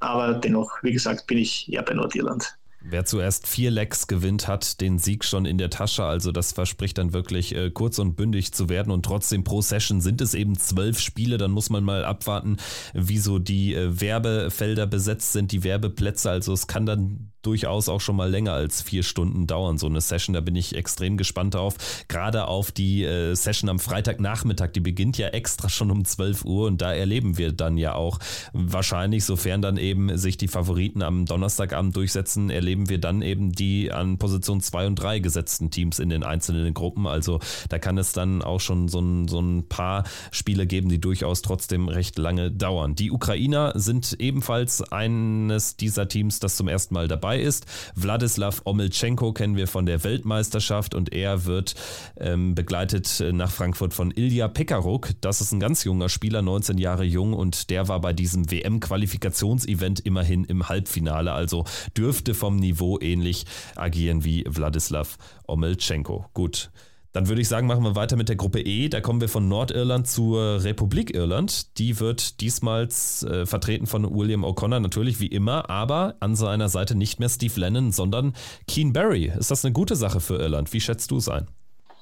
Aber 0.00 0.34
dennoch, 0.34 0.70
wie 0.82 0.92
gesagt, 0.92 1.26
bin 1.26 1.38
ich 1.38 1.70
eher 1.70 1.82
bei 1.82 1.94
Nordirland. 1.94 2.56
Wer 2.86 3.06
zuerst 3.06 3.46
vier 3.48 3.70
Lecks 3.70 4.06
gewinnt, 4.06 4.46
hat 4.46 4.80
den 4.82 4.98
Sieg 4.98 5.24
schon 5.24 5.46
in 5.46 5.56
der 5.56 5.70
Tasche. 5.70 6.04
Also 6.04 6.32
das 6.32 6.52
verspricht 6.52 6.98
dann 6.98 7.14
wirklich 7.14 7.54
äh, 7.54 7.70
kurz 7.70 7.98
und 7.98 8.14
bündig 8.14 8.52
zu 8.52 8.68
werden. 8.68 8.92
Und 8.92 9.06
trotzdem 9.06 9.42
pro 9.42 9.62
Session 9.62 10.02
sind 10.02 10.20
es 10.20 10.34
eben 10.34 10.58
zwölf 10.58 11.00
Spiele. 11.00 11.38
Dann 11.38 11.50
muss 11.50 11.70
man 11.70 11.82
mal 11.82 12.04
abwarten, 12.04 12.58
wie 12.92 13.16
so 13.16 13.38
die 13.38 13.74
äh, 13.74 14.00
Werbefelder 14.02 14.86
besetzt 14.86 15.32
sind, 15.32 15.50
die 15.52 15.64
Werbeplätze. 15.64 16.30
Also 16.30 16.52
es 16.52 16.66
kann 16.66 16.84
dann 16.84 17.32
durchaus 17.46 17.88
auch 17.88 18.00
schon 18.00 18.16
mal 18.16 18.30
länger 18.30 18.52
als 18.52 18.82
vier 18.82 19.02
Stunden 19.02 19.46
dauern, 19.46 19.78
so 19.78 19.86
eine 19.86 20.00
Session. 20.00 20.34
Da 20.34 20.40
bin 20.40 20.56
ich 20.56 20.74
extrem 20.74 21.16
gespannt 21.16 21.54
drauf. 21.54 21.76
Gerade 22.08 22.46
auf 22.48 22.72
die 22.72 23.04
äh, 23.04 23.34
Session 23.34 23.68
am 23.68 23.78
Freitagnachmittag, 23.78 24.72
die 24.72 24.80
beginnt 24.80 25.18
ja 25.18 25.28
extra 25.28 25.68
schon 25.68 25.90
um 25.90 26.04
12 26.04 26.44
Uhr 26.44 26.66
und 26.66 26.80
da 26.80 26.92
erleben 26.92 27.38
wir 27.38 27.52
dann 27.52 27.76
ja 27.76 27.94
auch 27.94 28.18
wahrscheinlich, 28.52 29.24
sofern 29.24 29.62
dann 29.62 29.76
eben 29.76 30.16
sich 30.16 30.36
die 30.36 30.48
Favoriten 30.48 31.02
am 31.02 31.26
Donnerstagabend 31.26 31.94
durchsetzen, 31.96 32.50
erleben 32.50 32.88
wir 32.88 32.98
dann 32.98 33.22
eben 33.22 33.52
die 33.52 33.92
an 33.92 34.18
Position 34.18 34.60
2 34.60 34.86
und 34.86 34.96
3 34.96 35.18
gesetzten 35.18 35.70
Teams 35.70 35.98
in 35.98 36.08
den 36.08 36.22
einzelnen 36.22 36.74
Gruppen. 36.74 37.06
Also 37.06 37.40
da 37.68 37.78
kann 37.78 37.98
es 37.98 38.12
dann 38.12 38.42
auch 38.42 38.60
schon 38.60 38.88
so 38.88 39.00
ein, 39.00 39.28
so 39.28 39.40
ein 39.40 39.68
paar 39.68 40.04
Spiele 40.30 40.66
geben, 40.66 40.88
die 40.88 41.00
durchaus 41.00 41.42
trotzdem 41.42 41.88
recht 41.88 42.18
lange 42.18 42.50
dauern. 42.50 42.94
Die 42.94 43.10
Ukrainer 43.10 43.72
sind 43.74 44.16
ebenfalls 44.18 44.82
eines 44.92 45.76
dieser 45.76 46.08
Teams, 46.08 46.40
das 46.40 46.56
zum 46.56 46.68
ersten 46.68 46.94
Mal 46.94 47.08
dabei 47.08 47.33
ist. 47.38 47.66
Wladislav 47.94 48.62
Omelchenko 48.64 49.32
kennen 49.32 49.56
wir 49.56 49.68
von 49.68 49.86
der 49.86 50.04
Weltmeisterschaft 50.04 50.94
und 50.94 51.12
er 51.12 51.44
wird 51.44 51.74
ähm, 52.18 52.54
begleitet 52.54 53.24
nach 53.32 53.50
Frankfurt 53.50 53.94
von 53.94 54.10
Ilya 54.10 54.48
Pekaruk. 54.48 55.10
Das 55.20 55.40
ist 55.40 55.52
ein 55.52 55.60
ganz 55.60 55.84
junger 55.84 56.08
Spieler, 56.08 56.42
19 56.42 56.78
Jahre 56.78 57.04
jung 57.04 57.32
und 57.32 57.70
der 57.70 57.88
war 57.88 58.00
bei 58.00 58.12
diesem 58.12 58.50
WM-Qualifikationsevent 58.50 60.00
immerhin 60.00 60.44
im 60.44 60.68
Halbfinale, 60.68 61.32
also 61.32 61.64
dürfte 61.96 62.34
vom 62.34 62.56
Niveau 62.56 62.98
ähnlich 63.00 63.46
agieren 63.76 64.24
wie 64.24 64.44
Wladislav 64.48 65.18
Omelchenko. 65.46 66.26
Gut. 66.34 66.70
Dann 67.14 67.28
würde 67.28 67.40
ich 67.40 67.48
sagen, 67.48 67.68
machen 67.68 67.84
wir 67.84 67.94
weiter 67.94 68.16
mit 68.16 68.28
der 68.28 68.34
Gruppe 68.34 68.60
E. 68.60 68.88
Da 68.88 69.00
kommen 69.00 69.20
wir 69.20 69.28
von 69.28 69.46
Nordirland 69.46 70.08
zur 70.08 70.64
Republik 70.64 71.14
Irland. 71.14 71.78
Die 71.78 72.00
wird 72.00 72.40
diesmal 72.40 72.88
äh, 72.88 73.46
vertreten 73.46 73.86
von 73.86 74.12
William 74.12 74.44
O'Connor, 74.44 74.80
natürlich 74.80 75.20
wie 75.20 75.28
immer, 75.28 75.70
aber 75.70 76.16
an 76.18 76.34
seiner 76.34 76.68
Seite 76.68 76.96
nicht 76.96 77.20
mehr 77.20 77.28
Steve 77.28 77.60
Lennon, 77.60 77.92
sondern 77.92 78.34
Keen 78.66 78.92
Barry. 78.92 79.32
Ist 79.38 79.52
das 79.52 79.64
eine 79.64 79.72
gute 79.72 79.94
Sache 79.94 80.18
für 80.18 80.40
Irland? 80.40 80.72
Wie 80.72 80.80
schätzt 80.80 81.12
du 81.12 81.18
es 81.18 81.28
ein? 81.28 81.46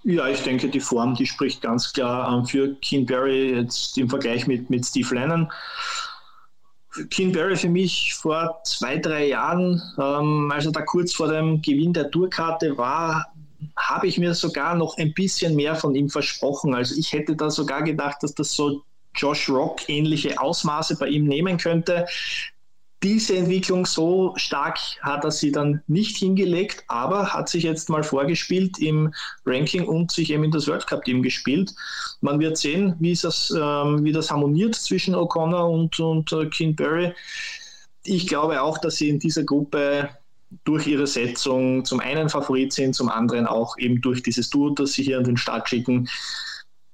Ja, 0.04 0.28
ich 0.28 0.40
denke, 0.40 0.70
die 0.70 0.80
Form, 0.80 1.14
die 1.14 1.26
spricht 1.26 1.60
ganz 1.60 1.92
klar 1.92 2.34
ähm, 2.34 2.46
für 2.46 2.74
Keen 2.76 3.04
Barry 3.04 3.52
jetzt 3.54 3.98
im 3.98 4.08
Vergleich 4.08 4.46
mit, 4.46 4.70
mit 4.70 4.86
Steve 4.86 5.14
Lennon. 5.14 5.52
Keen 7.10 7.32
Barry 7.32 7.56
für 7.56 7.68
mich 7.68 8.14
vor 8.14 8.60
zwei, 8.64 8.96
drei 8.96 9.28
Jahren, 9.28 9.82
ähm, 9.98 10.50
als 10.50 10.64
er 10.64 10.72
da 10.72 10.80
kurz 10.82 11.12
vor 11.12 11.28
dem 11.28 11.60
Gewinn 11.60 11.92
der 11.92 12.10
Tourkarte 12.10 12.76
war, 12.78 13.31
habe 13.76 14.06
ich 14.06 14.18
mir 14.18 14.34
sogar 14.34 14.74
noch 14.74 14.96
ein 14.98 15.14
bisschen 15.14 15.54
mehr 15.56 15.74
von 15.74 15.94
ihm 15.94 16.08
versprochen. 16.08 16.74
Also 16.74 16.94
ich 16.96 17.12
hätte 17.12 17.36
da 17.36 17.50
sogar 17.50 17.82
gedacht, 17.82 18.22
dass 18.22 18.34
das 18.34 18.52
so 18.52 18.82
Josh 19.14 19.48
Rock 19.48 19.88
ähnliche 19.88 20.40
Ausmaße 20.40 20.96
bei 20.96 21.08
ihm 21.08 21.24
nehmen 21.24 21.58
könnte. 21.58 22.06
Diese 23.02 23.36
Entwicklung 23.36 23.84
so 23.84 24.32
stark 24.36 24.78
hat 25.00 25.24
er 25.24 25.32
sie 25.32 25.50
dann 25.50 25.82
nicht 25.88 26.18
hingelegt, 26.18 26.84
aber 26.86 27.32
hat 27.32 27.48
sich 27.48 27.64
jetzt 27.64 27.88
mal 27.88 28.04
vorgespielt 28.04 28.78
im 28.78 29.12
Ranking 29.44 29.88
und 29.88 30.12
sich 30.12 30.30
eben 30.30 30.44
in 30.44 30.52
das 30.52 30.68
World 30.68 30.86
Cup 30.86 31.04
Team 31.04 31.20
gespielt. 31.20 31.74
Man 32.20 32.38
wird 32.38 32.56
sehen, 32.56 32.94
wie 33.00 33.18
das, 33.20 33.52
ähm, 33.56 34.04
wie 34.04 34.12
das 34.12 34.30
harmoniert 34.30 34.76
zwischen 34.76 35.16
O'Connor 35.16 35.68
und, 35.68 35.98
und 35.98 36.32
äh, 36.32 36.46
King 36.46 36.76
Barry. 36.76 37.12
Ich 38.04 38.28
glaube 38.28 38.62
auch, 38.62 38.78
dass 38.78 38.96
sie 38.96 39.08
in 39.08 39.18
dieser 39.18 39.42
Gruppe 39.42 40.10
durch 40.64 40.86
ihre 40.86 41.06
Setzung 41.06 41.84
zum 41.84 42.00
einen 42.00 42.28
Favorit 42.28 42.72
sind, 42.72 42.94
zum 42.94 43.08
anderen 43.08 43.46
auch 43.46 43.76
eben 43.78 44.00
durch 44.00 44.22
dieses 44.22 44.50
Duo, 44.50 44.70
das 44.70 44.92
sie 44.92 45.02
hier 45.02 45.18
an 45.18 45.24
den 45.24 45.36
Start 45.36 45.68
schicken. 45.68 46.08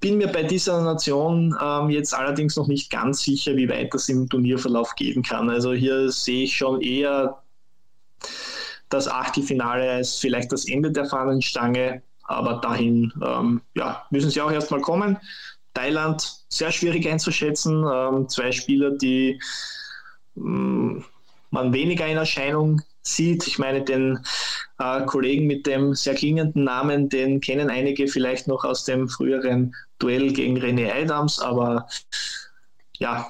Bin 0.01 0.19
mir 0.19 0.29
bei 0.29 0.45
dieser 0.45 0.81
Nation 0.83 1.57
ähm, 1.61 1.91
jetzt 1.91 2.15
allerdings 2.15 2.57
noch 2.57 2.69
nicht 2.69 2.91
ganz 2.91 3.23
sicher, 3.23 3.57
wie 3.57 3.69
weit 3.69 3.93
das 3.93 4.09
im 4.09 4.29
Turnierverlauf 4.29 4.95
gehen 4.95 5.23
kann. 5.23 5.51
Also 5.51 5.73
hier 5.73 6.11
sehe 6.11 6.45
ich 6.45 6.57
schon 6.57 6.81
eher 6.81 7.43
das 8.89 9.09
Achtelfinale 9.09 9.91
als 9.91 10.19
vielleicht 10.19 10.53
das 10.53 10.67
Ende 10.67 10.93
der 10.93 11.07
Fahnenstange, 11.07 12.03
aber 12.23 12.55
dahin 12.55 13.13
ähm, 13.25 13.61
ja, 13.75 14.07
müssen 14.11 14.31
sie 14.31 14.41
auch 14.41 14.53
erstmal 14.53 14.81
kommen. 14.81 15.19
Thailand 15.75 16.45
sehr 16.49 16.73
schwierig 16.73 17.09
einzuschätzen. 17.09 17.85
Ähm, 17.93 18.29
zwei 18.29 18.53
Spieler, 18.53 18.91
die 18.91 19.41
mm, 20.35 20.99
man 21.51 21.73
weniger 21.73 22.07
in 22.07 22.17
Erscheinung 22.17 22.83
sieht. 23.03 23.47
Ich 23.47 23.59
meine, 23.59 23.83
den 23.83 24.19
äh, 24.79 25.05
Kollegen 25.07 25.47
mit 25.47 25.67
dem 25.67 25.95
sehr 25.95 26.15
klingenden 26.15 26.65
Namen, 26.65 27.09
den 27.09 27.41
kennen 27.41 27.71
einige 27.71 28.09
vielleicht 28.09 28.47
noch 28.49 28.65
aus 28.65 28.85
dem 28.85 29.09
früheren 29.09 29.75
Duell 29.99 30.33
gegen 30.33 30.59
René 30.59 30.93
Adams, 30.93 31.41
aber 31.41 31.87
ja, 32.99 33.27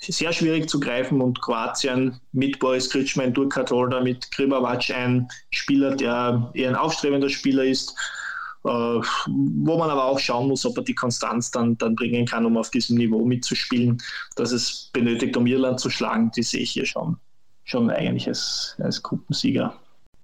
sehr 0.00 0.32
schwierig 0.32 0.68
zu 0.68 0.80
greifen 0.80 1.20
und 1.22 1.40
Kroatien 1.40 2.20
mit 2.32 2.58
Boris 2.58 2.90
Kritschmann, 2.90 3.32
Durkat 3.32 3.70
Holder, 3.70 4.02
mit 4.02 4.30
Kribawac 4.32 4.90
ein 4.90 5.28
Spieler, 5.50 5.96
der 5.96 6.50
eher 6.54 6.70
ein 6.70 6.76
aufstrebender 6.76 7.30
Spieler 7.30 7.64
ist, 7.64 7.94
äh, 8.64 8.68
wo 8.68 9.78
man 9.78 9.90
aber 9.90 10.04
auch 10.04 10.18
schauen 10.18 10.48
muss, 10.48 10.66
ob 10.66 10.76
er 10.76 10.84
die 10.84 10.94
Konstanz 10.94 11.50
dann, 11.50 11.78
dann 11.78 11.94
bringen 11.94 12.26
kann, 12.26 12.44
um 12.44 12.58
auf 12.58 12.70
diesem 12.70 12.98
Niveau 12.98 13.24
mitzuspielen, 13.24 14.02
dass 14.36 14.52
es 14.52 14.90
benötigt, 14.92 15.36
um 15.36 15.46
Irland 15.46 15.80
zu 15.80 15.88
schlagen, 15.88 16.30
die 16.36 16.42
sehe 16.42 16.60
ich 16.60 16.72
hier 16.72 16.86
schon 16.86 17.16
schon 17.64 17.90
eigentlich 17.90 18.28
als, 18.28 18.76
als 18.78 19.02
Gruppensieger. 19.02 19.74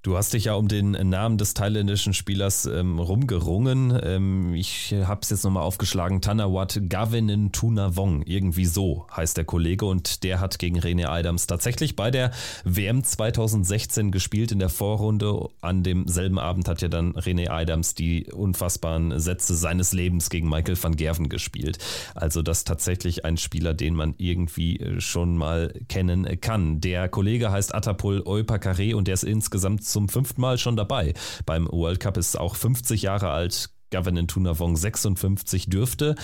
Du 0.03 0.17
hast 0.17 0.33
dich 0.33 0.45
ja 0.47 0.55
um 0.55 0.67
den 0.67 0.93
Namen 0.93 1.37
des 1.37 1.53
thailändischen 1.53 2.15
Spielers 2.15 2.65
ähm, 2.65 2.99
rumgerungen. 2.99 4.01
Ähm, 4.03 4.55
ich 4.55 4.95
habe 4.95 5.21
es 5.21 5.29
jetzt 5.29 5.45
nochmal 5.45 5.63
aufgeschlagen. 5.63 6.23
Tanawat 6.23 6.81
Gavinin 6.89 7.53
Tunavong. 7.53 8.23
Irgendwie 8.23 8.65
so 8.65 9.07
heißt 9.15 9.37
der 9.37 9.45
Kollege. 9.45 9.85
Und 9.85 10.23
der 10.25 10.41
hat 10.41 10.59
gegen 10.59 10.79
René 10.79 11.07
Adams 11.07 11.47
tatsächlich 11.47 11.97
bei 11.97 12.11
der 12.11 12.31
WM 12.65 13.05
2016 13.05 14.11
gespielt 14.11 14.53
in 14.53 14.59
der 14.59 14.71
Vorrunde. 14.71 15.51
An 15.61 15.83
demselben 15.83 16.39
Abend 16.39 16.67
hat 16.67 16.81
ja 16.81 16.89
dann 16.89 17.13
René 17.13 17.51
Adams 17.51 17.95
die 17.95 18.25
unfassbaren 18.33 19.21
Sätze 19.21 19.55
seines 19.55 19.93
Lebens 19.93 20.31
gegen 20.31 20.49
Michael 20.49 20.83
van 20.83 20.97
Gerven 20.97 21.29
gespielt. 21.29 21.77
Also 22.15 22.41
das 22.41 22.65
tatsächlich 22.65 23.27
ein 23.27 23.37
Spieler, 23.37 23.75
den 23.75 23.95
man 23.95 24.15
irgendwie 24.17 24.79
äh, 24.79 24.99
schon 24.99 25.37
mal 25.37 25.75
kennen 25.91 26.41
kann. 26.41 26.81
Der 26.81 27.11
Kollege 27.11 27.53
heißt 27.53 27.75
Atapol 27.75 28.23
Oipakare 28.25 28.97
und 28.97 29.07
der 29.07 29.13
ist 29.13 29.25
insgesamt 29.25 29.89
zum 29.92 30.09
fünften 30.09 30.40
Mal 30.40 30.59
schon 30.59 30.76
dabei. 30.76 31.14
Beim 31.46 31.68
World 31.70 32.00
Cup 32.00 32.16
ist 32.16 32.38
auch 32.38 32.55
50 32.55 33.03
Jahre 33.03 33.31
alt. 33.31 33.70
Gavin 33.90 34.29
Tunavong 34.29 34.76
56 34.76 35.68
dürfte. 35.68 36.14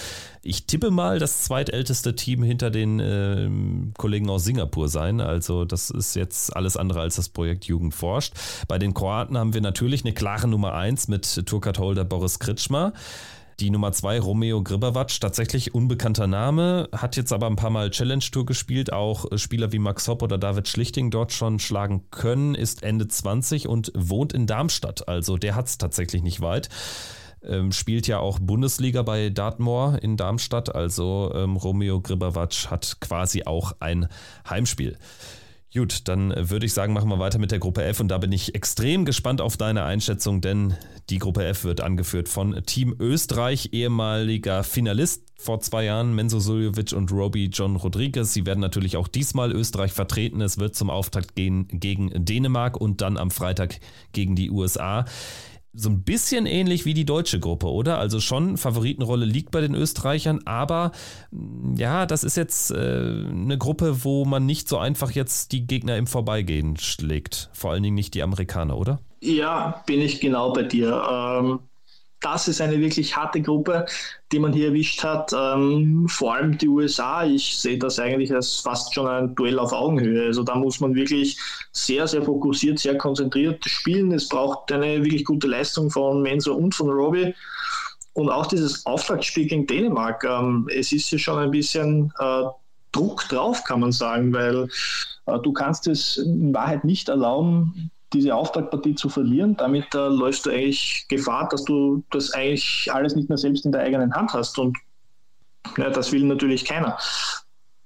Ich 0.43 0.67
tippe 0.67 0.91
mal, 0.91 1.19
das 1.19 1.43
zweitälteste 1.43 2.15
Team 2.15 2.43
hinter 2.43 2.71
den 2.71 3.01
äh, 3.01 3.51
Kollegen 3.99 4.31
aus 4.31 4.45
Singapur 4.45 4.89
sein. 4.89 5.21
Also 5.21 5.65
das 5.65 5.91
ist 5.91 6.15
jetzt 6.15 6.55
alles 6.57 6.77
andere 6.77 7.01
als 7.01 7.17
das 7.17 7.29
Projekt 7.29 7.65
Jugend 7.65 7.95
forscht. 7.95 8.35
Bei 8.69 8.79
den 8.79 8.95
Kroaten 8.95 9.37
haben 9.37 9.53
wir 9.53 9.61
natürlich 9.61 10.05
eine 10.05 10.15
klare 10.15 10.49
Nummer 10.49 10.75
1 10.75 11.09
mit 11.09 11.47
Tourcard-Holder 11.47 12.05
Boris 12.05 12.39
Kritschmer. 12.39 12.93
Die 13.59 13.71
Nummer 13.71 13.91
2, 13.91 14.21
Romeo 14.21 14.63
Gribavac, 14.63 15.19
tatsächlich 15.19 15.75
unbekannter 15.75 16.27
Name, 16.27 16.91
hat 16.93 17.17
jetzt 17.17 17.33
aber 17.33 17.47
ein 17.47 17.57
paar 17.57 17.71
Mal 17.71 17.89
Challenge 17.89 18.23
Tour 18.31 18.45
gespielt, 18.45 18.93
auch 18.93 19.25
Spieler 19.39 19.73
wie 19.73 19.79
Max 19.79 20.09
Hopp 20.09 20.23
oder 20.23 20.37
David 20.37 20.69
Schlichting 20.69 21.11
dort 21.11 21.33
schon 21.33 21.59
schlagen 21.59 22.05
können, 22.11 22.55
ist 22.55 22.83
Ende 22.83 23.09
20 23.09 23.67
und 23.67 23.93
wohnt 23.97 24.35
in 24.35 24.47
Darmstadt. 24.47 25.09
Also 25.09 25.39
der 25.39 25.55
hat 25.55 25.69
es 25.69 25.79
tatsächlich 25.79 26.23
nicht 26.23 26.43
weit. 26.43 26.69
Ähm, 27.43 27.73
spielt 27.73 28.07
ja 28.07 28.19
auch 28.19 28.39
Bundesliga 28.41 29.01
bei 29.01 29.31
Dartmoor 29.31 30.03
in 30.03 30.19
Darmstadt, 30.19 30.75
also 30.75 31.33
ähm, 31.35 31.57
Romeo 31.57 32.03
Gribavac 32.03 32.71
hat 32.71 32.99
quasi 33.01 33.45
auch 33.45 33.73
ein 33.81 34.09
Heimspiel. 34.51 34.99
Gut, 35.77 36.09
dann 36.09 36.33
würde 36.35 36.65
ich 36.65 36.73
sagen, 36.73 36.95
machen 36.95 37.11
wir 37.11 37.19
weiter 37.19 37.39
mit 37.39 37.51
der 37.51 37.59
Gruppe 37.59 37.85
F 37.85 38.01
und 38.01 38.09
da 38.09 38.17
bin 38.17 38.33
ich 38.33 38.55
extrem 38.55 39.05
gespannt 39.05 39.43
auf 39.43 39.59
deine 39.59 39.85
Einschätzung, 39.85 40.41
denn 40.41 40.75
die 41.11 41.19
Gruppe 41.19 41.45
F 41.45 41.65
wird 41.65 41.83
angeführt 41.83 42.31
von 42.31 42.63
Team 42.65 42.97
Österreich, 42.99 43.69
ehemaliger 43.73 44.65
Finalist 44.65 45.23
vor 45.37 45.61
zwei 45.61 45.85
Jahren, 45.85 46.15
Menzo 46.15 46.41
Suljovic 46.41 46.93
und 46.95 47.13
Roby 47.13 47.51
John 47.53 47.77
Rodriguez. 47.77 48.33
Sie 48.33 48.47
werden 48.47 48.61
natürlich 48.61 48.97
auch 48.97 49.07
diesmal 49.07 49.53
Österreich 49.53 49.93
vertreten. 49.93 50.41
Es 50.41 50.57
wird 50.57 50.75
zum 50.75 50.89
Auftakt 50.89 51.35
gehen 51.35 51.69
gegen 51.69 52.25
Dänemark 52.25 52.81
und 52.81 53.03
dann 53.03 53.19
am 53.19 53.31
Freitag 53.31 53.79
gegen 54.13 54.35
die 54.35 54.51
USA 54.51 55.05
so 55.77 55.91
ein 55.91 56.03
bisschen 56.03 56.47
ähnlich 56.47 56.85
wie 56.85 56.95
die 56.95 57.05
deutsche 57.05 57.39
Gruppe, 57.39 57.69
oder? 57.69 57.99
Also 57.99 58.19
schon 58.21 58.57
Favoritenrolle 58.57 59.27
liegt 59.27 59.51
bei 59.51 59.61
den 59.61 59.75
Österreichern, 59.75 60.41
aber 60.47 60.93
mm, 61.31 61.77
ja, 61.77 62.07
das 62.07 62.25
ist 62.25 62.37
jetzt 62.37 62.71
äh, 62.71 62.75
eine 62.75 63.59
Gruppe, 63.59 64.05
wo 64.05 64.25
man 64.25 64.47
nicht 64.47 64.69
so 64.69 64.79
einfach 64.79 65.11
jetzt 65.11 65.53
die 65.53 65.67
Gegner 65.67 65.97
im 65.97 66.07
Vorbeigehen 66.07 66.77
schlägt. 66.77 67.51
Vor 67.53 67.73
allen 67.73 67.83
Dingen 67.83 67.95
nicht 67.95 68.15
die 68.15 68.23
Amerikaner, 68.23 68.79
oder? 68.79 69.01
Ja, 69.21 69.83
bin 69.87 70.01
ich 70.01 70.21
genau 70.21 70.53
bei 70.53 70.63
dir. 70.63 71.03
Ähm, 71.11 71.61
das 72.21 72.49
ist 72.49 72.61
eine 72.61 72.81
wirklich 72.81 73.17
harte 73.17 73.41
Gruppe, 73.43 73.87
die 74.33 74.39
man 74.39 74.53
hier 74.53 74.69
erwischt 74.69 75.05
hat. 75.05 75.33
Ähm, 75.37 76.09
vor 76.09 76.35
allem 76.35 76.57
die 76.57 76.69
USA. 76.69 77.25
Ich 77.25 77.59
sehe 77.59 77.79
das 77.79 77.99
eigentlich 77.99 78.33
als 78.35 78.61
fast 78.61 78.95
schon 78.95 79.07
ein 79.07 79.35
Duell 79.35 79.59
auf 79.59 79.73
Augenhöhe. 79.73 80.27
Also 80.27 80.43
da 80.43 80.55
muss 80.55 80.81
man 80.81 80.95
wirklich 80.95 81.39
sehr, 81.73 82.07
sehr 82.07 82.23
fokussiert, 82.23 82.79
sehr 82.79 82.97
konzentriert 82.97 83.65
spielen. 83.65 84.13
Es 84.13 84.29
braucht 84.29 84.73
eine 84.73 85.05
wirklich 85.05 85.25
gute 85.25 85.47
Leistung 85.47 85.91
von 85.91 86.23
Menzo 86.23 86.55
und 86.55 86.75
von 86.75 86.91
Robbie. 86.91 87.35
Und 88.15 88.31
auch 88.31 88.47
dieses 88.47 88.87
Auftaktspiel 88.87 89.47
gegen 89.47 89.67
Dänemark. 89.67 90.25
Ähm, 90.25 90.69
es 90.75 90.93
ist 90.93 91.09
hier 91.09 91.19
schon 91.19 91.39
ein 91.39 91.51
bisschen 91.51 92.13
äh, 92.19 92.45
Druck 92.93 93.29
drauf, 93.29 93.63
kann 93.65 93.81
man 93.81 93.93
sagen, 93.93 94.33
weil 94.33 94.69
äh, 95.27 95.39
du 95.41 95.53
kannst 95.53 95.87
es 95.87 96.17
in 96.17 96.55
Wahrheit 96.55 96.85
nicht 96.85 97.11
erlauben, 97.11 97.91
diese 98.17 98.35
Auftaktpartie 98.35 98.95
zu 98.95 99.09
verlieren, 99.09 99.57
damit 99.57 99.95
äh, 99.95 100.09
läufst 100.09 100.47
du 100.47 100.51
eigentlich 100.51 101.07
Gefahr, 101.09 101.49
dass 101.49 101.65
du 101.65 102.03
das 102.11 102.33
eigentlich 102.33 102.89
alles 102.93 103.15
nicht 103.15 103.29
mehr 103.29 103.39
selbst 103.39 103.65
in 103.65 103.73
der 103.73 103.83
eigenen 103.83 104.15
Hand 104.15 104.33
hast. 104.33 104.59
Und 104.59 104.77
ja, 105.77 105.91
das 105.91 106.13
will 106.13 106.25
natürlich 106.25 106.65
keiner. 106.65 106.99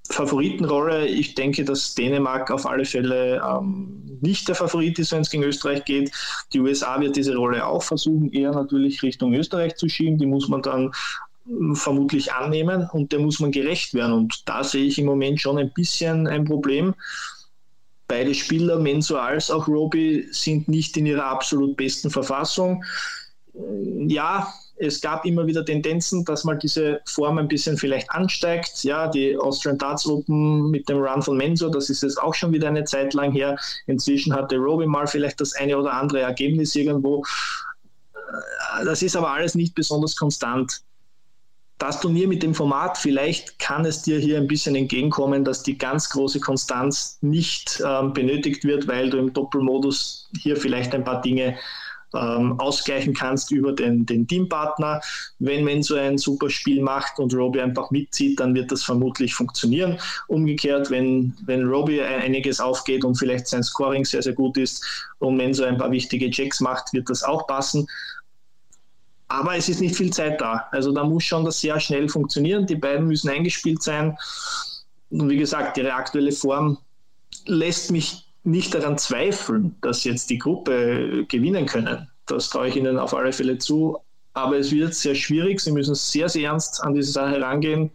Favoritenrolle, 0.09 1.07
ich 1.07 1.35
denke, 1.35 1.63
dass 1.63 1.95
Dänemark 1.95 2.51
auf 2.51 2.65
alle 2.65 2.85
Fälle 2.85 3.41
ähm, 3.45 4.19
nicht 4.21 4.47
der 4.47 4.55
Favorit 4.55 4.99
ist, 4.99 5.11
wenn 5.11 5.21
es 5.21 5.29
gegen 5.29 5.43
Österreich 5.43 5.85
geht. 5.85 6.11
Die 6.53 6.59
USA 6.59 6.99
wird 6.99 7.15
diese 7.15 7.35
Rolle 7.35 7.65
auch 7.65 7.83
versuchen, 7.83 8.31
eher 8.31 8.51
natürlich 8.51 9.03
Richtung 9.03 9.33
Österreich 9.33 9.75
zu 9.75 9.87
schieben. 9.87 10.17
Die 10.17 10.25
muss 10.25 10.47
man 10.47 10.61
dann 10.61 10.91
ähm, 11.47 11.75
vermutlich 11.75 12.33
annehmen 12.33 12.89
und 12.91 13.11
der 13.11 13.19
muss 13.19 13.39
man 13.39 13.51
gerecht 13.51 13.93
werden. 13.93 14.13
Und 14.13 14.47
da 14.47 14.63
sehe 14.63 14.85
ich 14.85 14.99
im 14.99 15.05
Moment 15.05 15.39
schon 15.39 15.57
ein 15.57 15.71
bisschen 15.71 16.27
ein 16.27 16.45
Problem. 16.45 16.93
Beide 18.11 18.35
Spieler, 18.35 18.77
Menzo 18.77 19.15
als 19.15 19.49
auch 19.49 19.69
Roby, 19.69 20.27
sind 20.31 20.67
nicht 20.67 20.97
in 20.97 21.05
ihrer 21.05 21.23
absolut 21.23 21.77
besten 21.77 22.09
Verfassung. 22.09 22.83
Ja, 24.05 24.53
es 24.75 24.99
gab 24.99 25.25
immer 25.25 25.47
wieder 25.47 25.63
Tendenzen, 25.63 26.25
dass 26.25 26.43
mal 26.43 26.57
diese 26.57 26.99
Form 27.05 27.37
ein 27.37 27.47
bisschen 27.47 27.77
vielleicht 27.77 28.11
ansteigt. 28.11 28.83
Ja, 28.83 29.07
die 29.07 29.37
Austrian 29.37 29.77
Darts 29.77 30.05
Open 30.05 30.69
mit 30.71 30.89
dem 30.89 30.97
Run 30.97 31.21
von 31.21 31.37
Menzo, 31.37 31.69
das 31.69 31.89
ist 31.89 32.03
jetzt 32.03 32.21
auch 32.21 32.35
schon 32.35 32.51
wieder 32.51 32.67
eine 32.67 32.83
Zeit 32.83 33.13
lang 33.13 33.31
her. 33.31 33.55
Inzwischen 33.87 34.33
hatte 34.33 34.57
Roby 34.57 34.87
mal 34.87 35.07
vielleicht 35.07 35.39
das 35.39 35.53
eine 35.53 35.77
oder 35.77 35.93
andere 35.93 36.19
Ergebnis 36.19 36.75
irgendwo. 36.75 37.23
Das 38.83 39.01
ist 39.01 39.15
aber 39.15 39.31
alles 39.31 39.55
nicht 39.55 39.73
besonders 39.73 40.17
konstant. 40.17 40.81
Das 41.81 41.99
Turnier 41.99 42.27
mit 42.27 42.43
dem 42.43 42.53
Format, 42.53 42.99
vielleicht 42.99 43.57
kann 43.57 43.85
es 43.85 44.03
dir 44.03 44.19
hier 44.19 44.37
ein 44.37 44.45
bisschen 44.45 44.75
entgegenkommen, 44.75 45.43
dass 45.43 45.63
die 45.63 45.79
ganz 45.79 46.11
große 46.11 46.39
Konstanz 46.39 47.17
nicht 47.21 47.81
ähm, 47.83 48.13
benötigt 48.13 48.63
wird, 48.65 48.87
weil 48.87 49.09
du 49.09 49.17
im 49.17 49.33
Doppelmodus 49.33 50.29
hier 50.37 50.57
vielleicht 50.57 50.93
ein 50.93 51.03
paar 51.03 51.23
Dinge 51.23 51.57
ähm, 52.13 52.59
ausgleichen 52.59 53.15
kannst 53.15 53.51
über 53.51 53.71
den, 53.71 54.05
den 54.05 54.27
Teampartner. 54.27 55.01
Wenn 55.39 55.63
man 55.63 55.81
so 55.81 55.95
ein 55.95 56.19
super 56.19 56.51
Spiel 56.51 56.83
macht 56.83 57.17
und 57.17 57.33
Robbie 57.33 57.61
einfach 57.61 57.89
mitzieht, 57.89 58.39
dann 58.39 58.53
wird 58.53 58.71
das 58.71 58.83
vermutlich 58.83 59.33
funktionieren. 59.33 59.97
Umgekehrt, 60.27 60.91
wenn, 60.91 61.33
wenn 61.47 61.67
Robbie 61.67 62.01
einiges 62.01 62.59
aufgeht 62.59 63.03
und 63.03 63.15
vielleicht 63.15 63.47
sein 63.47 63.63
Scoring 63.63 64.05
sehr, 64.05 64.21
sehr 64.21 64.33
gut 64.33 64.55
ist 64.57 64.85
und 65.17 65.39
wenn 65.39 65.55
so 65.55 65.63
ein 65.63 65.77
paar 65.79 65.89
wichtige 65.89 66.29
Checks 66.29 66.59
macht, 66.59 66.93
wird 66.93 67.09
das 67.09 67.23
auch 67.23 67.47
passen. 67.47 67.87
Aber 69.31 69.55
es 69.55 69.69
ist 69.69 69.79
nicht 69.79 69.95
viel 69.95 70.11
Zeit 70.11 70.41
da. 70.41 70.67
Also 70.71 70.91
da 70.91 71.05
muss 71.05 71.23
schon 71.23 71.45
das 71.45 71.61
sehr 71.61 71.79
schnell 71.79 72.09
funktionieren. 72.09 72.65
Die 72.67 72.75
beiden 72.75 73.07
müssen 73.07 73.29
eingespielt 73.29 73.81
sein. 73.81 74.17
Und 75.09 75.29
wie 75.29 75.37
gesagt, 75.37 75.77
ihre 75.77 75.93
aktuelle 75.93 76.33
Form 76.33 76.77
lässt 77.45 77.91
mich 77.91 78.27
nicht 78.43 78.73
daran 78.73 78.97
zweifeln, 78.97 79.77
dass 79.81 80.03
jetzt 80.03 80.29
die 80.31 80.37
Gruppe 80.37 81.25
gewinnen 81.29 81.65
können. 81.65 82.09
Das 82.25 82.49
traue 82.49 82.67
ich 82.67 82.75
Ihnen 82.75 82.99
auf 82.99 83.13
alle 83.13 83.31
Fälle 83.31 83.57
zu. 83.57 83.97
Aber 84.33 84.57
es 84.57 84.69
wird 84.73 84.93
sehr 84.95 85.15
schwierig. 85.15 85.61
Sie 85.61 85.71
müssen 85.71 85.95
sehr, 85.95 86.27
sehr 86.27 86.49
ernst 86.49 86.83
an 86.83 86.93
diese 86.93 87.13
Sache 87.13 87.31
herangehen 87.31 87.89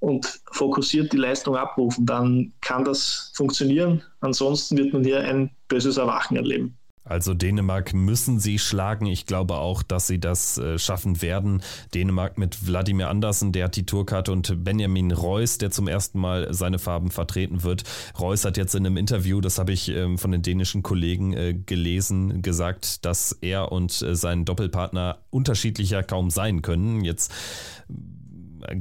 und 0.00 0.40
fokussiert 0.52 1.10
die 1.10 1.16
Leistung 1.16 1.56
abrufen. 1.56 2.04
Dann 2.04 2.52
kann 2.60 2.84
das 2.84 3.32
funktionieren. 3.34 4.02
Ansonsten 4.20 4.76
wird 4.76 4.92
man 4.92 5.04
hier 5.04 5.20
ein 5.20 5.50
böses 5.68 5.96
Erwachen 5.96 6.36
erleben. 6.36 6.76
Also 7.06 7.34
Dänemark 7.34 7.94
müssen 7.94 8.40
sie 8.40 8.58
schlagen. 8.58 9.06
Ich 9.06 9.26
glaube 9.26 9.56
auch, 9.56 9.82
dass 9.82 10.06
sie 10.06 10.18
das 10.18 10.58
äh, 10.58 10.78
schaffen 10.78 11.22
werden. 11.22 11.62
Dänemark 11.94 12.36
mit 12.36 12.66
Wladimir 12.66 13.08
Andersen, 13.08 13.52
der 13.52 13.66
hat 13.66 13.76
die 13.76 13.86
Tourkarte 13.86 14.32
und 14.32 14.64
Benjamin 14.64 15.12
Reus, 15.12 15.58
der 15.58 15.70
zum 15.70 15.88
ersten 15.88 16.18
Mal 16.18 16.52
seine 16.52 16.78
Farben 16.78 17.10
vertreten 17.10 17.62
wird. 17.62 17.84
Reus 18.18 18.44
hat 18.44 18.56
jetzt 18.56 18.74
in 18.74 18.84
einem 18.84 18.96
Interview, 18.96 19.40
das 19.40 19.58
habe 19.58 19.72
ich 19.72 19.88
ähm, 19.88 20.18
von 20.18 20.32
den 20.32 20.42
dänischen 20.42 20.82
Kollegen 20.82 21.32
äh, 21.32 21.54
gelesen, 21.54 22.42
gesagt, 22.42 23.04
dass 23.04 23.32
er 23.40 23.70
und 23.72 24.02
äh, 24.02 24.16
sein 24.16 24.44
Doppelpartner 24.44 25.18
unterschiedlicher 25.30 26.02
kaum 26.02 26.30
sein 26.30 26.62
können. 26.62 27.04
Jetzt 27.04 27.32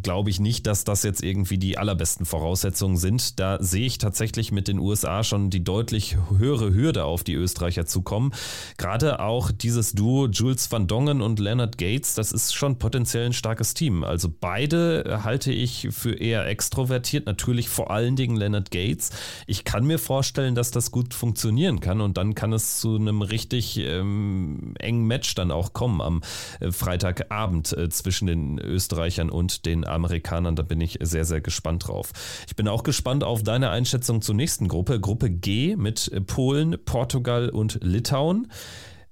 glaube 0.02 0.30
ich 0.30 0.40
nicht, 0.40 0.68
dass 0.68 0.84
das 0.84 1.04
jetzt 1.04 1.24
irgendwie 1.24 1.58
die 1.58 1.78
allerbesten 1.78 2.26
Voraussetzungen 2.26 2.98
sind. 2.98 3.40
Da 3.40 3.58
sehe 3.62 3.86
ich 3.86 3.98
tatsächlich 3.98 4.52
mit 4.52 4.68
den 4.68 4.80
USA 4.80 5.24
schon 5.24 5.50
die 5.50 5.64
deutlich 5.64 6.18
höhere 6.38 6.74
Hürde 6.74 7.06
auf 7.06 7.24
die 7.24 7.34
Österreicher 7.34 7.86
zukommen. 7.86 8.32
Gerade 8.78 9.20
auch 9.20 9.52
dieses 9.52 9.94
Duo 9.94 10.28
Jules 10.28 10.72
van 10.72 10.88
Dongen 10.88 11.22
und 11.22 11.40
Leonard 11.40 11.78
Gates, 11.78 12.14
das 12.14 12.32
ist 12.32 12.54
schon 12.54 12.78
potenziell 12.80 13.26
ein 13.26 13.34
starkes 13.34 13.74
Team. 13.74 14.04
Also 14.04 14.30
beide 14.30 15.22
halte 15.24 15.52
ich 15.52 15.88
für 15.92 16.14
eher 16.14 16.48
extrovertiert, 16.48 17.26
natürlich 17.26 17.70
vor 17.70 17.92
allen 17.92 18.16
Dingen 18.16 18.36
Leonard 18.36 18.72
Gates. 18.72 19.12
Ich 19.48 19.64
kann 19.64 19.86
mir 19.86 20.00
vorstellen, 20.00 20.56
dass 20.56 20.72
das 20.72 20.92
gut 20.92 21.14
funktionieren 21.14 21.80
kann 21.80 22.02
und 22.02 22.18
dann 22.18 22.36
kann 22.36 22.54
es 22.54 22.80
zu 22.80 22.96
einem 22.96 23.22
richtig 23.22 23.78
ähm, 23.78 24.74
engen 24.80 25.06
Match 25.06 25.36
dann 25.36 25.52
auch 25.52 25.74
kommen 25.74 26.02
am 26.02 26.22
äh, 26.60 26.72
Freitagabend 26.72 27.76
äh, 27.78 27.90
zwischen 27.90 28.28
den 28.28 28.60
Österreichern 28.60 29.30
und 29.30 29.66
den 29.66 29.75
den 29.82 29.88
Amerikanern. 29.88 30.56
Da 30.56 30.64
bin 30.64 30.82
ich 30.82 31.00
sehr, 31.02 31.26
sehr 31.26 31.42
gespannt 31.42 31.88
drauf. 31.88 32.12
Ich 32.48 32.56
bin 32.56 32.68
auch 32.68 32.84
gespannt 32.84 33.24
auf 33.24 33.44
deine 33.44 33.70
Einschätzung 33.70 34.22
zur 34.22 34.36
nächsten 34.36 34.68
Gruppe. 34.68 35.00
Gruppe 35.00 35.30
G 35.30 35.76
mit 35.76 36.12
Polen, 36.28 36.78
Portugal 36.86 37.50
und 37.50 37.80
Litauen 37.82 38.48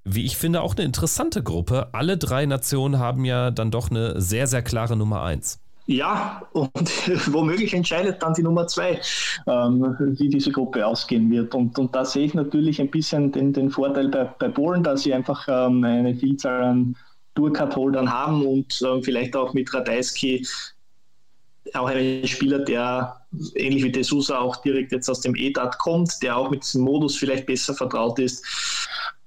wie 0.06 0.26
ich 0.26 0.38
finde, 0.38 0.62
auch 0.62 0.76
eine 0.76 0.86
interessante 0.86 1.42
Gruppe. 1.42 1.94
Alle 1.94 2.18
drei 2.18 2.46
Nationen 2.46 3.00
haben 3.00 3.24
ja 3.24 3.52
dann 3.52 3.72
doch 3.72 3.90
eine 3.90 4.20
sehr, 4.20 4.48
sehr 4.48 4.62
klare 4.62 4.98
Nummer 4.98 5.24
eins. 5.24 5.60
Ja, 5.86 6.44
und 6.54 6.74
womöglich 7.34 7.74
entscheidet 7.74 8.22
dann 8.24 8.34
die 8.34 8.44
Nummer 8.44 8.68
zwei, 8.68 9.02
ähm, 9.48 9.96
wie 10.18 10.30
diese 10.30 10.52
Gruppe 10.52 10.86
ausgehen 10.86 11.30
wird. 11.30 11.54
Und, 11.56 11.78
und 11.78 11.94
da 11.94 12.06
sehe 12.06 12.26
ich 12.26 12.34
natürlich 12.34 12.80
ein 12.80 12.90
bisschen 12.90 13.32
den, 13.32 13.52
den 13.52 13.70
Vorteil 13.70 14.08
bei, 14.08 14.26
bei 14.40 14.48
Polen, 14.48 14.84
dass 14.84 15.04
sie 15.04 15.14
einfach 15.14 15.46
ähm, 15.50 15.84
eine 15.84 16.16
Vielzahl 16.16 16.64
an 16.64 16.96
Tourcard-Holdern 17.36 18.12
haben 18.12 18.46
und 18.46 18.82
äh, 18.82 19.02
vielleicht 19.02 19.36
auch 19.36 19.54
mit 19.54 19.74
Radeisky 19.74 20.46
auch 21.74 21.88
einen 21.88 22.28
Spieler, 22.28 22.60
der 22.60 23.22
ähnlich 23.56 23.84
wie 23.84 23.92
De 23.92 24.04
Sousa 24.04 24.40
auch 24.40 24.58
direkt 24.58 24.92
jetzt 24.92 25.10
aus 25.10 25.22
dem 25.22 25.36
EDAT 25.36 25.78
kommt, 25.80 26.22
der 26.22 26.38
auch 26.38 26.50
mit 26.52 26.64
diesem 26.64 26.84
Modus 26.84 27.16
vielleicht 27.18 27.46
besser 27.46 27.74
vertraut 27.74 28.20
ist. 28.20 28.46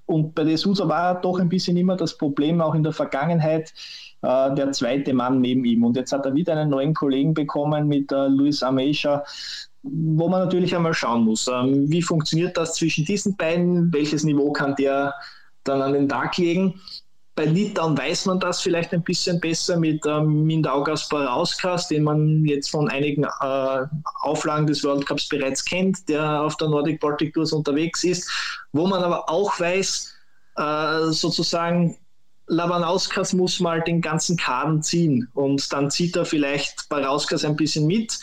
Und 0.06 0.34
bei 0.34 0.44
De 0.44 0.56
Sousa 0.56 0.86
war 0.88 1.20
doch 1.20 1.38
ein 1.38 1.48
bisschen 1.48 1.76
immer 1.76 1.96
das 1.96 2.16
Problem, 2.16 2.60
auch 2.60 2.74
in 2.74 2.82
der 2.82 2.92
Vergangenheit, 2.92 3.72
äh, 4.22 4.54
der 4.54 4.70
zweite 4.72 5.12
Mann 5.12 5.40
neben 5.40 5.64
ihm. 5.64 5.84
Und 5.84 5.96
jetzt 5.96 6.12
hat 6.12 6.26
er 6.26 6.34
wieder 6.34 6.52
einen 6.52 6.70
neuen 6.70 6.94
Kollegen 6.94 7.34
bekommen 7.34 7.88
mit 7.88 8.12
äh, 8.12 8.28
Luis 8.28 8.62
Amesha, 8.62 9.24
wo 9.82 10.28
man 10.28 10.44
natürlich 10.44 10.74
einmal 10.74 10.94
schauen 10.94 11.24
muss, 11.24 11.48
ähm, 11.48 11.90
wie 11.90 12.02
funktioniert 12.02 12.56
das 12.56 12.74
zwischen 12.74 13.04
diesen 13.04 13.36
beiden, 13.36 13.92
welches 13.92 14.24
Niveau 14.24 14.52
kann 14.52 14.74
der 14.76 15.14
dann 15.64 15.82
an 15.82 15.92
den 15.92 16.08
Tag 16.08 16.36
legen. 16.38 16.80
Bei 17.36 17.44
Litauen 17.44 17.96
weiß 17.96 18.24
man 18.24 18.40
das 18.40 18.62
vielleicht 18.62 18.94
ein 18.94 19.02
bisschen 19.02 19.38
besser 19.40 19.78
mit 19.78 20.04
ähm, 20.06 20.44
Mindaugas 20.44 21.06
Barauskas, 21.08 21.86
den 21.86 22.02
man 22.02 22.44
jetzt 22.46 22.70
von 22.70 22.88
einigen 22.88 23.24
äh, 23.24 23.86
Auflagen 24.22 24.66
des 24.66 24.82
World 24.82 25.04
Cups 25.04 25.28
bereits 25.28 25.62
kennt, 25.62 26.08
der 26.08 26.42
auf 26.42 26.56
der 26.56 26.68
Nordic 26.68 26.98
Baltic 26.98 27.34
Tours 27.34 27.52
unterwegs 27.52 28.04
ist, 28.04 28.30
wo 28.72 28.86
man 28.86 29.04
aber 29.04 29.28
auch 29.28 29.60
weiß, 29.60 30.14
äh, 30.56 31.10
sozusagen, 31.10 31.98
Labanauskas 32.48 33.32
muss 33.32 33.58
mal 33.58 33.82
den 33.82 34.00
ganzen 34.00 34.36
Kaden 34.36 34.80
ziehen 34.80 35.28
und 35.34 35.72
dann 35.72 35.90
zieht 35.90 36.14
er 36.14 36.24
vielleicht 36.24 36.88
Barauskas 36.88 37.44
ein 37.44 37.56
bisschen 37.56 37.86
mit. 37.86 38.18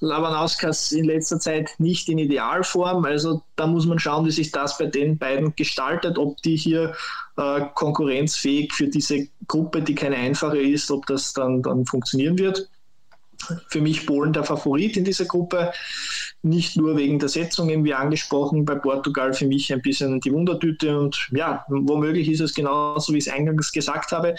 Labanauskas 0.00 0.92
in 0.92 1.06
letzter 1.06 1.40
Zeit 1.40 1.70
nicht 1.78 2.10
in 2.10 2.18
Idealform, 2.18 3.06
also 3.06 3.42
da 3.56 3.66
muss 3.66 3.86
man 3.86 3.98
schauen, 3.98 4.26
wie 4.26 4.32
sich 4.32 4.52
das 4.52 4.76
bei 4.76 4.86
den 4.86 5.16
beiden 5.16 5.56
gestaltet, 5.56 6.18
ob 6.18 6.42
die 6.42 6.56
hier 6.56 6.94
äh, 7.36 7.62
konkurrenzfähig 7.74 8.72
für 8.72 8.88
diese 8.88 9.28
Gruppe, 9.48 9.82
die 9.82 9.94
keine 9.94 10.16
einfache 10.16 10.58
ist, 10.58 10.90
ob 10.90 11.06
das 11.06 11.32
dann, 11.32 11.62
dann 11.62 11.84
funktionieren 11.86 12.38
wird. 12.38 12.68
Für 13.68 13.80
mich 13.80 14.06
Polen 14.06 14.32
der 14.32 14.44
Favorit 14.44 14.96
in 14.96 15.04
dieser 15.04 15.24
Gruppe 15.24 15.72
nicht 16.42 16.76
nur 16.76 16.96
wegen 16.96 17.18
der 17.18 17.28
Setzung, 17.28 17.68
eben 17.70 17.84
wie 17.84 17.94
angesprochen, 17.94 18.64
bei 18.64 18.76
Portugal 18.76 19.32
für 19.32 19.46
mich 19.46 19.72
ein 19.72 19.82
bisschen 19.82 20.20
die 20.20 20.32
Wundertüte 20.32 20.98
und 20.98 21.28
ja, 21.32 21.64
womöglich 21.68 22.28
ist 22.28 22.40
es 22.40 22.54
genauso, 22.54 23.12
wie 23.12 23.18
ich 23.18 23.26
es 23.26 23.32
eingangs 23.32 23.72
gesagt 23.72 24.12
habe. 24.12 24.36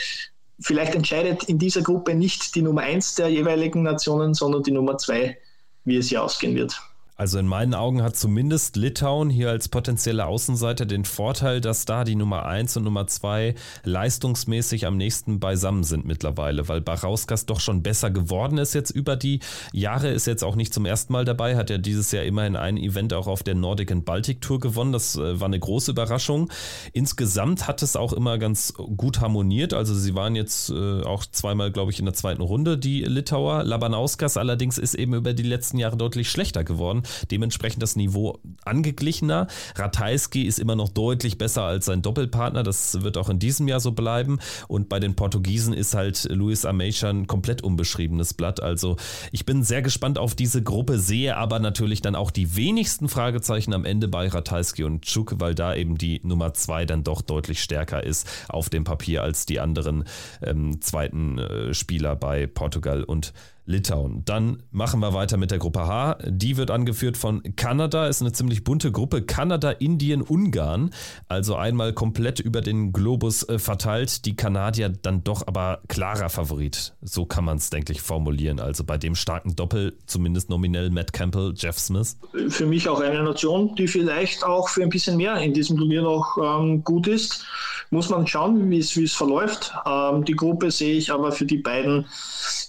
Vielleicht 0.59 0.95
entscheidet 0.95 1.43
in 1.43 1.59
dieser 1.59 1.81
Gruppe 1.81 2.15
nicht 2.15 2.55
die 2.55 2.61
Nummer 2.61 2.81
eins 2.81 3.15
der 3.15 3.27
jeweiligen 3.27 3.83
Nationen, 3.83 4.33
sondern 4.33 4.63
die 4.63 4.71
Nummer 4.71 4.97
zwei, 4.97 5.37
wie 5.83 5.97
es 5.97 6.09
hier 6.09 6.23
ausgehen 6.23 6.55
wird. 6.55 6.79
Also 7.17 7.39
in 7.39 7.47
meinen 7.47 7.73
Augen 7.73 8.03
hat 8.03 8.17
zumindest 8.17 8.75
Litauen 8.75 9.29
hier 9.29 9.49
als 9.49 9.69
potenzielle 9.69 10.25
Außenseiter 10.25 10.85
den 10.85 11.05
Vorteil, 11.05 11.61
dass 11.61 11.85
da 11.85 12.03
die 12.03 12.15
Nummer 12.15 12.45
1 12.45 12.75
und 12.75 12.83
Nummer 12.83 13.07
2 13.07 13.55
leistungsmäßig 13.83 14.85
am 14.85 14.97
nächsten 14.97 15.39
beisammen 15.39 15.85
sind 15.85 16.05
mittlerweile, 16.05 16.67
weil 16.67 16.81
Barauskas 16.81 17.45
doch 17.45 17.61
schon 17.61 17.83
besser 17.83 18.11
geworden 18.11 18.57
ist 18.57 18.73
jetzt 18.73 18.89
über 18.89 19.15
die 19.15 19.39
Jahre, 19.71 20.09
ist 20.09 20.27
jetzt 20.27 20.43
auch 20.43 20.57
nicht 20.57 20.73
zum 20.73 20.85
ersten 20.85 21.13
Mal 21.13 21.23
dabei, 21.23 21.55
hat 21.55 21.69
ja 21.69 21.77
dieses 21.77 22.11
Jahr 22.11 22.25
immerhin 22.25 22.57
ein 22.57 22.75
Event 22.75 23.13
auch 23.13 23.27
auf 23.27 23.43
der 23.43 23.55
Nordic 23.55 23.93
and 23.93 24.03
Baltic 24.03 24.41
Tour 24.41 24.59
gewonnen, 24.59 24.91
das 24.91 25.15
äh, 25.15 25.39
war 25.39 25.47
eine 25.47 25.59
große 25.59 25.91
Überraschung. 25.91 26.51
Insgesamt 26.91 27.65
hat 27.65 27.81
es 27.81 27.95
auch 27.95 28.11
immer 28.11 28.37
ganz 28.37 28.73
gut 28.73 29.21
harmoniert, 29.21 29.73
also 29.73 29.95
sie 29.95 30.15
waren 30.15 30.35
jetzt 30.35 30.69
äh, 30.69 31.01
auch 31.03 31.25
zweimal, 31.25 31.71
glaube 31.71 31.91
ich, 31.91 31.99
in 31.99 32.05
der 32.05 32.13
zweiten 32.13 32.41
Runde, 32.41 32.77
die 32.77 33.03
Litauer. 33.03 33.63
Labanauskas 33.63 34.35
allerdings 34.35 34.77
ist 34.77 34.95
eben 34.95 35.13
über 35.13 35.33
die 35.33 35.43
letzten 35.43 35.77
Jahre 35.77 35.95
deutlich 35.95 36.29
schlechter 36.29 36.65
geworden 36.65 37.04
dementsprechend 37.31 37.81
das 37.81 37.95
Niveau 37.95 38.39
angeglichener. 38.63 39.47
Ratajski 39.75 40.43
ist 40.43 40.59
immer 40.59 40.75
noch 40.75 40.89
deutlich 40.89 41.37
besser 41.37 41.63
als 41.63 41.85
sein 41.85 42.01
Doppelpartner, 42.01 42.63
das 42.63 43.01
wird 43.01 43.17
auch 43.17 43.29
in 43.29 43.39
diesem 43.39 43.67
Jahr 43.67 43.79
so 43.79 43.91
bleiben. 43.91 44.39
Und 44.67 44.89
bei 44.89 44.99
den 44.99 45.15
Portugiesen 45.15 45.73
ist 45.73 45.93
halt 45.93 46.27
Luis 46.29 46.65
Ameixa 46.65 47.09
ein 47.09 47.27
komplett 47.27 47.61
unbeschriebenes 47.61 48.33
Blatt. 48.33 48.61
Also 48.61 48.97
ich 49.31 49.45
bin 49.45 49.63
sehr 49.63 49.81
gespannt 49.81 50.17
auf 50.17 50.35
diese 50.35 50.63
Gruppe, 50.63 50.99
sehe 50.99 51.37
aber 51.37 51.59
natürlich 51.59 52.01
dann 52.01 52.15
auch 52.15 52.31
die 52.31 52.55
wenigsten 52.55 53.09
Fragezeichen 53.09 53.73
am 53.73 53.85
Ende 53.85 54.07
bei 54.07 54.27
Ratajski 54.27 54.83
und 54.83 55.03
Czuk, 55.05 55.35
weil 55.39 55.55
da 55.55 55.75
eben 55.75 55.97
die 55.97 56.21
Nummer 56.23 56.53
zwei 56.53 56.85
dann 56.85 57.03
doch 57.03 57.21
deutlich 57.21 57.61
stärker 57.61 58.03
ist 58.03 58.27
auf 58.49 58.69
dem 58.69 58.83
Papier 58.83 59.23
als 59.23 59.45
die 59.45 59.59
anderen 59.59 60.05
ähm, 60.41 60.81
zweiten 60.81 61.39
äh, 61.39 61.73
Spieler 61.73 62.15
bei 62.15 62.47
Portugal 62.47 63.03
und 63.03 63.33
Litauen. 63.65 64.23
Dann 64.25 64.63
machen 64.71 64.99
wir 64.99 65.13
weiter 65.13 65.37
mit 65.37 65.51
der 65.51 65.57
Gruppe 65.57 65.87
H. 65.87 66.17
Die 66.25 66.57
wird 66.57 66.71
angeführt 66.71 67.17
von 67.17 67.41
Kanada, 67.55 68.07
ist 68.07 68.21
eine 68.21 68.31
ziemlich 68.31 68.63
bunte 68.63 68.91
Gruppe. 68.91 69.23
Kanada, 69.23 69.71
Indien, 69.71 70.21
Ungarn. 70.21 70.91
Also 71.27 71.55
einmal 71.55 71.93
komplett 71.93 72.39
über 72.39 72.61
den 72.61 72.93
Globus 72.93 73.47
äh, 73.49 73.57
verteilt. 73.57 74.25
Die 74.25 74.35
Kanadier 74.35 74.89
dann 74.89 75.23
doch 75.23 75.47
aber 75.47 75.81
klarer 75.87 76.29
Favorit. 76.29 76.93
So 77.01 77.25
kann 77.25 77.45
man 77.45 77.57
es, 77.57 77.69
denke 77.69 77.91
ich, 77.91 78.01
formulieren. 78.01 78.59
Also 78.59 78.83
bei 78.83 78.97
dem 78.97 79.15
starken 79.15 79.55
Doppel, 79.55 79.97
zumindest 80.05 80.49
nominell 80.49 80.91
Matt 80.91 81.11
Campbell, 81.11 81.53
Jeff 81.55 81.79
Smith. 81.79 82.17
Für 82.49 82.65
mich 82.65 82.87
auch 82.87 83.01
eine 83.01 83.23
Nation, 83.23 83.75
die 83.75 83.87
vielleicht 83.87 84.43
auch 84.43 84.69
für 84.69 84.83
ein 84.83 84.89
bisschen 84.89 85.17
mehr 85.17 85.37
in 85.37 85.53
diesem 85.53 85.77
Turnier 85.77 86.03
noch 86.03 86.37
ähm, 86.37 86.83
gut 86.83 87.07
ist. 87.07 87.45
Muss 87.89 88.09
man 88.09 88.27
schauen, 88.27 88.69
wie 88.69 88.79
es 88.79 89.13
verläuft. 89.13 89.73
Ähm, 89.85 90.25
die 90.25 90.35
Gruppe 90.35 90.71
sehe 90.71 90.95
ich 90.95 91.11
aber 91.11 91.31
für 91.31 91.45
die 91.45 91.57
beiden, 91.57 92.05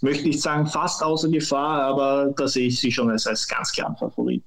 möchte 0.03 0.29
ich 0.29 0.41
sagen, 0.41 0.67
fast 0.67 1.03
außer 1.03 1.29
Gefahr, 1.29 1.83
aber 1.83 2.33
da 2.37 2.47
sehe 2.47 2.69
ich 2.69 2.81
sie 2.81 2.93
schon 2.93 3.11
als, 3.11 3.27
als 3.27 3.47
ganz 3.47 3.73
klaren 3.73 3.97
Favorit. 3.97 4.45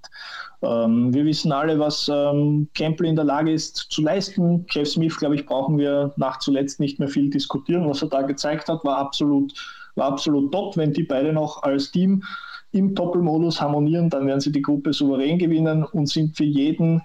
Ähm, 0.62 1.14
wir 1.14 1.26
wissen 1.26 1.52
alle, 1.52 1.80
was 1.80 2.10
ähm, 2.14 2.68
Campbell 2.76 3.08
in 3.08 3.16
der 3.16 3.26
Lage 3.26 3.52
ist 3.52 3.76
zu 3.90 4.02
leisten. 4.02 4.66
Jeff 4.70 4.90
Smith, 4.90 5.18
glaube 5.18 5.36
ich, 5.36 5.46
brauchen 5.46 5.78
wir 5.78 6.14
nach 6.18 6.40
zuletzt 6.40 6.80
nicht 6.80 7.00
mehr 7.00 7.08
viel 7.08 7.30
diskutieren. 7.30 7.90
Was 7.90 8.02
er 8.02 8.10
da 8.10 8.24
gezeigt 8.24 8.68
hat, 8.68 8.84
war 8.84 8.98
absolut, 8.98 9.54
war 9.96 10.08
absolut 10.08 10.52
top. 10.52 10.76
Wenn 10.76 10.92
die 10.92 11.04
beide 11.04 11.32
noch 11.32 11.64
als 11.64 11.92
Team 11.92 12.24
im 12.72 12.94
Doppelmodus 12.94 13.62
harmonieren, 13.62 14.10
dann 14.10 14.28
werden 14.28 14.42
sie 14.42 14.52
die 14.52 14.62
Gruppe 14.62 14.94
souverän 14.94 15.40
gewinnen 15.40 15.84
und 15.84 16.08
sind 16.08 16.36
für 16.36 16.44
jeden 16.44 17.02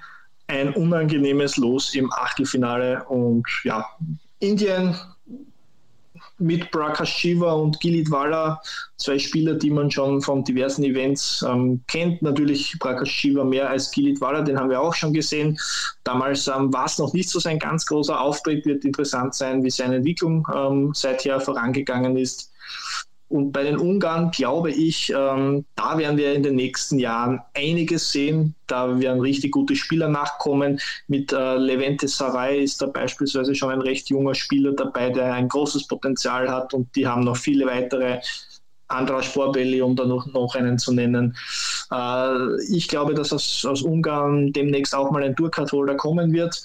ein 0.46 0.74
unangenehmes 0.74 1.56
Los 1.56 1.94
im 1.94 2.12
Achtelfinale. 2.12 3.04
Und 3.04 3.46
ja, 3.62 3.86
Indien 4.40 4.94
mit 6.38 6.70
Prakash 6.70 7.14
Shiva 7.14 7.52
und 7.52 7.78
Gilit 7.80 8.10
Walla, 8.10 8.60
zwei 8.96 9.18
Spieler, 9.18 9.54
die 9.54 9.70
man 9.70 9.90
schon 9.90 10.20
von 10.20 10.44
diversen 10.44 10.84
Events 10.84 11.44
ähm, 11.48 11.82
kennt. 11.86 12.22
Natürlich 12.22 12.76
Prakash 12.80 13.10
Shiva 13.10 13.44
mehr 13.44 13.70
als 13.70 13.90
Gilit 13.90 14.20
Walla, 14.20 14.42
den 14.42 14.58
haben 14.58 14.70
wir 14.70 14.80
auch 14.80 14.94
schon 14.94 15.12
gesehen. 15.12 15.58
Damals 16.02 16.48
ähm, 16.48 16.72
war 16.72 16.86
es 16.86 16.98
noch 16.98 17.12
nicht 17.12 17.28
so 17.28 17.38
sein 17.38 17.58
ganz 17.58 17.86
großer 17.86 18.20
Auftritt, 18.20 18.66
wird 18.66 18.84
interessant 18.84 19.34
sein, 19.34 19.62
wie 19.62 19.70
seine 19.70 19.96
Entwicklung 19.96 20.46
ähm, 20.54 20.92
seither 20.94 21.40
vorangegangen 21.40 22.16
ist. 22.16 22.50
Und 23.28 23.52
bei 23.52 23.64
den 23.64 23.78
Ungarn 23.78 24.30
glaube 24.30 24.70
ich, 24.70 25.10
ähm, 25.10 25.64
da 25.76 25.98
werden 25.98 26.16
wir 26.18 26.34
in 26.34 26.42
den 26.42 26.56
nächsten 26.56 26.98
Jahren 26.98 27.40
einiges 27.54 28.10
sehen. 28.10 28.54
Da 28.66 29.00
werden 29.00 29.20
richtig 29.20 29.52
gute 29.52 29.74
Spieler 29.74 30.08
nachkommen. 30.08 30.78
Mit 31.08 31.32
äh, 31.32 31.56
Levente 31.56 32.06
Sarai 32.06 32.58
ist 32.58 32.82
da 32.82 32.86
beispielsweise 32.86 33.54
schon 33.54 33.70
ein 33.70 33.80
recht 33.80 34.10
junger 34.10 34.34
Spieler 34.34 34.72
dabei, 34.72 35.10
der 35.10 35.32
ein 35.32 35.48
großes 35.48 35.86
Potenzial 35.88 36.50
hat. 36.50 36.74
Und 36.74 36.94
die 36.94 37.06
haben 37.06 37.24
noch 37.24 37.36
viele 37.36 37.66
weitere. 37.66 38.20
Andras 38.86 39.24
Sporbelli, 39.24 39.80
um 39.80 39.96
da 39.96 40.04
noch, 40.04 40.26
noch 40.26 40.54
einen 40.54 40.78
zu 40.78 40.92
nennen. 40.92 41.34
Äh, 41.90 42.62
ich 42.70 42.86
glaube, 42.86 43.14
dass 43.14 43.32
aus, 43.32 43.64
aus 43.64 43.80
Ungarn 43.80 44.52
demnächst 44.52 44.94
auch 44.94 45.10
mal 45.10 45.22
ein 45.22 45.34
Tourcard-Holder 45.34 45.96
kommen 45.96 46.32
wird 46.32 46.62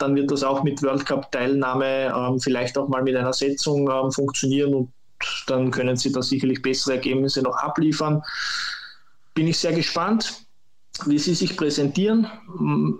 dann 0.00 0.16
wird 0.16 0.30
das 0.30 0.42
auch 0.42 0.62
mit 0.62 0.82
World 0.82 1.04
Cup-Teilnahme 1.04 2.12
ähm, 2.16 2.40
vielleicht 2.40 2.78
auch 2.78 2.88
mal 2.88 3.02
mit 3.02 3.16
einer 3.16 3.32
Setzung 3.32 3.90
ähm, 3.90 4.10
funktionieren 4.10 4.74
und 4.74 4.92
dann 5.46 5.70
können 5.70 5.96
sie 5.96 6.12
da 6.12 6.22
sicherlich 6.22 6.62
bessere 6.62 6.94
Ergebnisse 6.94 7.42
noch 7.42 7.56
abliefern. 7.56 8.22
Bin 9.34 9.46
ich 9.46 9.58
sehr 9.58 9.72
gespannt, 9.72 10.44
wie 11.06 11.18
sie 11.18 11.34
sich 11.34 11.56
präsentieren. 11.56 12.26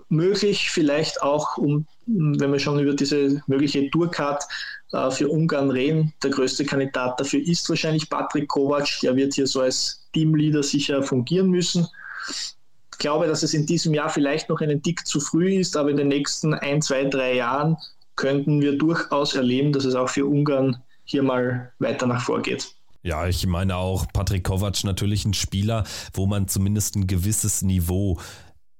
Möglich 0.09 0.71
vielleicht 0.71 1.23
auch, 1.23 1.59
um, 1.59 1.87
wenn 2.07 2.53
wir 2.53 2.59
schon 2.59 2.79
über 2.79 2.95
diese 2.95 3.43
mögliche 3.47 3.91
Tourcard 3.91 4.45
äh, 4.93 5.11
für 5.11 5.29
Ungarn 5.29 5.71
reden, 5.71 6.13
der 6.23 6.31
größte 6.31 6.65
Kandidat 6.65 7.21
dafür 7.21 7.41
ist 7.41 7.69
wahrscheinlich 7.69 8.09
Patrick 8.09 8.49
Kovac. 8.49 8.89
Der 9.03 9.17
wird 9.17 9.35
hier 9.35 9.47
so 9.47 9.61
als 9.61 10.09
Teamleader 10.13 10.63
sicher 10.63 11.03
fungieren 11.03 11.51
müssen. 11.51 11.87
Ich 12.29 12.99
glaube, 12.99 13.27
dass 13.27 13.43
es 13.43 13.55
in 13.55 13.67
diesem 13.67 13.95
Jahr 13.95 14.11
vielleicht 14.11 14.49
noch 14.49 14.61
einen 14.61 14.83
Tick 14.83 15.07
zu 15.07 15.21
früh 15.21 15.59
ist, 15.59 15.77
aber 15.77 15.91
in 15.91 15.97
den 15.97 16.09
nächsten 16.09 16.55
ein, 16.55 16.83
zwei, 16.83 17.05
drei 17.05 17.35
Jahren 17.35 17.77
könnten 18.17 18.61
wir 18.61 18.77
durchaus 18.77 19.35
erleben, 19.35 19.73
dass 19.73 19.87
es 19.87 19.95
auch 19.95 20.11
für 20.11 20.27
Ungarn 20.27 20.83
hier 21.11 21.23
mal 21.23 21.73
weiter 21.79 22.07
nach 22.07 22.23
vorgeht. 22.23 22.75
Ja, 23.03 23.27
ich 23.27 23.47
meine 23.47 23.77
auch 23.77 24.07
Patrick 24.13 24.45
Kovac 24.45 24.85
natürlich 24.85 25.25
ein 25.25 25.33
Spieler, 25.33 25.85
wo 26.13 26.27
man 26.27 26.49
zumindest 26.49 26.97
ein 26.97 27.07
gewisses 27.07 27.63
Niveau 27.63 28.19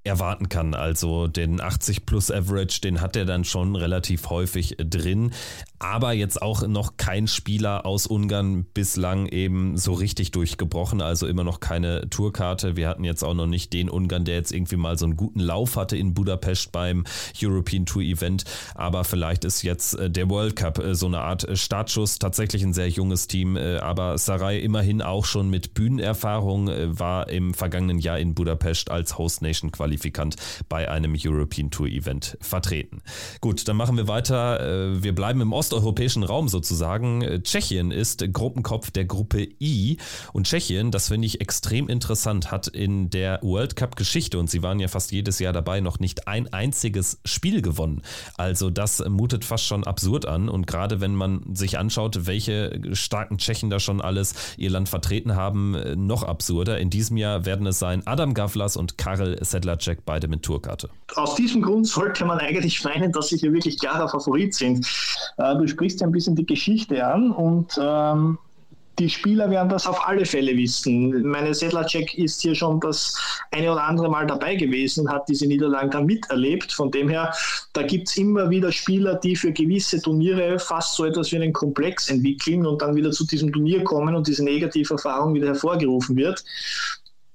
erwarten 0.05 0.49
kann. 0.49 0.75
Also 0.75 1.27
den 1.27 1.61
80 1.61 2.07
plus 2.07 2.31
Average, 2.31 2.81
den 2.81 3.01
hat 3.01 3.17
er 3.17 3.25
dann 3.25 3.45
schon 3.45 3.77
relativ 3.77 4.31
häufig 4.31 4.77
drin 4.79 5.33
aber 5.81 6.13
jetzt 6.13 6.43
auch 6.43 6.67
noch 6.69 6.99
kein 6.99 7.27
Spieler 7.27 7.87
aus 7.87 8.07
Ungarn 8.07 8.65
bislang 8.65 9.27
eben 9.27 9.79
so 9.79 9.95
richtig 9.95 10.31
durchgebrochen, 10.31 11.01
also 11.01 11.27
immer 11.27 11.43
noch 11.43 11.59
keine 11.59 12.09
Tourkarte. 12.11 12.77
Wir 12.77 12.87
hatten 12.87 13.03
jetzt 13.03 13.25
auch 13.25 13.33
noch 13.33 13.47
nicht 13.47 13.73
den 13.73 13.89
Ungarn, 13.89 14.27
der 14.27 14.35
jetzt 14.35 14.53
irgendwie 14.53 14.77
mal 14.77 14.99
so 14.99 15.07
einen 15.07 15.17
guten 15.17 15.41
Lauf 15.41 15.77
hatte 15.77 15.97
in 15.97 16.13
Budapest 16.13 16.71
beim 16.71 17.05
European 17.43 17.87
Tour 17.87 18.03
Event, 18.03 18.45
aber 18.75 19.05
vielleicht 19.05 19.47
ist 19.47 19.63
jetzt 19.63 19.95
äh, 19.95 20.11
der 20.11 20.29
World 20.29 20.55
Cup 20.55 20.79
äh, 20.79 20.95
so 20.95 21.07
eine 21.07 21.23
Art 21.23 21.49
äh, 21.49 21.57
Startschuss, 21.57 22.19
tatsächlich 22.19 22.63
ein 22.63 22.75
sehr 22.75 22.91
junges 22.91 23.27
Team, 23.27 23.57
aber 23.57 24.19
Sarai 24.19 24.59
immerhin 24.59 25.01
auch 25.01 25.25
schon 25.25 25.49
mit 25.49 25.73
Bühnenerfahrung 25.75 26.69
war 26.99 27.29
im 27.29 27.55
vergangenen 27.55 27.99
Jahr 27.99 28.19
in 28.19 28.35
Budapest 28.35 28.91
als 28.91 29.17
Host 29.17 29.41
Nation 29.41 29.71
Qualifikant 29.91 30.37
bei 30.69 30.89
einem 30.89 31.17
European 31.19 31.71
Tour 31.71 31.89
Event 31.89 32.39
vertreten. 32.41 33.03
Gut, 33.41 33.67
dann 33.67 33.77
machen 33.77 33.97
wir 33.97 34.07
weiter. 34.07 35.03
Wir 35.03 35.15
bleiben 35.15 35.41
im 35.41 35.53
osteuropäischen 35.53 36.23
Raum 36.23 36.49
sozusagen. 36.49 37.23
Äh, 37.23 37.43
Tschechien 37.43 37.91
ist 37.91 38.25
Gruppenkopf 38.33 38.93
der 38.93 39.05
Gruppe 39.05 39.49
I 39.61 39.97
und 40.33 40.47
Tschechien, 40.47 40.93
das 40.93 41.09
finde 41.09 41.27
ich 41.27 41.41
extrem 41.41 41.89
interessant, 41.89 42.53
hat 42.53 42.69
in 42.69 43.11
der 43.11 43.41
World 43.43 43.75
Cup 43.75 43.97
Geschichte 43.97 44.39
und 44.39 44.49
sie 44.49 44.63
waren 44.63 44.79
ja 44.79 44.87
fast 44.87 45.11
jedes 45.11 45.41
Jahr 45.41 45.53
dabei, 45.53 45.81
noch 45.81 45.99
nicht 45.99 46.29
ein 46.29 46.53
einziges 46.53 47.21
Spiel 47.25 47.63
gewonnen. 47.63 48.03
Also 48.37 48.71
das 48.71 49.03
mutet 49.09 49.45
fast 49.45 49.65
schon 49.65 49.85
absurd 49.85 50.27
an 50.27 50.49
und 50.49 50.67
gerade 50.67 51.01
wenn 51.01 51.15
man 51.15 51.55
sich 51.55 51.79
anschaut, 51.79 52.27
welche 52.27 52.81
starken 52.93 53.39
Tschechen 53.39 53.71
da 53.71 53.81
schon 53.81 54.01
alles 54.01 54.35
ihr 54.57 54.71
Land 54.71 54.89
vertreten 54.89 55.35
haben, 55.35 55.75
äh, 55.75 55.97
noch 55.97 56.23
absurder. 56.23 56.79
In 56.79 56.91
diesem 56.91 57.17
Jahr 57.17 57.45
werden 57.45 57.67
es 57.67 57.79
sein 57.79 58.07
Adam 58.07 58.35
Gavlas 58.35 58.77
und 58.77 58.99
Karel 58.99 59.35
Sedlacek, 59.81 60.05
beide 60.05 60.29
mit 60.29 60.43
Tourkarte. 60.43 60.91
Aus 61.17 61.35
diesem 61.35 61.63
Grund 61.63 61.87
sollte 61.87 62.25
man 62.25 62.39
eigentlich 62.39 62.85
meinen, 62.85 63.13
dass 63.13 63.29
sie 63.29 63.39
hier 63.39 63.53
wirklich 63.53 63.79
klarer 63.79 64.09
Favorit 64.09 64.55
sind. 64.55 64.87
Äh, 65.39 65.57
du 65.57 65.67
sprichst 65.67 66.01
ja 66.01 66.07
ein 66.07 66.13
bisschen 66.13 66.37
die 66.37 66.47
Geschichte 66.47 67.05
an 67.05 67.33
und 67.33 67.79
ähm, 67.81 68.39
die 68.99 69.09
Spieler 69.09 69.49
werden 69.49 69.71
das 69.71 69.87
auf 69.87 70.07
alle 70.07 70.27
Fälle 70.27 70.55
wissen. 70.55 71.23
Meine 71.23 71.55
Sedlacek 71.55 72.19
ist 72.19 72.43
hier 72.43 72.55
schon 72.55 72.81
das 72.81 73.19
eine 73.51 73.73
oder 73.73 73.85
andere 73.85 74.11
Mal 74.11 74.27
dabei 74.27 74.57
gewesen, 74.57 75.11
hat 75.11 75.27
diese 75.27 75.47
Niederlagen 75.47 75.91
dann 75.91 76.05
miterlebt. 76.05 76.71
Von 76.71 76.91
dem 76.91 77.09
her, 77.09 77.33
da 77.73 77.83
gibt 77.83 78.09
es 78.09 78.19
immer 78.19 78.51
wieder 78.51 78.71
Spieler, 78.71 79.15
die 79.15 79.37
für 79.37 79.53
gewisse 79.53 80.03
Turniere 80.03 80.59
fast 80.59 80.97
so 80.97 81.07
etwas 81.07 81.33
wie 81.33 81.37
einen 81.37 81.55
Komplex 81.55 82.11
entwickeln 82.11 82.67
und 82.67 82.83
dann 82.83 82.95
wieder 82.95 83.11
zu 83.11 83.27
diesem 83.27 83.51
Turnier 83.51 83.83
kommen 83.85 84.15
und 84.15 84.27
diese 84.27 84.45
negative 84.45 84.93
Erfahrung 84.93 85.33
wieder 85.33 85.47
hervorgerufen 85.47 86.17
wird. 86.17 86.45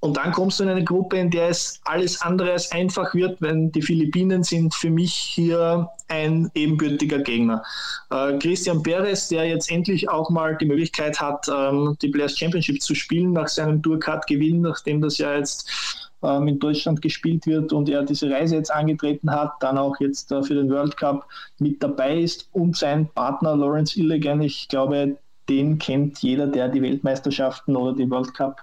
Und 0.05 0.17
dann 0.17 0.31
kommst 0.31 0.59
du 0.59 0.63
in 0.63 0.69
eine 0.69 0.83
Gruppe, 0.83 1.17
in 1.17 1.31
der 1.31 1.49
es 1.49 1.81
alles 1.83 2.21
andere 2.21 2.51
als 2.51 2.71
einfach 2.71 3.15
wird, 3.15 3.41
wenn 3.41 3.71
die 3.71 3.81
Philippinen 3.81 4.43
sind 4.43 4.75
für 4.75 4.91
mich 4.91 5.11
hier 5.11 5.89
ein 6.09 6.51
ebenbürtiger 6.53 7.17
Gegner. 7.17 7.63
Äh, 8.11 8.37
Christian 8.37 8.83
Perez, 8.83 9.29
der 9.29 9.47
jetzt 9.47 9.71
endlich 9.71 10.07
auch 10.07 10.29
mal 10.29 10.55
die 10.57 10.67
Möglichkeit 10.67 11.19
hat, 11.19 11.47
ähm, 11.51 11.97
die 12.03 12.09
Players 12.09 12.37
Championship 12.37 12.83
zu 12.83 12.93
spielen 12.93 13.33
nach 13.33 13.47
seinem 13.47 13.81
Tourcard-Gewinn, 13.81 14.61
nachdem 14.61 15.01
das 15.01 15.17
ja 15.17 15.35
jetzt 15.35 16.07
ähm, 16.21 16.49
in 16.49 16.59
Deutschland 16.59 17.01
gespielt 17.01 17.47
wird 17.47 17.73
und 17.73 17.89
er 17.89 18.03
diese 18.03 18.29
Reise 18.29 18.57
jetzt 18.57 18.71
angetreten 18.71 19.31
hat, 19.31 19.53
dann 19.61 19.79
auch 19.79 19.99
jetzt 19.99 20.31
äh, 20.31 20.43
für 20.43 20.53
den 20.53 20.69
World 20.69 20.97
Cup 20.97 21.27
mit 21.57 21.81
dabei 21.81 22.19
ist 22.19 22.47
und 22.51 22.77
sein 22.77 23.09
Partner 23.15 23.55
Lawrence 23.55 23.99
Illigan, 23.99 24.41
ich 24.41 24.67
glaube, 24.67 25.17
den 25.49 25.79
kennt 25.79 26.19
jeder, 26.19 26.47
der 26.47 26.69
die 26.69 26.81
Weltmeisterschaften 26.81 27.75
oder 27.75 27.95
die 27.95 28.09
World 28.09 28.33
Cup 28.33 28.61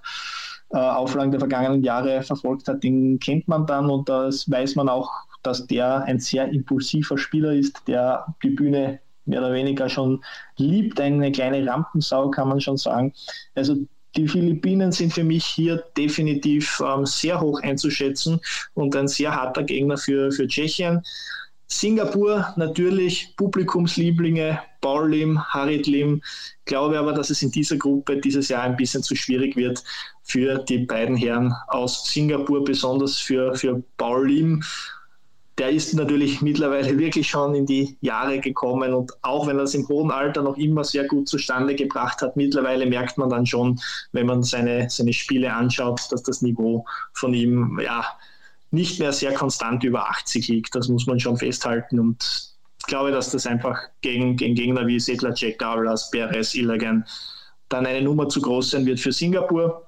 Auflagen 0.78 1.30
der 1.30 1.40
vergangenen 1.40 1.82
Jahre 1.82 2.22
verfolgt 2.22 2.68
hat, 2.68 2.82
den 2.82 3.18
kennt 3.18 3.48
man 3.48 3.66
dann 3.66 3.90
und 3.90 4.08
das 4.08 4.50
weiß 4.50 4.74
man 4.76 4.88
auch, 4.88 5.10
dass 5.42 5.66
der 5.66 6.04
ein 6.04 6.18
sehr 6.18 6.48
impulsiver 6.50 7.18
Spieler 7.18 7.52
ist, 7.52 7.86
der 7.86 8.26
die 8.42 8.50
Bühne 8.50 9.00
mehr 9.24 9.40
oder 9.40 9.52
weniger 9.52 9.88
schon 9.88 10.22
liebt, 10.56 11.00
eine 11.00 11.30
kleine 11.32 11.66
Rampensau 11.66 12.30
kann 12.30 12.48
man 12.48 12.60
schon 12.60 12.76
sagen. 12.76 13.12
Also 13.54 13.76
die 14.16 14.28
Philippinen 14.28 14.92
sind 14.92 15.12
für 15.12 15.24
mich 15.24 15.44
hier 15.44 15.82
definitiv 15.96 16.82
ähm, 16.84 17.06
sehr 17.06 17.40
hoch 17.40 17.60
einzuschätzen 17.62 18.40
und 18.74 18.94
ein 18.94 19.08
sehr 19.08 19.34
harter 19.34 19.62
Gegner 19.62 19.96
für, 19.96 20.30
für 20.32 20.46
Tschechien. 20.46 21.02
Singapur 21.66 22.52
natürlich 22.56 23.34
Publikumslieblinge, 23.36 24.60
Paul 24.83 25.11
Lim, 25.11 25.43
Harit 25.43 25.87
Lim. 25.87 26.22
Glaube 26.66 26.99
aber, 26.99 27.14
dass 27.14 27.30
es 27.30 27.41
in 27.41 27.51
dieser 27.51 27.78
Gruppe 27.78 28.18
dieses 28.18 28.51
Jahr 28.51 28.64
ein 28.64 28.76
bisschen 28.76 29.03
zu 29.03 29.16
schwierig 29.16 29.57
wird 29.57 29.83
für 30.22 30.59
die 30.59 30.78
beiden 30.78 31.16
Herren 31.16 31.55
aus 31.68 32.05
Singapur, 32.12 32.62
besonders 32.64 33.16
für, 33.18 33.55
für 33.55 33.83
Paul 33.97 34.28
Lim 34.28 34.62
der 35.59 35.70
ist 35.70 35.95
natürlich 35.95 36.41
mittlerweile 36.41 36.99
wirklich 36.99 37.28
schon 37.28 37.55
in 37.55 37.66
die 37.66 37.97
Jahre 38.01 38.41
gekommen 38.41 38.95
und 38.95 39.12
auch 39.22 39.47
wenn 39.47 39.59
er 39.59 39.64
es 39.64 39.74
im 39.74 39.87
hohen 39.89 40.11
Alter 40.11 40.43
noch 40.43 40.57
immer 40.57 40.85
sehr 40.85 41.05
gut 41.05 41.28
zustande 41.28 41.74
gebracht 41.74 42.22
hat, 42.22 42.37
mittlerweile 42.37 42.87
merkt 42.87 43.18
man 43.18 43.30
dann 43.30 43.47
schon, 43.47 43.80
wenn 44.12 44.26
man 44.26 44.43
seine, 44.43 44.89
seine 44.91 45.12
Spiele 45.12 45.53
anschaut, 45.53 46.01
dass 46.11 46.22
das 46.22 46.43
Niveau 46.43 46.85
von 47.12 47.35
ihm 47.35 47.78
ja 47.83 48.05
nicht 48.70 48.99
mehr 48.99 49.12
sehr 49.12 49.35
konstant 49.35 49.85
über 49.85 50.09
80 50.09 50.49
liegt. 50.49 50.74
Das 50.74 50.89
muss 50.89 51.07
man 51.07 51.20
schon 51.20 51.37
festhalten 51.37 52.01
und 52.01 52.51
ich 52.83 52.89
glaube, 52.89 53.12
dass 53.12 53.30
das 53.30 53.47
einfach 53.47 53.78
gegen, 54.01 54.37
gegen 54.37 54.57
Gegner 54.57 54.85
wie 54.89 54.99
Sedlacek, 54.99 55.57
Gavlas, 55.57 56.11
Perez, 56.11 56.53
Ilagan 56.57 57.07
dann 57.68 57.87
eine 57.87 58.03
Nummer 58.03 58.28
zu 58.28 58.41
groß 58.41 58.70
sein 58.70 58.87
wird 58.87 58.99
für 58.99 59.12
Singapur. 59.12 59.87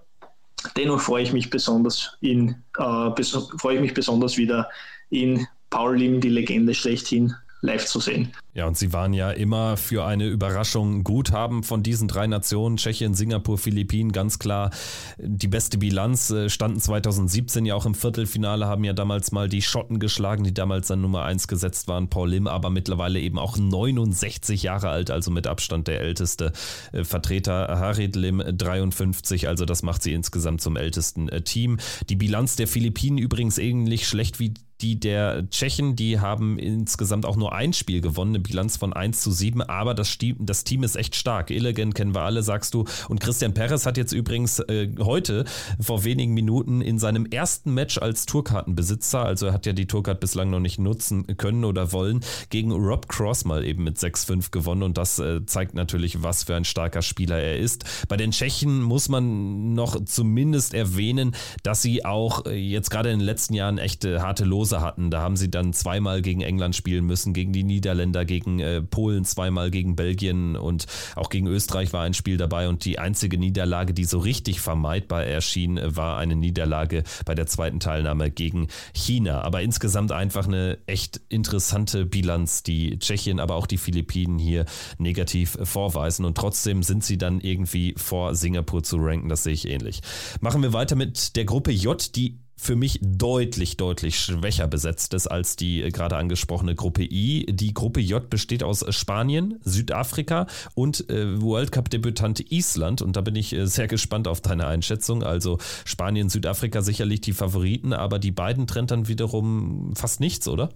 Dennoch 0.76 1.00
freue 1.00 1.24
ich 1.24 1.32
mich 1.32 1.50
besonders 1.50 2.16
in, 2.20 2.54
äh, 2.78 3.10
bes 3.10 3.30
freue 3.58 3.74
ich 3.74 3.80
mich 3.80 3.94
besonders 3.94 4.36
wieder 4.38 4.70
in 5.10 5.44
Paul 5.70 5.98
Lim, 5.98 6.20
die 6.20 6.28
Legende 6.28 6.72
schlechthin, 6.72 7.34
live 7.64 7.86
zu 7.86 7.98
sehen. 7.98 8.32
Ja, 8.52 8.66
und 8.66 8.76
sie 8.76 8.92
waren 8.92 9.12
ja 9.12 9.30
immer 9.30 9.76
für 9.76 10.04
eine 10.04 10.26
Überraschung 10.26 11.02
gut, 11.02 11.32
haben 11.32 11.64
von 11.64 11.82
diesen 11.82 12.06
drei 12.06 12.26
Nationen, 12.26 12.76
Tschechien, 12.76 13.14
Singapur, 13.14 13.58
Philippinen, 13.58 14.12
ganz 14.12 14.38
klar 14.38 14.70
die 15.18 15.48
beste 15.48 15.78
Bilanz, 15.78 16.30
äh, 16.30 16.48
standen 16.48 16.80
2017 16.80 17.66
ja 17.66 17.74
auch 17.74 17.86
im 17.86 17.94
Viertelfinale, 17.94 18.66
haben 18.66 18.84
ja 18.84 18.92
damals 18.92 19.32
mal 19.32 19.48
die 19.48 19.62
Schotten 19.62 19.98
geschlagen, 19.98 20.44
die 20.44 20.54
damals 20.54 20.88
dann 20.88 21.00
Nummer 21.00 21.24
1 21.24 21.48
gesetzt 21.48 21.88
waren, 21.88 22.08
Paul 22.08 22.30
Lim, 22.30 22.46
aber 22.46 22.70
mittlerweile 22.70 23.18
eben 23.18 23.38
auch 23.38 23.56
69 23.56 24.62
Jahre 24.62 24.90
alt, 24.90 25.10
also 25.10 25.30
mit 25.30 25.46
Abstand 25.46 25.88
der 25.88 26.00
älteste 26.00 26.52
äh, 26.92 27.02
Vertreter, 27.04 27.78
Harid 27.78 28.14
Lim 28.14 28.42
53, 28.46 29.48
also 29.48 29.64
das 29.64 29.82
macht 29.82 30.02
sie 30.02 30.12
insgesamt 30.12 30.60
zum 30.60 30.76
ältesten 30.76 31.28
äh, 31.28 31.42
Team. 31.42 31.78
Die 32.08 32.16
Bilanz 32.16 32.56
der 32.56 32.68
Philippinen 32.68 33.18
übrigens 33.18 33.58
ähnlich 33.58 34.06
schlecht 34.06 34.38
wie 34.38 34.54
die 34.84 35.00
der 35.00 35.48
Tschechen, 35.48 35.96
die 35.96 36.20
haben 36.20 36.58
insgesamt 36.58 37.24
auch 37.24 37.36
nur 37.36 37.54
ein 37.54 37.72
Spiel 37.72 38.02
gewonnen, 38.02 38.32
eine 38.32 38.40
Bilanz 38.40 38.76
von 38.76 38.92
1 38.92 39.22
zu 39.22 39.32
7, 39.32 39.62
aber 39.62 39.94
das, 39.94 40.18
das 40.38 40.64
Team 40.64 40.82
ist 40.82 40.96
echt 40.96 41.16
stark. 41.16 41.50
Illegant 41.50 41.94
kennen 41.94 42.14
wir 42.14 42.20
alle, 42.20 42.42
sagst 42.42 42.74
du. 42.74 42.84
Und 43.08 43.18
Christian 43.18 43.54
Perez 43.54 43.86
hat 43.86 43.96
jetzt 43.96 44.12
übrigens 44.12 44.58
äh, 44.58 44.90
heute 44.98 45.46
vor 45.80 46.04
wenigen 46.04 46.34
Minuten 46.34 46.82
in 46.82 46.98
seinem 46.98 47.24
ersten 47.24 47.72
Match 47.72 47.96
als 47.96 48.26
Tourkartenbesitzer, 48.26 49.24
also 49.24 49.46
er 49.46 49.52
hat 49.54 49.64
ja 49.64 49.72
die 49.72 49.86
Tourcard 49.86 50.20
bislang 50.20 50.50
noch 50.50 50.60
nicht 50.60 50.78
nutzen 50.78 51.26
können 51.38 51.64
oder 51.64 51.92
wollen, 51.92 52.20
gegen 52.50 52.70
Rob 52.70 53.08
Cross 53.08 53.46
mal 53.46 53.64
eben 53.64 53.84
mit 53.84 53.96
6-5 53.96 54.50
gewonnen 54.50 54.82
und 54.82 54.98
das 54.98 55.18
äh, 55.18 55.46
zeigt 55.46 55.74
natürlich, 55.74 56.22
was 56.22 56.44
für 56.44 56.56
ein 56.56 56.66
starker 56.66 57.00
Spieler 57.00 57.38
er 57.38 57.58
ist. 57.58 57.84
Bei 58.08 58.18
den 58.18 58.32
Tschechen 58.32 58.82
muss 58.82 59.08
man 59.08 59.72
noch 59.72 60.04
zumindest 60.04 60.74
erwähnen, 60.74 61.34
dass 61.62 61.80
sie 61.80 62.04
auch 62.04 62.44
äh, 62.44 62.54
jetzt 62.54 62.90
gerade 62.90 63.10
in 63.10 63.20
den 63.20 63.24
letzten 63.24 63.54
Jahren 63.54 63.78
echte 63.78 64.20
harte 64.20 64.44
Lose 64.44 64.73
Pause 64.74 64.80
hatten. 64.80 65.10
Da 65.10 65.20
haben 65.20 65.36
sie 65.36 65.50
dann 65.50 65.72
zweimal 65.72 66.22
gegen 66.22 66.40
England 66.40 66.76
spielen 66.76 67.04
müssen, 67.04 67.32
gegen 67.32 67.52
die 67.52 67.64
Niederländer, 67.64 68.24
gegen 68.24 68.60
äh, 68.60 68.82
Polen 68.82 69.24
zweimal, 69.24 69.70
gegen 69.70 69.96
Belgien 69.96 70.56
und 70.56 70.86
auch 71.16 71.28
gegen 71.28 71.46
Österreich 71.46 71.92
war 71.92 72.02
ein 72.02 72.14
Spiel 72.14 72.36
dabei. 72.36 72.68
Und 72.68 72.84
die 72.84 72.98
einzige 72.98 73.38
Niederlage, 73.38 73.94
die 73.94 74.04
so 74.04 74.18
richtig 74.18 74.60
vermeidbar 74.60 75.24
erschien, 75.24 75.80
war 75.84 76.18
eine 76.18 76.36
Niederlage 76.36 77.04
bei 77.24 77.34
der 77.34 77.46
zweiten 77.46 77.80
Teilnahme 77.80 78.30
gegen 78.30 78.68
China. 78.94 79.42
Aber 79.42 79.62
insgesamt 79.62 80.12
einfach 80.12 80.46
eine 80.46 80.78
echt 80.86 81.20
interessante 81.28 82.06
Bilanz, 82.06 82.62
die 82.62 82.98
Tschechien, 82.98 83.40
aber 83.40 83.54
auch 83.56 83.66
die 83.66 83.78
Philippinen 83.78 84.38
hier 84.38 84.64
negativ 84.98 85.58
vorweisen. 85.62 86.24
Und 86.24 86.36
trotzdem 86.36 86.82
sind 86.82 87.04
sie 87.04 87.18
dann 87.18 87.40
irgendwie 87.40 87.94
vor 87.96 88.34
Singapur 88.34 88.82
zu 88.82 88.96
ranken. 88.98 89.28
Das 89.28 89.44
sehe 89.44 89.54
ich 89.54 89.68
ähnlich. 89.68 90.00
Machen 90.40 90.62
wir 90.62 90.72
weiter 90.72 90.96
mit 90.96 91.36
der 91.36 91.44
Gruppe 91.44 91.70
J, 91.70 92.16
die 92.16 92.43
für 92.56 92.76
mich 92.76 92.98
deutlich, 93.02 93.76
deutlich 93.76 94.18
schwächer 94.18 94.66
besetzt 94.68 95.14
ist 95.14 95.26
als 95.26 95.56
die 95.56 95.82
äh, 95.82 95.90
gerade 95.90 96.16
angesprochene 96.16 96.74
Gruppe 96.74 97.02
I. 97.02 97.46
Die 97.48 97.74
Gruppe 97.74 98.00
J 98.00 98.28
besteht 98.28 98.62
aus 98.62 98.84
Spanien, 98.94 99.60
Südafrika 99.64 100.46
und 100.74 101.08
äh, 101.10 101.40
World 101.40 101.72
Cup-Debütant 101.72 102.52
Island. 102.52 103.02
Und 103.02 103.16
da 103.16 103.20
bin 103.20 103.36
ich 103.36 103.52
äh, 103.52 103.66
sehr 103.66 103.88
gespannt 103.88 104.28
auf 104.28 104.40
deine 104.40 104.66
Einschätzung. 104.66 105.22
Also 105.22 105.58
Spanien, 105.84 106.28
Südafrika 106.28 106.82
sicherlich 106.82 107.20
die 107.20 107.32
Favoriten, 107.32 107.92
aber 107.92 108.18
die 108.18 108.32
beiden 108.32 108.66
trennt 108.66 108.90
dann 108.90 109.08
wiederum 109.08 109.92
fast 109.94 110.20
nichts, 110.20 110.48
oder? 110.48 110.70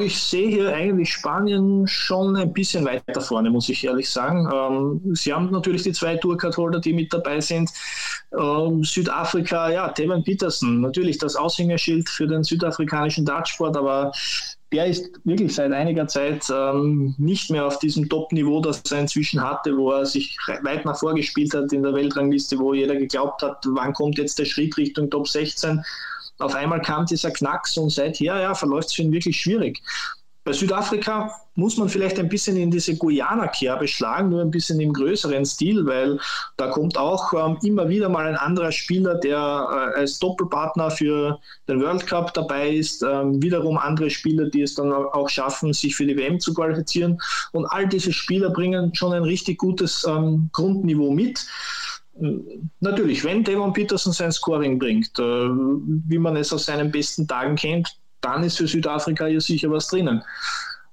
Ich 0.00 0.16
sehe 0.18 0.48
hier 0.48 0.74
eigentlich 0.74 1.12
Spanien 1.12 1.86
schon 1.86 2.34
ein 2.36 2.52
bisschen 2.52 2.84
weiter 2.84 3.20
vorne, 3.20 3.50
muss 3.50 3.68
ich 3.68 3.84
ehrlich 3.84 4.08
sagen. 4.08 4.48
Ähm, 4.52 5.14
sie 5.14 5.32
haben 5.32 5.50
natürlich 5.50 5.82
die 5.82 5.92
zwei 5.92 6.16
Tourcard-Holder, 6.16 6.80
die 6.80 6.94
mit 6.94 7.12
dabei 7.12 7.40
sind. 7.40 7.70
Ähm, 8.38 8.82
Südafrika, 8.82 9.70
ja, 9.70 9.88
Devin 9.92 10.24
Peterson, 10.24 10.80
natürlich 10.80 11.18
das 11.18 11.36
Aushängeschild 11.36 12.08
für 12.08 12.26
den 12.26 12.44
südafrikanischen 12.44 13.26
Dartsport, 13.26 13.76
aber 13.76 14.12
der 14.72 14.86
ist 14.86 15.10
wirklich 15.24 15.54
seit 15.54 15.72
einiger 15.72 16.06
Zeit 16.08 16.44
ähm, 16.50 17.14
nicht 17.18 17.50
mehr 17.50 17.66
auf 17.66 17.78
diesem 17.78 18.08
Top-Niveau, 18.08 18.60
das 18.60 18.82
er 18.90 19.00
inzwischen 19.00 19.42
hatte, 19.42 19.76
wo 19.76 19.92
er 19.92 20.06
sich 20.06 20.36
weit 20.62 20.84
nach 20.84 20.98
vorgespielt 20.98 21.54
hat 21.54 21.72
in 21.72 21.82
der 21.82 21.94
Weltrangliste, 21.94 22.58
wo 22.58 22.74
jeder 22.74 22.96
geglaubt 22.96 23.42
hat, 23.42 23.64
wann 23.66 23.92
kommt 23.94 24.18
jetzt 24.18 24.38
der 24.38 24.44
Schritt 24.44 24.76
Richtung 24.76 25.08
Top 25.08 25.28
16 25.28 25.82
auf 26.38 26.54
einmal 26.54 26.80
kam 26.80 27.06
dieser 27.06 27.30
Knacks 27.30 27.76
und 27.76 27.90
seither 27.90 28.40
ja, 28.40 28.54
verläuft 28.54 28.88
es 28.88 28.94
für 28.94 29.02
ihn 29.02 29.12
wirklich 29.12 29.40
schwierig. 29.40 29.82
Bei 30.48 30.54
Südafrika 30.54 31.30
muss 31.56 31.76
man 31.76 31.90
vielleicht 31.90 32.18
ein 32.18 32.28
bisschen 32.30 32.56
in 32.56 32.70
diese 32.70 32.96
Guyana-Kerbe 32.96 33.86
schlagen, 33.86 34.30
nur 34.30 34.40
ein 34.40 34.50
bisschen 34.50 34.80
im 34.80 34.94
größeren 34.94 35.44
Stil, 35.44 35.84
weil 35.84 36.18
da 36.56 36.68
kommt 36.68 36.96
auch 36.96 37.34
ähm, 37.34 37.58
immer 37.62 37.90
wieder 37.90 38.08
mal 38.08 38.26
ein 38.26 38.36
anderer 38.36 38.72
Spieler, 38.72 39.16
der 39.16 39.36
äh, 39.36 39.98
als 39.98 40.18
Doppelpartner 40.20 40.90
für 40.90 41.38
den 41.68 41.82
World 41.82 42.06
Cup 42.06 42.32
dabei 42.32 42.70
ist, 42.70 43.02
ähm, 43.02 43.42
wiederum 43.42 43.76
andere 43.76 44.08
Spieler, 44.08 44.48
die 44.48 44.62
es 44.62 44.74
dann 44.74 44.90
auch 44.90 45.28
schaffen, 45.28 45.74
sich 45.74 45.94
für 45.94 46.06
die 46.06 46.16
WM 46.16 46.40
zu 46.40 46.54
qualifizieren. 46.54 47.20
Und 47.52 47.66
all 47.66 47.86
diese 47.86 48.14
Spieler 48.14 48.48
bringen 48.48 48.94
schon 48.94 49.12
ein 49.12 49.24
richtig 49.24 49.58
gutes 49.58 50.06
ähm, 50.08 50.48
Grundniveau 50.54 51.10
mit 51.10 51.44
natürlich, 52.80 53.24
wenn 53.24 53.44
Devon 53.44 53.72
Peterson 53.72 54.12
sein 54.12 54.32
Scoring 54.32 54.78
bringt, 54.78 55.18
äh, 55.18 55.22
wie 55.22 56.18
man 56.18 56.36
es 56.36 56.52
aus 56.52 56.66
seinen 56.66 56.90
besten 56.90 57.26
Tagen 57.26 57.56
kennt, 57.56 57.96
dann 58.20 58.42
ist 58.42 58.58
für 58.58 58.66
Südafrika 58.66 59.26
hier 59.26 59.40
sicher 59.40 59.70
was 59.70 59.88
drinnen. 59.88 60.22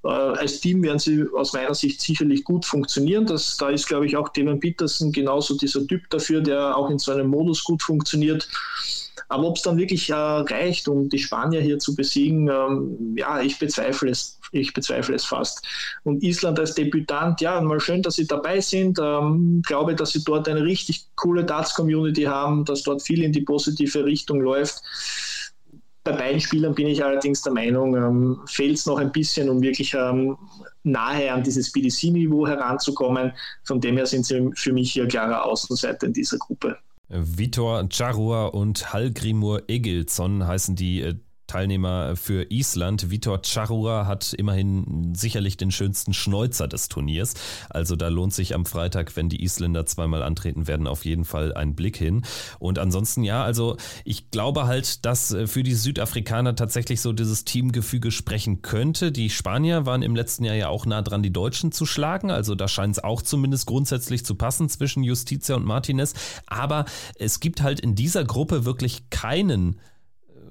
Äh, 0.04 0.10
als 0.10 0.60
Team 0.60 0.84
werden 0.84 1.00
sie 1.00 1.26
aus 1.36 1.54
meiner 1.54 1.74
Sicht 1.74 2.00
sicherlich 2.02 2.44
gut 2.44 2.66
funktionieren. 2.66 3.26
Das, 3.26 3.58
da 3.58 3.70
ist, 3.70 3.88
glaube 3.88 4.06
ich, 4.06 4.16
auch 4.16 4.30
Devon 4.30 4.60
Peterson 4.60 5.12
genauso 5.12 5.58
dieser 5.58 5.86
Typ 5.88 6.10
dafür, 6.10 6.42
der 6.42 6.78
auch 6.78 6.90
in 6.90 7.00
so 7.00 7.12
einem 7.12 7.28
Modus 7.28 7.64
gut 7.64 7.82
funktioniert. 7.82 8.48
Aber 9.28 9.48
ob 9.48 9.58
es 9.58 9.64
dann 9.64 9.78
wirklich 9.78 10.10
äh, 10.10 10.14
reicht, 10.14 10.88
um 10.88 11.10
die 11.10 11.18
Spanier 11.18 11.62
hier 11.62 11.80
zu 11.80 11.96
besiegen, 11.96 12.48
ähm, 12.48 13.16
ja, 13.18 13.42
ich 13.42 13.58
bezweifle 13.58 14.12
es. 14.12 14.40
Ich 14.56 14.74
bezweifle 14.74 15.16
es 15.16 15.26
fast. 15.26 15.66
Und 16.04 16.24
Island 16.24 16.60
als 16.60 16.76
Debütant, 16.76 17.42
ja, 17.42 17.60
mal 17.60 17.80
schön, 17.80 18.02
dass 18.02 18.16
sie 18.16 18.26
dabei 18.26 18.62
sind. 18.62 18.98
Ähm, 19.02 19.62
glaube, 19.66 19.96
dass 19.96 20.12
sie 20.12 20.24
dort 20.24 20.48
eine 20.48 20.64
richtig 20.64 21.08
coole 21.16 21.44
Darts-Community 21.44 22.24
haben, 22.24 22.64
dass 22.64 22.84
dort 22.84 23.02
viel 23.02 23.24
in 23.24 23.34
die 23.34 23.42
positive 23.42 24.06
Richtung 24.06 24.40
läuft. 24.40 24.82
Bei 26.06 26.14
beiden 26.14 26.40
Spielern 26.40 26.76
bin 26.76 26.88
ich 26.88 27.04
allerdings 27.04 27.42
der 27.42 27.52
Meinung, 27.52 27.96
ähm, 27.96 28.40
fehlt 28.46 28.78
es 28.78 28.86
noch 28.86 29.00
ein 29.00 29.12
bisschen, 29.12 29.50
um 29.50 29.62
wirklich 29.62 29.94
ähm, 29.94 30.38
nahe 30.84 31.34
an 31.34 31.44
dieses 31.44 31.72
BDC-Niveau 31.72 32.48
heranzukommen. 32.48 33.34
Von 33.64 33.82
dem 33.82 33.98
her 33.98 34.06
sind 34.06 34.26
sie 34.26 34.52
für 34.56 34.72
mich 34.72 34.94
hier 34.94 35.08
klarer 35.08 35.44
Außenseiter 35.44 36.08
in 36.08 36.14
dieser 36.14 36.38
Gruppe. 36.38 36.78
Vitor 37.10 37.88
Charua 37.92 38.48
und 38.48 38.94
Hallgrimur 38.94 39.64
Egilson 39.68 40.46
heißen 40.46 40.76
die 40.76 41.02
äh, 41.02 41.16
Teilnehmer 41.56 42.18
für 42.18 42.52
Island. 42.52 43.12
Vitor 43.12 43.40
Charua 43.42 44.06
hat 44.08 44.34
immerhin 44.34 45.16
sicherlich 45.16 45.56
den 45.56 45.72
schönsten 45.72 46.12
Schnäuzer 46.12 46.68
des 46.68 46.90
Turniers. 46.90 47.34
Also 47.70 47.96
da 47.96 48.10
lohnt 48.10 48.34
sich 48.34 48.54
am 48.54 48.66
Freitag, 48.66 49.16
wenn 49.16 49.30
die 49.30 49.42
Isländer 49.42 49.86
zweimal 49.86 50.22
antreten 50.22 50.68
werden, 50.68 50.86
auf 50.86 51.06
jeden 51.06 51.24
Fall 51.24 51.54
ein 51.54 51.74
Blick 51.74 51.96
hin. 51.96 52.24
Und 52.60 52.78
ansonsten 52.78 53.24
ja, 53.24 53.42
also 53.42 53.78
ich 54.04 54.32
glaube 54.32 54.68
halt, 54.68 55.06
dass 55.06 55.32
äh, 55.32 55.48
für 55.48 55.64
die 55.64 55.76
Südafrikaner 55.76 56.58
tatsächlich 56.58 57.00
so 57.00 57.14
dieses 57.14 57.46
Teamgefüge 57.46 58.12
sprechen 58.12 58.62
könnte. 58.62 59.14
Die 59.14 59.30
Spanier 59.30 59.86
waren 59.86 60.02
im 60.02 60.14
letzten 60.14 60.44
Jahr 60.44 60.56
ja 60.56 60.68
auch 60.68 60.86
nah 60.86 61.02
dran, 61.04 61.24
die 61.24 61.32
Deutschen 61.32 61.72
zu 61.72 61.86
schlagen. 61.86 62.32
Also 62.32 62.56
da 62.56 62.68
scheint 62.68 62.98
es 62.98 63.04
auch 63.06 63.22
zumindest 63.22 63.66
grundsätzlich 63.66 64.26
zu 64.26 64.36
passen 64.36 64.68
zwischen 64.68 65.06
Justitia 65.06 65.56
und 65.56 65.64
Martinez. 65.64 66.16
Aber 66.48 66.84
es 67.18 67.40
gibt 67.40 67.62
halt 67.62 67.80
in 67.80 67.96
dieser 67.96 68.26
Gruppe 68.26 68.66
wirklich 68.66 69.10
keinen 69.10 69.80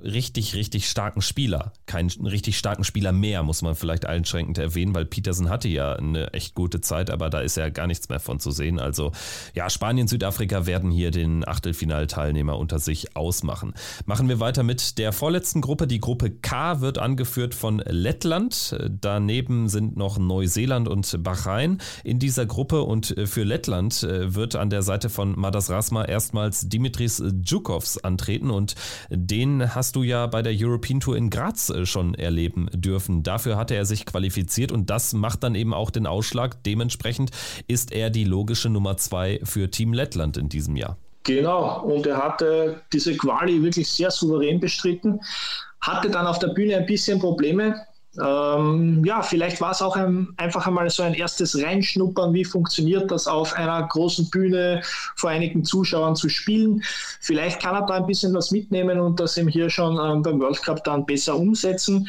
richtig, 0.05 0.55
richtig 0.55 0.89
starken 0.89 1.23
Spieler. 1.23 1.73
Keinen 1.87 2.11
richtig 2.27 2.59
starken 2.59 2.85
Spieler 2.85 3.13
mehr, 3.13 3.43
muss 3.43 3.63
man 3.63 3.75
vielleicht 3.75 4.07
einschränkend 4.07 4.59
erwähnen, 4.59 4.95
weil 4.95 5.07
Peterson 5.07 5.49
hatte 5.49 5.69
ja 5.69 5.95
eine 5.95 6.33
echt 6.33 6.55
gute 6.55 6.81
Zeit, 6.81 7.11
aber 7.11 7.31
da 7.31 7.41
ist 7.41 7.57
ja 7.57 7.71
gar 7.71 7.87
nichts 7.87 8.09
mehr 8.09 8.21
von 8.21 8.39
zu 8.39 8.51
sehen. 8.51 8.79
Also 8.79 9.13
ja, 9.55 9.71
Spanien, 9.71 10.07
Südafrika 10.07 10.67
werden 10.67 10.91
hier 10.91 11.11
den 11.11 11.47
Achtelfinalteilnehmer 11.47 12.59
unter 12.59 12.79
sich 12.79 13.17
ausmachen. 13.17 13.75
Machen 14.05 14.29
wir 14.29 14.41
weiter 14.41 14.63
mit 14.63 14.99
der 14.99 15.13
vorletzten 15.13 15.61
Gruppe. 15.61 15.87
Die 15.87 16.01
Gruppe 16.01 16.31
K 16.31 16.81
wird 16.81 16.99
angeführt 16.99 17.55
von 17.55 17.79
Lettland. 17.87 18.77
Daneben 19.01 19.69
sind 19.69 19.97
noch 19.97 20.19
Neuseeland 20.19 20.89
und 20.89 21.23
Bahrain 21.23 21.79
in 22.05 22.19
dieser 22.19 22.47
Gruppe 22.47 22.83
und 22.83 23.15
für 23.25 23.45
Lettland 23.45 24.03
wird 24.03 24.57
an 24.57 24.71
der 24.71 24.83
Seite 24.83 25.09
von 25.09 25.39
Madas 25.39 25.71
Rasma 25.71 26.05
erstmals 26.05 26.69
Dimitris 26.69 27.23
Djukovs 27.25 27.99
antreten 27.99 28.51
und 28.51 28.75
den 29.11 29.75
hast 29.75 29.94
du 29.97 30.03
ja 30.03 30.27
bei 30.27 30.43
der 30.43 30.53
European 30.57 31.01
Tour 31.01 31.17
in 31.17 31.31
Graz 31.31 31.71
äh, 31.71 31.87
schon 31.87 32.15
erleben 32.15 32.69
dürfen. 32.73 33.23
Dafür 33.23 33.57
hatte 33.57 33.75
er 33.75 33.85
sich 33.85 34.07
qualifiziert 34.07 34.73
und 34.73 34.91
das 34.91 35.13
macht 35.13 35.43
dann 35.43 35.55
eben 35.55 35.75
auch 35.75 35.91
den 35.91 36.07
Ausschlag. 36.07 36.63
Dementsprechend 36.65 37.31
ist 37.69 37.93
er 37.93 38.11
die 38.11 38.25
logische 38.25 38.69
Nummer 38.69 38.97
zwei 38.97 39.41
für 39.45 39.71
Team 39.71 39.93
Lettland 39.93 40.37
in 40.37 40.49
diesem 40.49 40.77
Jahr. 40.77 40.97
Genau, 41.25 41.83
und 41.83 42.07
er 42.07 42.19
hatte 42.19 42.83
diese 42.93 43.17
Quali 43.17 43.63
wirklich 43.63 43.89
sehr 43.89 44.11
souverän 44.11 44.61
bestritten, 44.61 45.21
hatte 45.81 46.11
dann 46.11 46.27
auf 46.27 46.39
der 46.39 46.49
Bühne 46.49 46.77
ein 46.77 46.87
bisschen 46.87 47.19
Probleme, 47.19 47.75
ähm, 48.23 49.05
ja, 49.05 49.23
vielleicht 49.23 49.61
war 49.61 49.73
es 49.73 49.83
auch 49.83 49.97
ein, 49.97 50.29
einfach 50.37 50.67
einmal 50.67 50.89
so 50.91 51.03
ein 51.03 51.15
erstes 51.15 51.61
Reinschnuppern, 51.61 52.33
wie 52.33 52.45
funktioniert 52.45 53.11
das 53.11 53.27
auf 53.27 53.55
einer 53.55 53.87
großen 53.87 54.31
Bühne 54.31 54.83
vor 55.17 55.31
einigen 55.31 55.65
Zuschauern 55.65 56.15
zu 56.15 56.29
spielen. 56.29 56.83
Vielleicht 57.21 57.61
kann 57.61 57.75
er 57.75 57.87
da 57.87 57.95
ein 57.95 58.07
bisschen 58.07 58.33
was 58.35 58.51
mitnehmen 58.51 59.01
und 59.01 59.19
das 59.19 59.37
ihm 59.37 59.49
hier 59.49 59.69
schon 59.69 59.99
ähm, 59.99 60.23
beim 60.23 60.41
World 60.41 60.63
Cup 60.63 60.85
dann 60.85 61.07
besser 61.07 61.37
umsetzen. 61.37 62.09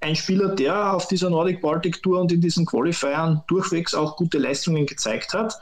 Ein 0.00 0.16
Spieler, 0.16 0.54
der 0.54 0.94
auf 0.94 1.06
dieser 1.06 1.30
Nordic 1.30 1.60
Baltic 1.60 2.02
Tour 2.02 2.20
und 2.20 2.32
in 2.32 2.40
diesen 2.40 2.66
Qualifiern 2.66 3.42
durchwegs 3.46 3.94
auch 3.94 4.16
gute 4.16 4.38
Leistungen 4.38 4.86
gezeigt 4.86 5.32
hat. 5.32 5.58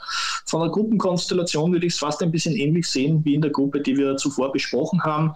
Von 0.46 0.62
der 0.62 0.70
Gruppenkonstellation 0.70 1.72
würde 1.72 1.86
ich 1.86 1.92
es 1.92 1.98
fast 1.98 2.22
ein 2.22 2.30
bisschen 2.30 2.56
ähnlich 2.56 2.88
sehen 2.88 3.22
wie 3.24 3.34
in 3.34 3.42
der 3.42 3.50
Gruppe, 3.50 3.80
die 3.80 3.96
wir 3.96 4.16
zuvor 4.16 4.52
besprochen 4.52 5.02
haben 5.02 5.34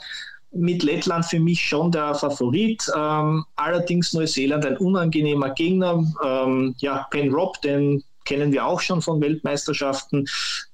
mit 0.54 0.82
Lettland 0.82 1.24
für 1.24 1.40
mich 1.40 1.60
schon 1.60 1.90
der 1.92 2.14
Favorit. 2.14 2.86
Ähm, 2.96 3.44
allerdings 3.56 4.12
Neuseeland 4.12 4.64
ein 4.66 4.76
unangenehmer 4.76 5.50
Gegner. 5.50 6.04
Ähm, 6.24 6.74
ja, 6.78 7.06
Ben 7.10 7.32
Robb, 7.32 7.60
den 7.62 8.02
kennen 8.24 8.52
wir 8.52 8.64
auch 8.64 8.80
schon 8.80 9.02
von 9.02 9.20
Weltmeisterschaften. 9.20 10.26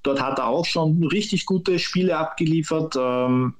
Dort 0.03 0.21
hat 0.21 0.39
er 0.39 0.47
auch 0.47 0.65
schon 0.65 1.03
richtig 1.05 1.45
gute 1.45 1.79
Spiele 1.79 2.17
abgeliefert. 2.17 2.95
Ähm, 2.97 3.55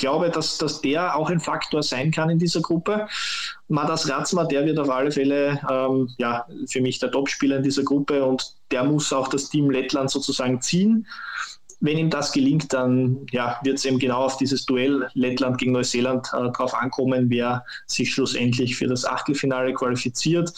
glaube, 0.00 0.30
dass, 0.30 0.58
dass 0.58 0.80
der 0.80 1.14
auch 1.14 1.30
ein 1.30 1.38
Faktor 1.38 1.82
sein 1.82 2.10
kann 2.10 2.30
in 2.30 2.38
dieser 2.38 2.60
Gruppe. 2.60 3.06
Madas 3.68 4.08
Ratzma, 4.08 4.44
der 4.44 4.66
wird 4.66 4.78
auf 4.78 4.90
alle 4.90 5.12
Fälle 5.12 5.60
ähm, 5.70 6.08
ja, 6.18 6.46
für 6.66 6.80
mich 6.80 6.98
der 6.98 7.12
Topspieler 7.12 7.58
in 7.58 7.62
dieser 7.62 7.84
Gruppe 7.84 8.24
und 8.24 8.56
der 8.72 8.82
muss 8.82 9.12
auch 9.12 9.28
das 9.28 9.50
Team 9.50 9.70
Lettland 9.70 10.10
sozusagen 10.10 10.60
ziehen 10.60 11.06
wenn 11.80 11.98
ihm 11.98 12.10
das 12.10 12.32
gelingt, 12.32 12.72
dann 12.72 13.26
ja, 13.32 13.58
wird 13.62 13.78
es 13.78 13.84
eben 13.84 13.98
genau 13.98 14.24
auf 14.24 14.36
dieses 14.36 14.66
Duell 14.66 15.08
Lettland 15.14 15.58
gegen 15.58 15.72
Neuseeland 15.72 16.28
äh, 16.32 16.50
drauf 16.50 16.74
ankommen, 16.74 17.30
wer 17.30 17.64
sich 17.86 18.12
schlussendlich 18.12 18.76
für 18.76 18.86
das 18.86 19.04
Achtelfinale 19.04 19.72
qualifiziert. 19.72 20.52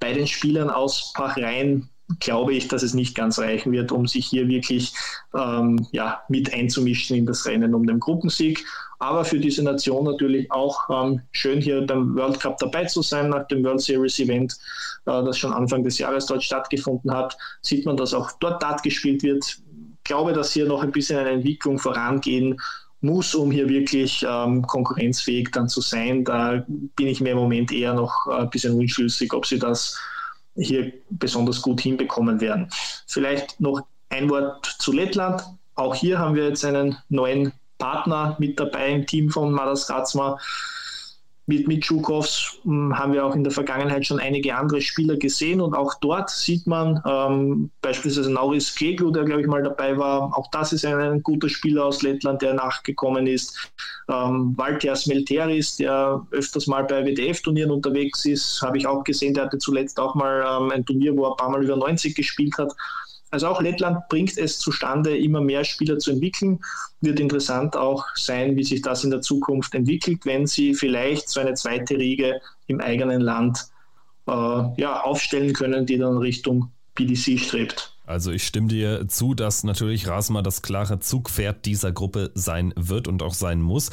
Bei 0.00 0.12
den 0.12 0.26
Spielern 0.26 0.70
aus 0.70 1.12
Bahrain 1.16 1.88
glaube 2.20 2.54
ich, 2.54 2.68
dass 2.68 2.82
es 2.82 2.94
nicht 2.94 3.14
ganz 3.14 3.38
reichen 3.38 3.72
wird, 3.72 3.90
um 3.90 4.06
sich 4.06 4.26
hier 4.26 4.48
wirklich 4.48 4.92
ähm, 5.34 5.86
ja, 5.90 6.22
mit 6.28 6.52
einzumischen 6.54 7.16
in 7.16 7.26
das 7.26 7.44
Rennen 7.46 7.74
um 7.74 7.86
den 7.86 7.98
Gruppensieg. 7.98 8.64
Aber 8.98 9.24
für 9.24 9.38
diese 9.38 9.62
Nation 9.62 10.04
natürlich 10.04 10.50
auch 10.50 10.88
ähm, 10.88 11.20
schön, 11.32 11.60
hier 11.60 11.84
beim 11.84 12.14
World 12.14 12.40
Cup 12.40 12.58
dabei 12.58 12.84
zu 12.84 13.02
sein, 13.02 13.28
nach 13.28 13.46
dem 13.48 13.62
World 13.64 13.80
Series 13.80 14.18
Event, 14.20 14.54
äh, 15.06 15.22
das 15.24 15.36
schon 15.36 15.52
Anfang 15.52 15.82
des 15.82 15.98
Jahres 15.98 16.26
dort 16.26 16.44
stattgefunden 16.44 17.10
hat. 17.10 17.36
Sieht 17.60 17.84
man, 17.84 17.96
dass 17.96 18.14
auch 18.14 18.32
dort 18.38 18.62
Dart 18.62 18.82
gespielt 18.82 19.22
wird 19.22 19.58
glaube, 20.06 20.32
dass 20.32 20.52
hier 20.52 20.66
noch 20.66 20.82
ein 20.82 20.92
bisschen 20.92 21.18
eine 21.18 21.30
Entwicklung 21.30 21.78
vorangehen 21.78 22.58
muss, 23.00 23.34
um 23.34 23.50
hier 23.50 23.68
wirklich 23.68 24.24
ähm, 24.28 24.62
konkurrenzfähig 24.62 25.50
dann 25.52 25.68
zu 25.68 25.80
sein. 25.80 26.24
Da 26.24 26.64
bin 26.66 27.06
ich 27.06 27.20
mir 27.20 27.32
im 27.32 27.38
Moment 27.38 27.72
eher 27.72 27.94
noch 27.94 28.26
äh, 28.26 28.42
ein 28.42 28.50
bisschen 28.50 28.74
unschlüssig, 28.74 29.32
ob 29.34 29.46
sie 29.46 29.58
das 29.58 29.98
hier 30.56 30.92
besonders 31.10 31.60
gut 31.60 31.80
hinbekommen 31.80 32.40
werden. 32.40 32.68
Vielleicht 33.06 33.60
noch 33.60 33.82
ein 34.08 34.30
Wort 34.30 34.64
zu 34.78 34.92
Lettland. 34.92 35.42
Auch 35.74 35.94
hier 35.94 36.18
haben 36.18 36.34
wir 36.34 36.48
jetzt 36.48 36.64
einen 36.64 36.96
neuen 37.10 37.52
Partner 37.78 38.36
mit 38.38 38.58
dabei 38.58 38.90
im 38.90 39.06
Team 39.06 39.30
von 39.30 39.52
Madas 39.52 39.90
Ratzma 39.90 40.38
mit 41.46 41.68
Mitschukovs 41.68 42.58
hm, 42.64 42.98
haben 42.98 43.12
wir 43.12 43.24
auch 43.24 43.34
in 43.34 43.44
der 43.44 43.52
Vergangenheit 43.52 44.04
schon 44.04 44.18
einige 44.18 44.56
andere 44.56 44.80
Spieler 44.80 45.16
gesehen 45.16 45.60
und 45.60 45.74
auch 45.74 45.94
dort 46.00 46.28
sieht 46.28 46.66
man 46.66 47.00
ähm, 47.06 47.70
beispielsweise 47.80 48.32
Nauris 48.32 48.74
Keglu, 48.74 49.12
der 49.12 49.24
glaube 49.24 49.42
ich 49.42 49.46
mal 49.46 49.62
dabei 49.62 49.96
war, 49.96 50.36
auch 50.36 50.50
das 50.50 50.72
ist 50.72 50.84
ein, 50.84 50.98
ein 50.98 51.22
guter 51.22 51.48
Spieler 51.48 51.84
aus 51.84 52.02
Lettland, 52.02 52.42
der 52.42 52.54
nachgekommen 52.54 53.26
ist. 53.28 53.70
Ähm, 54.08 54.54
Valter 54.56 54.96
Smelteris, 54.96 55.76
der 55.76 56.26
öfters 56.32 56.66
mal 56.66 56.84
bei 56.84 57.04
WDF-Turnieren 57.04 57.70
unterwegs 57.70 58.24
ist, 58.24 58.60
habe 58.62 58.78
ich 58.78 58.86
auch 58.86 59.04
gesehen, 59.04 59.34
der 59.34 59.44
hatte 59.44 59.58
zuletzt 59.58 60.00
auch 60.00 60.14
mal 60.16 60.44
ähm, 60.48 60.70
ein 60.72 60.84
Turnier, 60.84 61.16
wo 61.16 61.26
er 61.26 61.30
ein 61.30 61.36
paar 61.36 61.50
Mal 61.50 61.62
über 61.62 61.76
90 61.76 62.14
gespielt 62.14 62.58
hat. 62.58 62.72
Also 63.30 63.48
auch 63.48 63.60
Lettland 63.60 64.08
bringt 64.08 64.38
es 64.38 64.58
zustande, 64.58 65.16
immer 65.16 65.40
mehr 65.40 65.64
Spieler 65.64 65.98
zu 65.98 66.12
entwickeln. 66.12 66.60
Wird 67.00 67.20
interessant 67.20 67.76
auch 67.76 68.04
sein, 68.14 68.56
wie 68.56 68.64
sich 68.64 68.82
das 68.82 69.04
in 69.04 69.10
der 69.10 69.20
Zukunft 69.20 69.74
entwickelt, 69.74 70.24
wenn 70.24 70.46
sie 70.46 70.74
vielleicht 70.74 71.28
so 71.28 71.40
eine 71.40 71.54
zweite 71.54 71.96
Riege 71.96 72.40
im 72.68 72.80
eigenen 72.80 73.20
Land 73.20 73.66
äh, 74.26 74.32
ja, 74.32 75.00
aufstellen 75.02 75.52
können, 75.52 75.86
die 75.86 75.98
dann 75.98 76.18
Richtung 76.18 76.70
PDC 76.94 77.38
strebt. 77.38 77.92
Also 78.06 78.30
ich 78.30 78.46
stimme 78.46 78.68
dir 78.68 79.08
zu, 79.08 79.34
dass 79.34 79.64
natürlich 79.64 80.06
Rasma 80.06 80.40
das 80.40 80.62
klare 80.62 81.00
Zugpferd 81.00 81.66
dieser 81.66 81.90
Gruppe 81.90 82.30
sein 82.34 82.72
wird 82.76 83.08
und 83.08 83.22
auch 83.22 83.34
sein 83.34 83.60
muss. 83.60 83.90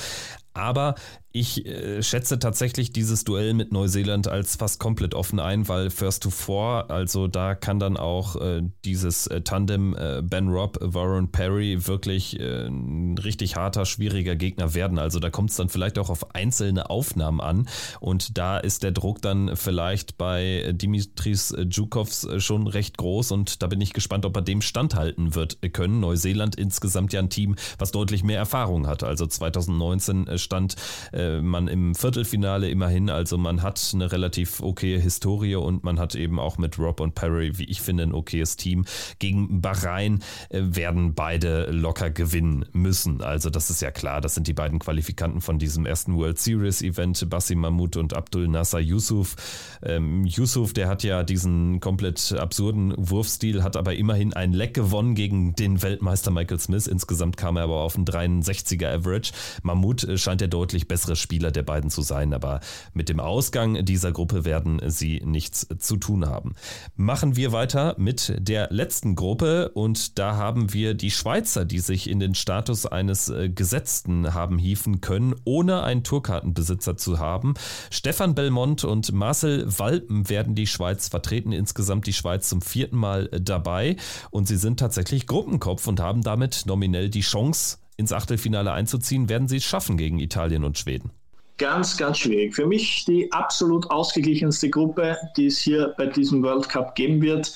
Aber 0.54 0.96
ich 1.36 1.66
äh, 1.66 2.04
schätze 2.04 2.38
tatsächlich 2.38 2.94
dieses 2.94 3.24
Duell 3.24 3.56
mit 3.56 3.72
Neuseeland 3.72 4.28
als 4.28 4.56
fast 4.56 4.80
komplett 4.80 5.16
offen 5.16 5.40
ein, 5.40 5.68
weil 5.68 5.90
First 5.90 6.22
to 6.22 6.30
Four, 6.30 6.92
also 6.92 7.28
da 7.28 7.56
kann 7.56 7.80
dann 7.80 7.98
auch 7.98 8.36
äh, 8.36 8.62
dieses 8.86 9.26
äh, 9.26 9.42
Tandem 9.42 9.96
äh, 9.98 10.22
Ben 10.22 10.50
Robb, 10.50 10.78
Warren 10.80 11.32
Perry 11.32 11.88
wirklich 11.88 12.40
äh, 12.40 12.68
ein 12.68 13.18
richtig 13.18 13.56
harter, 13.56 13.86
schwieriger 13.86 14.36
Gegner 14.36 14.76
werden. 14.76 15.00
Also 15.00 15.20
da 15.20 15.32
kommt 15.32 15.50
es 15.50 15.56
dann 15.56 15.70
vielleicht 15.70 15.98
auch 15.98 16.12
auf 16.12 16.36
einzelne 16.36 16.92
Aufnahmen 16.92 17.42
an 17.42 17.68
und 18.00 18.38
da 18.38 18.60
ist 18.60 18.84
der 18.84 18.92
Druck 18.92 19.20
dann 19.24 19.56
vielleicht 19.56 20.20
bei 20.20 20.72
Dimitris 20.76 21.56
Djukovs 21.58 22.26
äh, 22.26 22.40
schon 22.42 22.68
recht 22.68 23.00
groß 23.00 23.32
und 23.32 23.64
da 23.64 23.68
bin 23.68 23.82
ich 23.82 23.94
gespannt, 23.94 24.28
ob 24.28 24.36
er 24.36 24.44
dem 24.44 24.62
standhalten 24.62 25.34
wird 25.34 25.58
können. 25.74 26.00
Neuseeland 26.00 26.56
insgesamt 26.58 27.12
ja 27.12 27.22
ein 27.22 27.32
Team, 27.32 27.56
was 27.80 27.92
deutlich 27.92 28.24
mehr 28.24 28.38
Erfahrung 28.38 28.86
hat. 28.86 29.02
Also 29.02 29.26
2019 29.26 30.28
stand 30.44 30.76
äh, 31.12 31.42
man 31.42 31.68
im 31.68 31.96
Viertelfinale 31.96 32.70
immerhin. 32.70 33.10
Also 33.10 33.38
man 33.38 33.62
hat 33.62 33.92
eine 33.94 34.12
relativ 34.12 34.62
okaye 34.62 35.00
Historie 35.00 35.56
und 35.56 35.84
man 35.84 36.00
hat 36.00 36.16
eben 36.16 36.40
auch 36.40 36.58
mit 36.58 36.78
Rob 36.78 37.00
und 37.00 37.16
Perry, 37.16 37.58
wie 37.58 37.66
ich 37.66 37.82
finde, 37.82 38.04
ein 38.04 38.14
okayes 38.14 38.58
Team. 38.58 38.86
Gegen 39.20 39.62
Bahrain 39.62 40.20
äh, 40.50 40.62
werden 40.62 41.14
beide 41.14 41.72
locker 41.72 42.10
gewinnen 42.10 42.66
müssen. 42.74 43.22
Also 43.22 43.50
das 43.50 43.70
ist 43.70 43.82
ja 43.82 43.92
klar. 43.92 44.22
Das 44.22 44.36
sind 44.36 44.48
die 44.48 44.54
beiden 44.54 44.80
Qualifikanten 44.80 45.42
von 45.42 45.60
diesem 45.60 45.86
ersten 45.86 46.16
World 46.16 46.40
Series 46.40 46.82
Event, 46.82 47.30
Bassi 47.30 47.56
Mahmoud 47.56 47.98
und 47.98 48.14
Abdul 48.14 48.48
Nasser 48.48 48.80
Yusuf. 48.80 49.36
Ähm, 49.82 50.26
Yusuf, 50.26 50.74
der 50.74 50.88
hat 50.88 51.04
ja 51.04 51.24
diesen 51.24 51.80
komplett 51.80 52.34
absurden 52.34 52.94
Wurfstil, 52.98 53.64
hat 53.64 53.78
aber 53.78 53.96
immerhin 53.96 54.34
ein 54.34 54.54
Leck 54.54 54.74
gewonnen 54.74 55.16
gegen 55.16 55.56
den 55.56 55.82
Weltmeister 55.82 56.32
Michael 56.32 56.60
Smith. 56.60 56.88
Insgesamt 56.88 57.38
kam 57.38 57.58
er 57.58 57.64
aber 57.64 57.82
auf 57.82 57.96
einen 57.96 58.06
63er 58.06 58.94
Average. 58.94 59.32
Mahmoud 59.64 60.04
äh, 60.04 60.18
scheint 60.34 60.42
der 60.42 60.48
deutlich 60.48 60.88
bessere 60.88 61.16
Spieler 61.16 61.52
der 61.52 61.62
beiden 61.62 61.92
zu 61.92 62.02
sein, 62.02 62.34
aber 62.34 62.60
mit 62.94 63.08
dem 63.08 63.20
Ausgang 63.20 63.86
dieser 63.86 64.12
Gruppe 64.12 64.46
werden 64.46 64.82
sie 64.88 65.22
nichts 65.24 65.68
zu 65.78 65.96
tun 65.98 66.26
haben. 66.26 66.56
Machen 66.96 67.36
wir 67.36 67.52
weiter 67.52 67.94
mit 68.00 68.34
der 68.40 68.70
letzten 68.72 69.16
Gruppe 69.16 69.70
und 69.76 70.18
da 70.18 70.36
haben 70.36 70.74
wir 70.74 70.96
die 70.96 71.12
Schweizer, 71.12 71.66
die 71.66 71.78
sich 71.78 72.10
in 72.10 72.20
den 72.20 72.34
Status 72.34 72.88
eines 72.88 73.30
äh, 73.30 73.48
Gesetzten 73.50 74.34
haben 74.34 74.58
hieven 74.58 75.02
können, 75.02 75.36
ohne 75.44 75.84
einen 75.84 76.04
Tourkartenbesitzer 76.04 76.98
zu 76.98 77.20
haben. 77.20 77.54
Stefan 77.92 78.34
Belmont 78.34 78.84
und 78.84 79.12
Marcel 79.14 79.68
Walpen 79.78 80.30
werden 80.30 80.56
die 80.56 80.66
Schweiz 80.68 81.10
vertreten, 81.10 81.52
insgesamt 81.52 82.08
die 82.08 82.14
Schweiz 82.14 82.50
zum 82.50 82.64
vierten 82.64 82.98
Mal 82.98 83.28
dabei 83.28 83.98
und 84.32 84.48
sie 84.48 84.58
sind 84.58 84.80
tatsächlich 84.80 85.28
Gruppenkopf 85.28 85.86
und 85.86 86.00
haben 86.00 86.24
damit 86.24 86.64
nominell 86.66 87.12
die 87.12 87.22
Chance, 87.22 87.78
ins 88.04 88.14
Achtelfinale 88.14 88.72
einzuziehen. 88.72 89.30
Werden 89.30 89.48
sie 89.48 89.58
es 89.58 89.64
schaffen 89.64 89.98
gegen 89.98 90.20
Italien 90.20 90.64
und 90.64 90.78
Schweden? 90.78 91.12
Ganz, 91.58 91.98
ganz 91.98 92.18
schwierig. 92.18 92.56
Für 92.56 92.66
mich 92.66 93.06
die 93.06 93.32
absolut 93.32 93.90
ausgeglichenste 93.90 94.70
Gruppe, 94.70 95.18
die 95.38 95.48
es 95.48 95.60
hier 95.60 95.94
bei 95.98 96.08
diesem 96.08 96.44
World 96.44 96.68
Cup 96.68 96.96
geben 96.96 97.22
wird. 97.22 97.54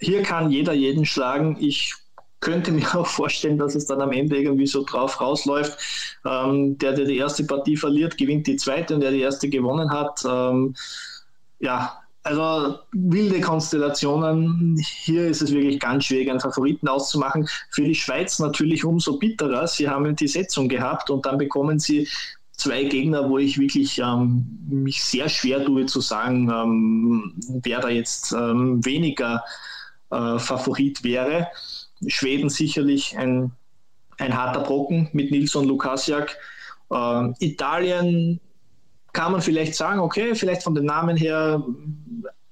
Hier 0.00 0.22
kann 0.22 0.50
jeder 0.50 0.72
jeden 0.74 1.06
schlagen. 1.06 1.56
Ich 1.58 1.94
könnte 2.40 2.72
mir 2.72 2.94
auch 2.94 3.06
vorstellen, 3.06 3.58
dass 3.58 3.74
es 3.74 3.86
dann 3.86 4.00
am 4.02 4.12
Ende 4.12 4.36
irgendwie 4.36 4.66
so 4.66 4.84
drauf 4.84 5.20
rausläuft. 5.20 5.78
Ähm, 6.26 6.76
der, 6.78 6.92
der 6.92 7.06
die 7.06 7.16
erste 7.16 7.44
Partie 7.44 7.76
verliert, 7.76 8.18
gewinnt 8.18 8.46
die 8.46 8.56
zweite 8.56 8.94
und 8.94 9.00
der 9.00 9.12
die 9.12 9.22
erste 9.22 9.48
gewonnen 9.48 9.90
hat. 9.90 10.22
Ähm, 10.28 10.74
ja, 11.60 12.00
also 12.22 12.78
wilde 12.92 13.40
Konstellationen. 13.40 14.76
Hier 15.04 15.26
ist 15.26 15.42
es 15.42 15.52
wirklich 15.52 15.80
ganz 15.80 16.04
schwierig, 16.04 16.30
einen 16.30 16.40
Favoriten 16.40 16.88
auszumachen. 16.88 17.48
Für 17.70 17.84
die 17.84 17.94
Schweiz 17.94 18.38
natürlich 18.38 18.84
umso 18.84 19.18
bitterer. 19.18 19.66
Sie 19.66 19.88
haben 19.88 20.14
die 20.16 20.28
Setzung 20.28 20.68
gehabt 20.68 21.10
und 21.10 21.24
dann 21.24 21.38
bekommen 21.38 21.78
sie 21.78 22.08
zwei 22.52 22.84
Gegner, 22.84 23.28
wo 23.28 23.38
ich 23.38 23.58
wirklich 23.58 23.98
ähm, 23.98 24.46
mich 24.68 25.02
sehr 25.02 25.28
schwer 25.30 25.64
tue 25.64 25.86
zu 25.86 26.00
sagen, 26.00 26.50
ähm, 26.50 27.34
wer 27.62 27.80
da 27.80 27.88
jetzt 27.88 28.32
ähm, 28.32 28.84
weniger 28.84 29.42
äh, 30.10 30.38
Favorit 30.38 31.02
wäre. 31.02 31.48
Schweden 32.06 32.50
sicherlich 32.50 33.16
ein, 33.16 33.52
ein 34.18 34.36
harter 34.36 34.60
Brocken 34.60 35.08
mit 35.12 35.30
Nilsson 35.30 35.66
Lukasiak. 35.66 36.36
Äh, 36.90 37.30
Italien 37.38 38.40
kann 39.12 39.32
man 39.32 39.40
vielleicht 39.40 39.74
sagen, 39.74 40.00
okay, 40.00 40.34
vielleicht 40.34 40.62
von 40.62 40.74
den 40.74 40.84
Namen 40.86 41.16
her 41.16 41.62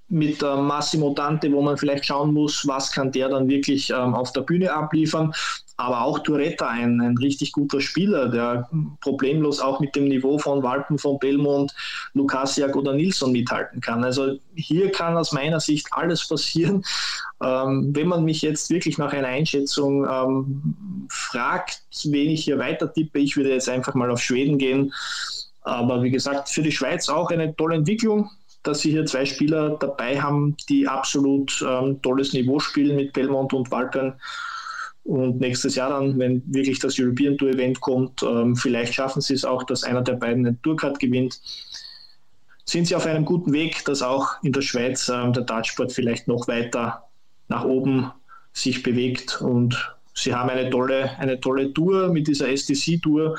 mit 0.08 0.42
äh, 0.42 0.56
Massimo 0.56 1.12
Dante, 1.12 1.52
wo 1.52 1.60
man 1.60 1.76
vielleicht 1.76 2.06
schauen 2.06 2.32
muss, 2.32 2.66
was 2.66 2.90
kann 2.90 3.12
der 3.12 3.28
dann 3.28 3.48
wirklich 3.48 3.90
ähm, 3.90 4.14
auf 4.14 4.32
der 4.32 4.40
Bühne 4.40 4.72
abliefern. 4.72 5.32
Aber 5.76 6.02
auch 6.02 6.18
Touretta, 6.20 6.66
ein, 6.66 7.00
ein 7.00 7.16
richtig 7.18 7.52
guter 7.52 7.80
Spieler, 7.80 8.28
der 8.28 8.68
problemlos 9.00 9.60
auch 9.60 9.78
mit 9.78 9.94
dem 9.94 10.08
Niveau 10.08 10.36
von 10.38 10.62
Walpen, 10.62 10.98
von 10.98 11.20
Belmont, 11.20 11.72
Lukasiak 12.14 12.74
oder 12.74 12.94
Nilsson 12.94 13.30
mithalten 13.30 13.80
kann. 13.80 14.02
Also 14.02 14.38
hier 14.56 14.90
kann 14.90 15.16
aus 15.16 15.30
meiner 15.30 15.60
Sicht 15.60 15.86
alles 15.92 16.26
passieren. 16.26 16.82
Ähm, 17.40 17.90
wenn 17.94 18.08
man 18.08 18.24
mich 18.24 18.42
jetzt 18.42 18.70
wirklich 18.70 18.98
nach 18.98 19.12
einer 19.12 19.28
Einschätzung 19.28 20.04
ähm, 20.04 21.06
fragt, 21.10 21.82
wen 22.06 22.30
ich 22.30 22.42
hier 22.42 22.58
weiter 22.58 22.92
tippe, 22.92 23.20
ich 23.20 23.36
würde 23.36 23.52
jetzt 23.52 23.68
einfach 23.68 23.94
mal 23.94 24.10
auf 24.10 24.20
Schweden 24.20 24.58
gehen. 24.58 24.92
Aber 25.62 26.02
wie 26.02 26.10
gesagt, 26.10 26.48
für 26.48 26.62
die 26.62 26.72
Schweiz 26.72 27.08
auch 27.08 27.30
eine 27.30 27.54
tolle 27.56 27.76
Entwicklung, 27.76 28.30
dass 28.62 28.80
sie 28.80 28.90
hier 28.90 29.06
zwei 29.06 29.24
Spieler 29.24 29.76
dabei 29.78 30.20
haben, 30.20 30.56
die 30.68 30.86
absolut 30.86 31.64
ähm, 31.66 32.00
tolles 32.02 32.32
Niveau 32.32 32.58
spielen 32.58 32.96
mit 32.96 33.12
Belmont 33.12 33.52
und 33.52 33.70
Walpen. 33.70 34.14
Und 35.04 35.40
nächstes 35.40 35.74
Jahr 35.74 35.90
dann, 35.90 36.18
wenn 36.18 36.42
wirklich 36.46 36.80
das 36.80 36.98
European 36.98 37.38
Tour 37.38 37.50
Event 37.50 37.80
kommt, 37.80 38.22
ähm, 38.22 38.56
vielleicht 38.56 38.94
schaffen 38.94 39.22
sie 39.22 39.34
es 39.34 39.44
auch, 39.44 39.62
dass 39.62 39.84
einer 39.84 40.02
der 40.02 40.14
beiden 40.14 40.44
den 40.44 40.60
Tourcard 40.62 40.98
gewinnt. 40.98 41.40
Sind 42.66 42.86
sie 42.86 42.94
auf 42.94 43.06
einem 43.06 43.24
guten 43.24 43.52
Weg, 43.52 43.84
dass 43.86 44.02
auch 44.02 44.42
in 44.42 44.52
der 44.52 44.60
Schweiz 44.60 45.08
ähm, 45.08 45.32
der 45.32 45.44
Dartsport 45.44 45.92
vielleicht 45.92 46.28
noch 46.28 46.46
weiter 46.48 47.04
nach 47.48 47.64
oben 47.64 48.12
sich 48.52 48.82
bewegt 48.82 49.40
und 49.40 49.96
sie 50.12 50.34
haben 50.34 50.50
eine 50.50 50.68
tolle, 50.68 51.18
eine 51.18 51.40
tolle 51.40 51.72
Tour 51.72 52.08
mit 52.08 52.26
dieser 52.28 52.54
STC-Tour. 52.54 53.38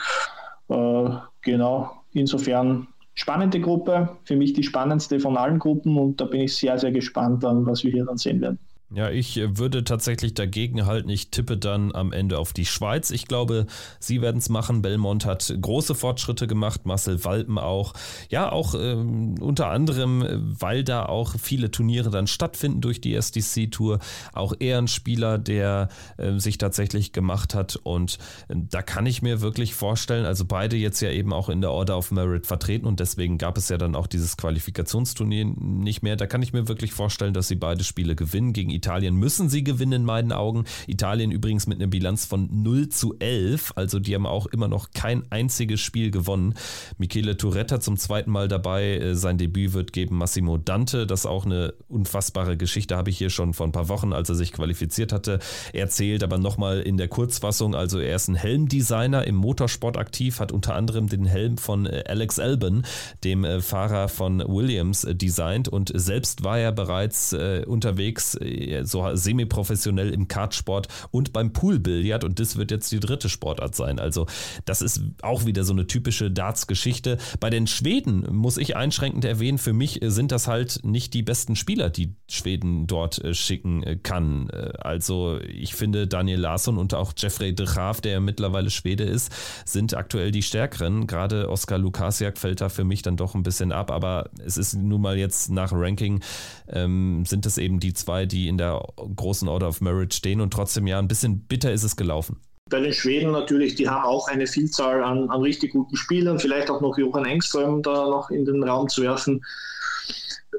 Äh, 0.69 1.09
genau, 1.41 1.98
Insofern 2.13 2.87
spannende 3.13 3.59
Gruppe, 3.59 4.17
für 4.23 4.35
mich 4.35 4.53
die 4.53 4.63
spannendste 4.63 5.19
von 5.19 5.37
allen 5.37 5.59
Gruppen 5.59 5.97
und 5.97 6.21
da 6.21 6.25
bin 6.25 6.41
ich 6.41 6.55
sehr, 6.55 6.77
sehr 6.79 6.91
gespannt, 6.91 7.43
was 7.43 7.83
wir 7.83 7.91
hier 7.91 8.05
dann 8.05 8.17
sehen 8.17 8.41
werden. 8.41 8.59
Ja, 8.91 9.11
ich 9.11 9.37
äh, 9.37 9.57
würde 9.57 9.83
tatsächlich 9.83 10.33
dagegen 10.33 10.87
halten. 10.87 11.09
Ich 11.09 11.29
tippe 11.29 11.57
dann 11.57 11.93
am 11.93 12.11
Ende 12.11 12.39
auf 12.39 12.53
die 12.53 12.65
Schweiz. 12.65 13.11
Ich 13.11 13.27
glaube, 13.27 13.67
sie 13.99 14.19
werden 14.21 14.39
es 14.39 14.49
machen. 14.49 14.81
Belmont 14.81 15.25
hat 15.25 15.53
große 15.61 15.93
Fortschritte 15.93 16.47
gemacht, 16.47 16.87
Marcel 16.87 17.23
Walpen 17.23 17.59
auch. 17.59 17.93
Ja, 18.29 18.51
auch 18.51 18.73
ähm, 18.73 19.35
unter 19.39 19.67
anderem, 19.67 20.23
äh, 20.23 20.37
weil 20.39 20.83
da 20.83 21.05
auch 21.05 21.35
viele 21.39 21.69
Turniere 21.69 22.09
dann 22.09 22.25
stattfinden 22.25 22.81
durch 22.81 22.99
die 22.99 23.13
SDC-Tour. 23.13 23.99
Auch 24.33 24.53
er 24.59 24.79
ein 24.79 24.87
Spieler, 24.87 25.37
der 25.37 25.89
äh, 26.17 26.39
sich 26.39 26.57
tatsächlich 26.57 27.13
gemacht 27.13 27.53
hat. 27.53 27.75
Und 27.75 28.17
äh, 28.47 28.55
da 28.55 28.81
kann 28.81 29.05
ich 29.05 29.21
mir 29.21 29.41
wirklich 29.41 29.75
vorstellen, 29.75 30.25
also 30.25 30.45
beide 30.45 30.77
jetzt 30.77 30.99
ja 31.01 31.11
eben 31.11 31.31
auch 31.31 31.49
in 31.49 31.61
der 31.61 31.71
Order 31.71 31.95
of 31.95 32.09
Merit 32.09 32.47
vertreten 32.47 32.87
und 32.87 32.99
deswegen 32.99 33.37
gab 33.37 33.55
es 33.55 33.69
ja 33.69 33.77
dann 33.77 33.95
auch 33.95 34.07
dieses 34.07 34.35
Qualifikationsturnier 34.35 35.45
nicht 35.45 36.01
mehr. 36.01 36.15
Da 36.15 36.25
kann 36.25 36.41
ich 36.41 36.53
mir 36.53 36.67
wirklich 36.67 36.91
vorstellen, 36.91 37.35
dass 37.35 37.47
sie 37.47 37.55
beide 37.55 37.83
Spiele 37.83 38.15
gewinnen 38.15 38.51
gegen 38.51 38.78
Italien 38.79 39.15
müssen 39.15 39.49
sie 39.49 39.61
gewinnen 39.61 39.91
in 39.91 40.05
meinen 40.05 40.31
Augen. 40.31 40.63
Italien 40.87 41.31
übrigens 41.31 41.67
mit 41.67 41.79
einer 41.79 41.89
Bilanz 41.89 42.23
von 42.23 42.47
0 42.63 42.87
zu 42.87 43.13
11, 43.19 43.73
also 43.75 43.99
die 43.99 44.15
haben 44.15 44.25
auch 44.25 44.45
immer 44.45 44.69
noch 44.69 44.91
kein 44.91 45.29
einziges 45.31 45.81
Spiel 45.81 46.11
gewonnen. 46.11 46.53
Michele 46.97 47.35
Turetta 47.35 47.81
zum 47.81 47.97
zweiten 47.97 48.31
Mal 48.31 48.47
dabei, 48.47 48.97
äh, 48.97 49.15
sein 49.15 49.37
Debüt 49.37 49.73
wird 49.73 49.91
geben 49.91 50.17
Massimo 50.17 50.57
Dante, 50.57 51.05
das 51.05 51.21
ist 51.21 51.25
auch 51.25 51.45
eine 51.45 51.73
unfassbare 51.89 52.55
Geschichte, 52.55 52.95
habe 52.95 53.09
ich 53.09 53.17
hier 53.17 53.29
schon 53.29 53.53
vor 53.53 53.67
ein 53.67 53.73
paar 53.73 53.89
Wochen, 53.89 54.13
als 54.13 54.29
er 54.29 54.35
sich 54.35 54.53
qualifiziert 54.53 55.11
hatte, 55.11 55.39
erzählt, 55.73 56.23
aber 56.23 56.37
nochmal 56.37 56.79
in 56.79 56.95
der 56.95 57.09
Kurzfassung, 57.09 57.75
also 57.75 57.99
er 57.99 58.15
ist 58.15 58.29
ein 58.29 58.35
Helmdesigner 58.35 59.27
im 59.27 59.35
Motorsport 59.35 59.97
aktiv, 59.97 60.39
hat 60.39 60.53
unter 60.53 60.75
anderem 60.75 61.09
den 61.09 61.25
Helm 61.25 61.57
von 61.57 61.85
äh, 61.85 62.05
Alex 62.07 62.39
Albon, 62.39 62.85
dem 63.25 63.43
äh, 63.43 63.59
Fahrer 63.59 64.07
von 64.07 64.39
Williams, 64.39 65.05
designt. 65.09 65.67
Und 65.67 65.91
selbst 65.93 66.43
war 66.45 66.59
er 66.59 66.71
bereits 66.71 67.35
unterwegs 67.65 68.37
so 68.83 69.15
semi-professionell 69.15 70.11
im 70.11 70.27
Kartsport 70.27 70.87
und 71.11 71.33
beim 71.33 71.53
Poolbillard 71.53 72.23
und 72.23 72.39
das 72.39 72.57
wird 72.57 72.71
jetzt 72.71 72.91
die 72.91 72.99
dritte 72.99 73.29
Sportart 73.29 73.75
sein. 73.75 73.99
Also 73.99 74.27
das 74.65 74.81
ist 74.81 75.01
auch 75.21 75.45
wieder 75.45 75.63
so 75.63 75.73
eine 75.73 75.87
typische 75.87 76.31
Darts-Geschichte. 76.31 77.17
Bei 77.39 77.49
den 77.49 77.67
Schweden 77.67 78.25
muss 78.35 78.57
ich 78.57 78.75
einschränkend 78.75 79.25
erwähnen, 79.25 79.57
für 79.57 79.73
mich 79.73 79.99
sind 80.03 80.31
das 80.31 80.47
halt 80.47 80.79
nicht 80.83 81.13
die 81.13 81.23
besten 81.23 81.55
Spieler, 81.55 81.89
die 81.89 82.13
Schweden 82.27 82.87
dort 82.87 83.23
äh, 83.23 83.33
schicken 83.33 83.83
äh, 83.83 83.97
kann. 83.97 84.49
Äh, 84.49 84.73
also 84.79 85.39
ich 85.47 85.75
finde 85.75 86.07
Daniel 86.07 86.39
Larsson 86.39 86.77
und 86.77 86.93
auch 86.93 87.13
Jeffrey 87.17 87.53
de 87.53 87.65
Graaf, 87.65 88.01
der 88.01 88.19
mittlerweile 88.19 88.69
Schwede 88.69 89.03
ist, 89.03 89.31
sind 89.65 89.95
aktuell 89.95 90.31
die 90.31 90.43
stärkeren. 90.43 91.07
Gerade 91.07 91.49
Oskar 91.49 91.77
Lukasiak 91.77 92.37
fällt 92.37 92.61
da 92.61 92.69
für 92.69 92.83
mich 92.83 93.01
dann 93.01 93.17
doch 93.17 93.35
ein 93.35 93.43
bisschen 93.43 93.71
ab, 93.71 93.91
aber 93.91 94.29
es 94.43 94.57
ist 94.57 94.75
nun 94.75 95.01
mal 95.01 95.17
jetzt 95.17 95.49
nach 95.49 95.71
Ranking 95.73 96.21
ähm, 96.67 97.25
sind 97.25 97.45
es 97.45 97.57
eben 97.57 97.79
die 97.79 97.93
zwei, 97.93 98.25
die 98.25 98.47
in 98.47 98.57
der 98.59 98.83
großen 99.15 99.47
Order 99.47 99.69
of 99.69 99.81
Merit 99.81 100.13
stehen 100.13 100.41
und 100.41 100.53
trotzdem 100.53 100.85
ja 100.87 100.99
ein 100.99 101.07
bisschen 101.07 101.39
bitter 101.47 101.71
ist 101.71 101.83
es 101.83 101.95
gelaufen. 101.95 102.39
Bei 102.69 102.79
den 102.79 102.93
Schweden 102.93 103.31
natürlich, 103.31 103.75
die 103.75 103.89
haben 103.89 104.03
auch 104.03 104.27
eine 104.27 104.45
Vielzahl 104.45 105.03
an, 105.03 105.29
an 105.29 105.41
richtig 105.41 105.71
guten 105.71 105.95
Spielern, 105.95 106.37
vielleicht 106.37 106.69
auch 106.69 106.81
noch 106.81 106.97
Johann 106.97 107.25
Engström 107.25 107.81
da 107.81 108.07
noch 108.07 108.29
in 108.29 108.45
den 108.45 108.63
Raum 108.63 108.87
zu 108.87 109.01
werfen. 109.01 109.43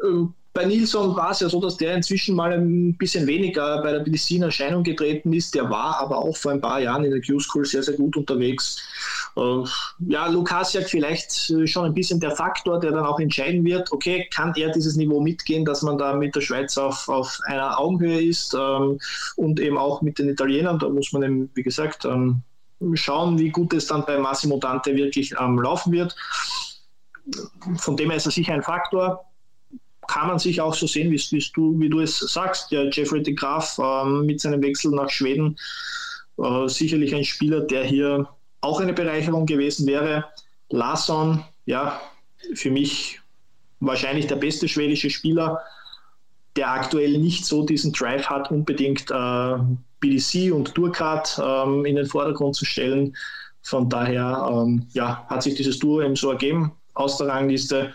Ähm, 0.02 0.34
bei 0.52 0.64
Nilsson 0.64 1.14
war 1.14 1.30
es 1.30 1.40
ja 1.40 1.48
so, 1.48 1.60
dass 1.60 1.76
der 1.76 1.94
inzwischen 1.94 2.34
mal 2.34 2.52
ein 2.52 2.96
bisschen 2.96 3.26
weniger 3.28 3.80
bei 3.82 3.92
der 3.92 4.00
BDC 4.00 4.32
in 4.32 4.42
Erscheinung 4.42 4.82
getreten 4.82 5.32
ist. 5.32 5.54
Der 5.54 5.70
war 5.70 5.98
aber 6.00 6.18
auch 6.18 6.36
vor 6.36 6.50
ein 6.50 6.60
paar 6.60 6.80
Jahren 6.80 7.04
in 7.04 7.12
der 7.12 7.20
Q-School 7.20 7.64
sehr, 7.64 7.84
sehr 7.84 7.94
gut 7.94 8.16
unterwegs. 8.16 8.82
Äh, 9.36 9.64
ja, 10.08 10.26
Lukasiak 10.26 10.88
vielleicht 10.88 11.50
äh, 11.50 11.66
schon 11.66 11.84
ein 11.84 11.94
bisschen 11.94 12.20
der 12.20 12.32
Faktor, 12.32 12.80
der 12.80 12.92
dann 12.92 13.04
auch 13.04 13.20
entscheiden 13.20 13.64
wird, 13.64 13.92
okay, 13.92 14.28
kann 14.32 14.52
er 14.56 14.70
dieses 14.70 14.96
Niveau 14.96 15.20
mitgehen, 15.20 15.64
dass 15.64 15.82
man 15.82 15.98
da 15.98 16.14
mit 16.14 16.34
der 16.34 16.40
Schweiz 16.40 16.76
auf, 16.76 17.08
auf 17.08 17.38
einer 17.44 17.78
Augenhöhe 17.78 18.20
ist 18.20 18.54
ähm, 18.54 18.98
und 19.36 19.60
eben 19.60 19.78
auch 19.78 20.02
mit 20.02 20.18
den 20.18 20.28
Italienern. 20.28 20.78
Da 20.78 20.88
muss 20.88 21.12
man 21.12 21.22
eben, 21.22 21.50
wie 21.54 21.62
gesagt, 21.62 22.04
ähm, 22.04 22.42
schauen, 22.94 23.38
wie 23.38 23.50
gut 23.50 23.72
es 23.72 23.86
dann 23.86 24.04
bei 24.06 24.18
Massimo 24.18 24.58
Dante 24.58 24.94
wirklich 24.96 25.34
ähm, 25.38 25.58
laufen 25.58 25.92
wird. 25.92 26.16
Von 27.76 27.96
dem 27.96 28.10
her 28.10 28.16
ist 28.16 28.26
er 28.26 28.32
sicher 28.32 28.54
ein 28.54 28.62
Faktor 28.62 29.24
kann 30.08 30.26
man 30.26 30.40
sich 30.40 30.60
auch 30.60 30.74
so 30.74 30.88
sehen, 30.88 31.12
wie, 31.12 31.44
du, 31.54 31.78
wie 31.78 31.88
du 31.88 32.00
es 32.00 32.18
sagst. 32.18 32.72
Ja, 32.72 32.82
Jeffrey 32.90 33.22
de 33.22 33.32
Graaf 33.32 33.78
ähm, 33.78 34.26
mit 34.26 34.40
seinem 34.40 34.60
Wechsel 34.60 34.90
nach 34.90 35.08
Schweden 35.08 35.56
äh, 36.38 36.68
sicherlich 36.68 37.14
ein 37.14 37.24
Spieler, 37.24 37.60
der 37.60 37.84
hier 37.84 38.28
auch 38.60 38.80
eine 38.80 38.92
Bereicherung 38.92 39.46
gewesen 39.46 39.86
wäre. 39.86 40.24
Larsson, 40.70 41.44
ja, 41.66 42.00
für 42.54 42.70
mich 42.70 43.20
wahrscheinlich 43.80 44.26
der 44.26 44.36
beste 44.36 44.68
schwedische 44.68 45.10
Spieler, 45.10 45.60
der 46.56 46.70
aktuell 46.70 47.18
nicht 47.18 47.44
so 47.46 47.64
diesen 47.64 47.92
Drive 47.92 48.26
hat, 48.26 48.50
unbedingt 48.50 49.10
äh, 49.10 49.54
BDC 50.00 50.52
und 50.52 50.74
Tourcard 50.74 51.40
ähm, 51.42 51.84
in 51.84 51.96
den 51.96 52.06
Vordergrund 52.06 52.56
zu 52.56 52.64
stellen. 52.64 53.16
Von 53.62 53.88
daher 53.88 54.48
ähm, 54.50 54.86
ja, 54.92 55.24
hat 55.28 55.42
sich 55.42 55.54
dieses 55.54 55.78
Tour 55.78 56.02
eben 56.02 56.16
so 56.16 56.30
ergeben 56.30 56.72
aus 56.94 57.18
der 57.18 57.28
Rangliste 57.28 57.92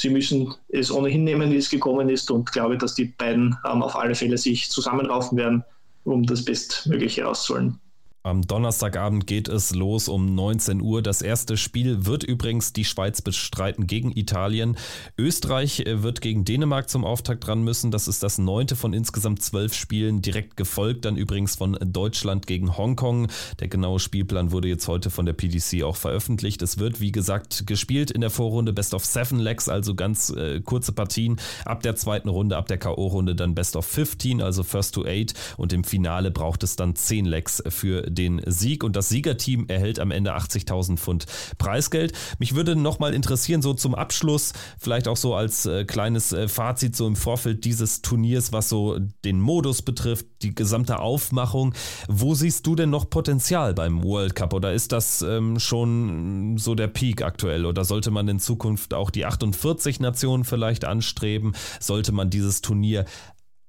sie 0.00 0.10
müssen 0.10 0.54
es 0.68 0.90
ohnehin 0.90 1.24
nehmen, 1.24 1.50
wie 1.50 1.56
es 1.56 1.70
gekommen 1.70 2.08
ist 2.08 2.30
und 2.30 2.50
glaube, 2.52 2.78
dass 2.78 2.94
die 2.94 3.04
beiden 3.04 3.56
ähm, 3.70 3.82
auf 3.82 3.96
alle 3.96 4.14
Fälle 4.14 4.38
sich 4.38 4.70
zusammenraufen 4.70 5.36
werden, 5.36 5.62
um 6.04 6.24
das 6.24 6.44
Bestmögliche 6.44 7.24
rauszuholen. 7.24 7.78
Am 8.22 8.46
Donnerstagabend 8.46 9.26
geht 9.26 9.48
es 9.48 9.74
los 9.74 10.06
um 10.06 10.34
19 10.34 10.82
Uhr. 10.82 11.00
Das 11.00 11.22
erste 11.22 11.56
Spiel 11.56 12.04
wird 12.04 12.22
übrigens 12.22 12.74
die 12.74 12.84
Schweiz 12.84 13.22
bestreiten 13.22 13.86
gegen 13.86 14.14
Italien. 14.14 14.76
Österreich 15.16 15.80
äh, 15.80 16.02
wird 16.02 16.20
gegen 16.20 16.44
Dänemark 16.44 16.90
zum 16.90 17.06
Auftakt 17.06 17.46
dran 17.46 17.62
müssen. 17.62 17.90
Das 17.90 18.08
ist 18.08 18.22
das 18.22 18.36
neunte 18.36 18.76
von 18.76 18.92
insgesamt 18.92 19.40
zwölf 19.40 19.72
Spielen. 19.72 20.20
Direkt 20.20 20.58
gefolgt 20.58 21.06
dann 21.06 21.16
übrigens 21.16 21.56
von 21.56 21.78
Deutschland 21.82 22.46
gegen 22.46 22.76
Hongkong. 22.76 23.28
Der 23.58 23.68
genaue 23.68 23.98
Spielplan 23.98 24.52
wurde 24.52 24.68
jetzt 24.68 24.86
heute 24.86 25.08
von 25.08 25.24
der 25.24 25.32
PDC 25.32 25.82
auch 25.82 25.96
veröffentlicht. 25.96 26.60
Es 26.60 26.76
wird, 26.76 27.00
wie 27.00 27.12
gesagt, 27.12 27.66
gespielt 27.66 28.10
in 28.10 28.20
der 28.20 28.28
Vorrunde 28.28 28.74
Best 28.74 28.92
of 28.92 29.06
Seven 29.06 29.38
Legs, 29.38 29.70
also 29.70 29.94
ganz 29.94 30.28
äh, 30.28 30.60
kurze 30.60 30.92
Partien. 30.92 31.40
Ab 31.64 31.82
der 31.82 31.96
zweiten 31.96 32.28
Runde, 32.28 32.58
ab 32.58 32.66
der 32.66 32.76
K.O.-Runde 32.76 33.32
dann 33.32 33.54
Best 33.54 33.76
of 33.76 33.86
15, 33.86 34.42
also 34.42 34.62
First 34.62 34.94
to 34.94 35.06
Eight. 35.06 35.32
Und 35.56 35.72
im 35.72 35.84
Finale 35.84 36.30
braucht 36.30 36.62
es 36.62 36.76
dann 36.76 36.94
zehn 36.94 37.24
Legs 37.24 37.62
für 37.66 38.09
den 38.14 38.40
Sieg 38.46 38.84
und 38.84 38.96
das 38.96 39.08
Siegerteam 39.08 39.66
erhält 39.68 39.98
am 39.98 40.10
Ende 40.10 40.34
80.000 40.36 40.96
Pfund 40.96 41.26
Preisgeld. 41.58 42.12
Mich 42.38 42.54
würde 42.54 42.76
nochmal 42.76 43.14
interessieren, 43.14 43.62
so 43.62 43.74
zum 43.74 43.94
Abschluss, 43.94 44.52
vielleicht 44.78 45.08
auch 45.08 45.16
so 45.16 45.34
als 45.34 45.66
äh, 45.66 45.84
kleines 45.84 46.32
äh, 46.32 46.48
Fazit 46.48 46.96
so 46.96 47.06
im 47.06 47.16
Vorfeld 47.16 47.64
dieses 47.64 48.02
Turniers, 48.02 48.52
was 48.52 48.68
so 48.68 48.98
den 49.24 49.40
Modus 49.40 49.82
betrifft, 49.82 50.26
die 50.42 50.54
gesamte 50.54 50.98
Aufmachung. 50.98 51.74
Wo 52.08 52.34
siehst 52.34 52.66
du 52.66 52.74
denn 52.74 52.90
noch 52.90 53.10
Potenzial 53.10 53.74
beim 53.74 54.02
World 54.02 54.34
Cup 54.34 54.52
oder 54.52 54.72
ist 54.72 54.92
das 54.92 55.22
ähm, 55.22 55.58
schon 55.58 56.58
so 56.58 56.74
der 56.74 56.88
Peak 56.88 57.22
aktuell 57.22 57.66
oder 57.66 57.84
sollte 57.84 58.10
man 58.10 58.28
in 58.28 58.40
Zukunft 58.40 58.94
auch 58.94 59.10
die 59.10 59.26
48 59.26 60.00
Nationen 60.00 60.44
vielleicht 60.44 60.84
anstreben? 60.84 61.52
Sollte 61.78 62.12
man 62.12 62.30
dieses 62.30 62.62
Turnier 62.62 63.04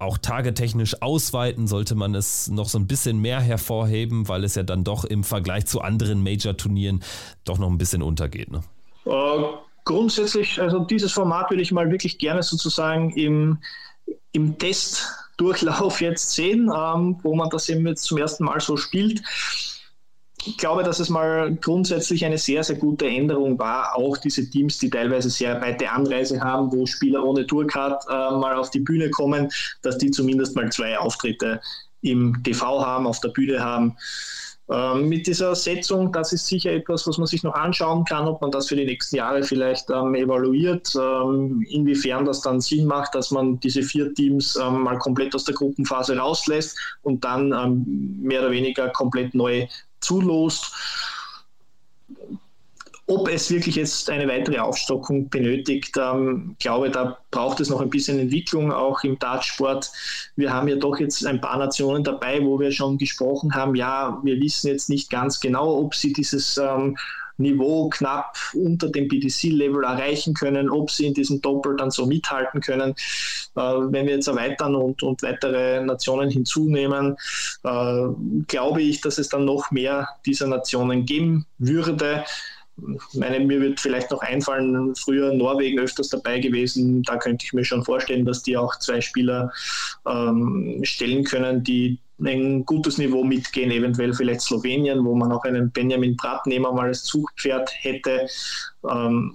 auch 0.02 0.18
tagetechnisch 0.18 1.00
ausweiten, 1.00 1.66
sollte 1.66 1.94
man 1.94 2.14
es 2.14 2.48
noch 2.48 2.68
so 2.68 2.78
ein 2.78 2.86
bisschen 2.86 3.20
mehr 3.20 3.40
hervorheben, 3.40 4.28
weil 4.28 4.44
es 4.44 4.54
ja 4.54 4.62
dann 4.62 4.84
doch 4.84 5.04
im 5.04 5.24
Vergleich 5.24 5.66
zu 5.66 5.80
anderen 5.80 6.22
Major-Turnieren 6.22 7.02
doch 7.44 7.58
noch 7.58 7.68
ein 7.68 7.78
bisschen 7.78 8.02
untergeht. 8.02 8.50
Ne? 8.50 8.62
Uh, 9.06 9.58
grundsätzlich, 9.84 10.60
also 10.60 10.80
dieses 10.80 11.12
Format 11.12 11.50
würde 11.50 11.62
ich 11.62 11.72
mal 11.72 11.90
wirklich 11.90 12.18
gerne 12.18 12.42
sozusagen 12.42 13.10
im, 13.10 13.58
im 14.32 14.58
Testdurchlauf 14.58 16.00
jetzt 16.00 16.32
sehen, 16.32 16.70
ähm, 16.74 17.18
wo 17.22 17.34
man 17.34 17.48
das 17.50 17.68
eben 17.68 17.86
jetzt 17.86 18.04
zum 18.04 18.18
ersten 18.18 18.44
Mal 18.44 18.60
so 18.60 18.76
spielt 18.76 19.22
ich 20.44 20.56
glaube, 20.56 20.82
dass 20.82 20.98
es 20.98 21.08
mal 21.08 21.54
grundsätzlich 21.60 22.24
eine 22.24 22.38
sehr, 22.38 22.64
sehr 22.64 22.76
gute 22.76 23.06
Änderung 23.06 23.58
war. 23.58 23.96
Auch 23.96 24.16
diese 24.16 24.48
Teams, 24.48 24.78
die 24.78 24.90
teilweise 24.90 25.30
sehr 25.30 25.60
weite 25.60 25.90
Anreise 25.90 26.40
haben, 26.40 26.72
wo 26.72 26.86
Spieler 26.86 27.24
ohne 27.24 27.46
Tourcard 27.46 28.04
äh, 28.08 28.12
mal 28.12 28.56
auf 28.56 28.70
die 28.70 28.80
Bühne 28.80 29.10
kommen, 29.10 29.50
dass 29.82 29.98
die 29.98 30.10
zumindest 30.10 30.56
mal 30.56 30.70
zwei 30.70 30.98
Auftritte 30.98 31.60
im 32.00 32.42
TV 32.42 32.84
haben, 32.84 33.06
auf 33.06 33.20
der 33.20 33.28
Bühne 33.28 33.62
haben. 33.62 33.96
Ähm, 34.70 35.08
mit 35.08 35.26
dieser 35.26 35.54
Setzung, 35.54 36.12
das 36.12 36.32
ist 36.32 36.46
sicher 36.46 36.72
etwas, 36.72 37.06
was 37.06 37.18
man 37.18 37.26
sich 37.26 37.42
noch 37.42 37.54
anschauen 37.54 38.04
kann, 38.04 38.26
ob 38.26 38.40
man 38.40 38.50
das 38.50 38.68
für 38.68 38.76
die 38.76 38.84
nächsten 38.84 39.16
Jahre 39.16 39.42
vielleicht 39.42 39.90
ähm, 39.90 40.14
evaluiert, 40.14 40.94
ähm, 40.96 41.64
inwiefern 41.68 42.24
das 42.24 42.40
dann 42.40 42.60
Sinn 42.60 42.86
macht, 42.86 43.14
dass 43.14 43.30
man 43.30 43.60
diese 43.60 43.82
vier 43.82 44.14
Teams 44.14 44.56
ähm, 44.56 44.82
mal 44.82 44.98
komplett 44.98 45.34
aus 45.34 45.44
der 45.44 45.54
Gruppenphase 45.54 46.16
rauslässt 46.16 46.78
und 47.02 47.24
dann 47.24 47.52
ähm, 47.52 48.18
mehr 48.22 48.40
oder 48.40 48.50
weniger 48.50 48.88
komplett 48.90 49.34
neu 49.34 49.66
zulost. 50.02 50.72
Ob 53.08 53.28
es 53.28 53.50
wirklich 53.50 53.76
jetzt 53.76 54.08
eine 54.08 54.28
weitere 54.28 54.58
Aufstockung 54.58 55.28
benötigt, 55.28 55.96
ähm, 55.98 56.56
glaube, 56.60 56.88
da 56.88 57.18
braucht 57.30 57.60
es 57.60 57.68
noch 57.68 57.80
ein 57.80 57.90
bisschen 57.90 58.18
Entwicklung, 58.18 58.72
auch 58.72 59.02
im 59.02 59.18
Dartsport. 59.18 59.90
Wir 60.36 60.52
haben 60.52 60.68
ja 60.68 60.76
doch 60.76 60.98
jetzt 60.98 61.26
ein 61.26 61.40
paar 61.40 61.58
Nationen 61.58 62.04
dabei, 62.04 62.42
wo 62.42 62.60
wir 62.60 62.70
schon 62.70 62.98
gesprochen 62.98 63.54
haben, 63.54 63.74
ja, 63.74 64.20
wir 64.22 64.40
wissen 64.40 64.68
jetzt 64.68 64.88
nicht 64.88 65.10
ganz 65.10 65.40
genau, 65.40 65.78
ob 65.78 65.94
sie 65.94 66.12
dieses 66.12 66.56
ähm, 66.58 66.96
Niveau 67.42 67.88
knapp 67.88 68.36
unter 68.54 68.88
dem 68.88 69.08
BDC-Level 69.08 69.84
erreichen 69.84 70.34
können, 70.34 70.70
ob 70.70 70.90
sie 70.90 71.06
in 71.06 71.14
diesem 71.14 71.40
Doppel 71.40 71.76
dann 71.76 71.90
so 71.90 72.06
mithalten 72.06 72.60
können. 72.60 72.92
Äh, 73.56 73.60
wenn 73.60 74.06
wir 74.06 74.14
jetzt 74.14 74.28
erweitern 74.28 74.74
und, 74.74 75.02
und 75.02 75.22
weitere 75.22 75.84
Nationen 75.84 76.30
hinzunehmen, 76.30 77.16
äh, 77.64 78.02
glaube 78.48 78.82
ich, 78.82 79.00
dass 79.00 79.18
es 79.18 79.28
dann 79.28 79.44
noch 79.44 79.70
mehr 79.70 80.08
dieser 80.24 80.46
Nationen 80.46 81.04
geben 81.04 81.46
würde 81.58 82.24
meine, 83.14 83.40
mir 83.40 83.60
wird 83.60 83.80
vielleicht 83.80 84.10
noch 84.10 84.22
einfallen, 84.22 84.94
früher 84.94 85.32
Norwegen 85.34 85.78
öfters 85.78 86.08
dabei 86.08 86.38
gewesen. 86.38 87.02
Da 87.02 87.16
könnte 87.16 87.44
ich 87.44 87.52
mir 87.52 87.64
schon 87.64 87.84
vorstellen, 87.84 88.24
dass 88.24 88.42
die 88.42 88.56
auch 88.56 88.78
zwei 88.78 89.00
Spieler 89.00 89.52
ähm, 90.06 90.80
stellen 90.82 91.24
können, 91.24 91.62
die 91.62 91.98
ein 92.24 92.64
gutes 92.64 92.98
Niveau 92.98 93.24
mitgehen, 93.24 93.70
eventuell 93.70 94.14
vielleicht 94.14 94.42
Slowenien, 94.42 95.04
wo 95.04 95.14
man 95.14 95.32
auch 95.32 95.44
einen 95.44 95.70
Benjamin 95.70 96.16
Pratnehmer 96.16 96.72
mal 96.72 96.88
als 96.88 97.04
Zugpferd 97.04 97.70
hätte. 97.80 98.26
Ähm, 98.88 99.34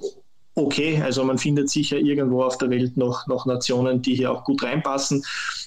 okay, 0.55 1.01
also 1.01 1.23
man 1.23 1.38
findet 1.38 1.69
sicher 1.69 1.97
irgendwo 1.97 2.43
auf 2.43 2.57
der 2.57 2.69
Welt 2.69 2.97
noch, 2.97 3.27
noch 3.27 3.45
Nationen, 3.45 4.01
die 4.01 4.15
hier 4.15 4.31
auch 4.31 4.43
gut 4.43 4.63
reinpassen. 4.63 5.23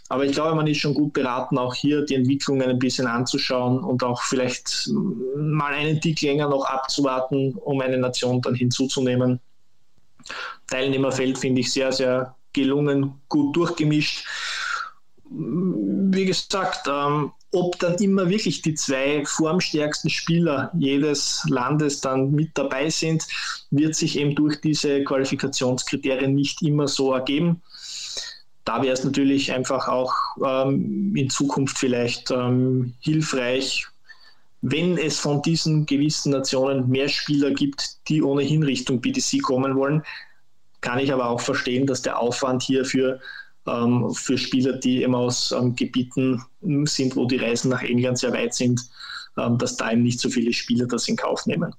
Aber 0.08 0.24
ich 0.24 0.32
glaube, 0.32 0.56
man 0.56 0.66
ist 0.66 0.78
schon 0.78 0.94
gut 0.94 1.12
beraten, 1.12 1.56
auch 1.56 1.74
hier 1.74 2.04
die 2.04 2.16
Entwicklungen 2.16 2.68
ein 2.68 2.78
bisschen 2.78 3.06
anzuschauen 3.06 3.78
und 3.78 4.02
auch 4.02 4.20
vielleicht 4.22 4.90
mal 5.36 5.72
einen 5.72 6.00
Tick 6.00 6.20
länger 6.22 6.48
noch 6.48 6.64
abzuwarten, 6.64 7.54
um 7.54 7.80
eine 7.80 7.98
Nation 7.98 8.42
dann 8.42 8.56
hinzuzunehmen. 8.56 9.38
Teilnehmerfeld 10.66 11.38
finde 11.38 11.60
ich 11.60 11.72
sehr, 11.72 11.92
sehr 11.92 12.34
gelungen, 12.52 13.14
gut 13.28 13.54
durchgemischt. 13.54 14.26
Wie 16.12 16.24
gesagt, 16.24 16.88
ähm, 16.88 17.30
ob 17.52 17.78
dann 17.78 17.94
immer 17.96 18.28
wirklich 18.28 18.62
die 18.62 18.74
zwei 18.74 19.24
formstärksten 19.24 20.10
Spieler 20.10 20.72
jedes 20.76 21.44
Landes 21.48 22.00
dann 22.00 22.32
mit 22.32 22.50
dabei 22.54 22.90
sind, 22.90 23.24
wird 23.70 23.94
sich 23.94 24.18
eben 24.18 24.34
durch 24.34 24.60
diese 24.60 25.04
Qualifikationskriterien 25.04 26.34
nicht 26.34 26.62
immer 26.62 26.88
so 26.88 27.12
ergeben. 27.12 27.62
Da 28.64 28.82
wäre 28.82 28.92
es 28.92 29.04
natürlich 29.04 29.52
einfach 29.52 29.86
auch 29.86 30.12
ähm, 30.44 31.14
in 31.14 31.30
Zukunft 31.30 31.78
vielleicht 31.78 32.30
ähm, 32.32 32.94
hilfreich, 33.00 33.86
wenn 34.62 34.98
es 34.98 35.18
von 35.18 35.42
diesen 35.42 35.86
gewissen 35.86 36.32
Nationen 36.32 36.88
mehr 36.88 37.08
Spieler 37.08 37.52
gibt, 37.52 38.08
die 38.08 38.20
ohnehin 38.22 38.64
Richtung 38.64 39.00
BDC 39.00 39.42
kommen 39.42 39.76
wollen, 39.76 40.02
kann 40.80 40.98
ich 40.98 41.12
aber 41.12 41.28
auch 41.28 41.40
verstehen, 41.40 41.86
dass 41.86 42.02
der 42.02 42.18
Aufwand 42.18 42.62
hier 42.62 42.84
für, 42.84 43.20
ähm, 43.66 44.10
für 44.14 44.38
Spieler, 44.38 44.72
die 44.72 45.02
eben 45.02 45.14
aus 45.14 45.52
ähm, 45.52 45.74
Gebieten 45.74 46.42
sind, 46.84 47.16
wo 47.16 47.26
die 47.26 47.36
Reisen 47.36 47.70
nach 47.70 47.82
England 47.82 48.18
sehr 48.18 48.32
weit 48.32 48.54
sind, 48.54 48.80
ähm, 49.36 49.58
dass 49.58 49.76
da 49.76 49.92
eben 49.92 50.02
nicht 50.02 50.20
so 50.20 50.28
viele 50.28 50.52
Spieler 50.52 50.86
das 50.86 51.08
in 51.08 51.16
Kauf 51.16 51.46
nehmen. 51.46 51.74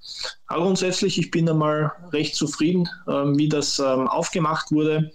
Aber 0.48 0.64
grundsätzlich, 0.64 1.18
ich 1.18 1.32
bin 1.32 1.50
einmal 1.50 1.92
recht 2.12 2.36
zufrieden, 2.36 2.88
ähm, 3.08 3.38
wie 3.38 3.50
das 3.50 3.80
ähm, 3.80 4.08
aufgemacht 4.08 4.72
wurde 4.72 5.12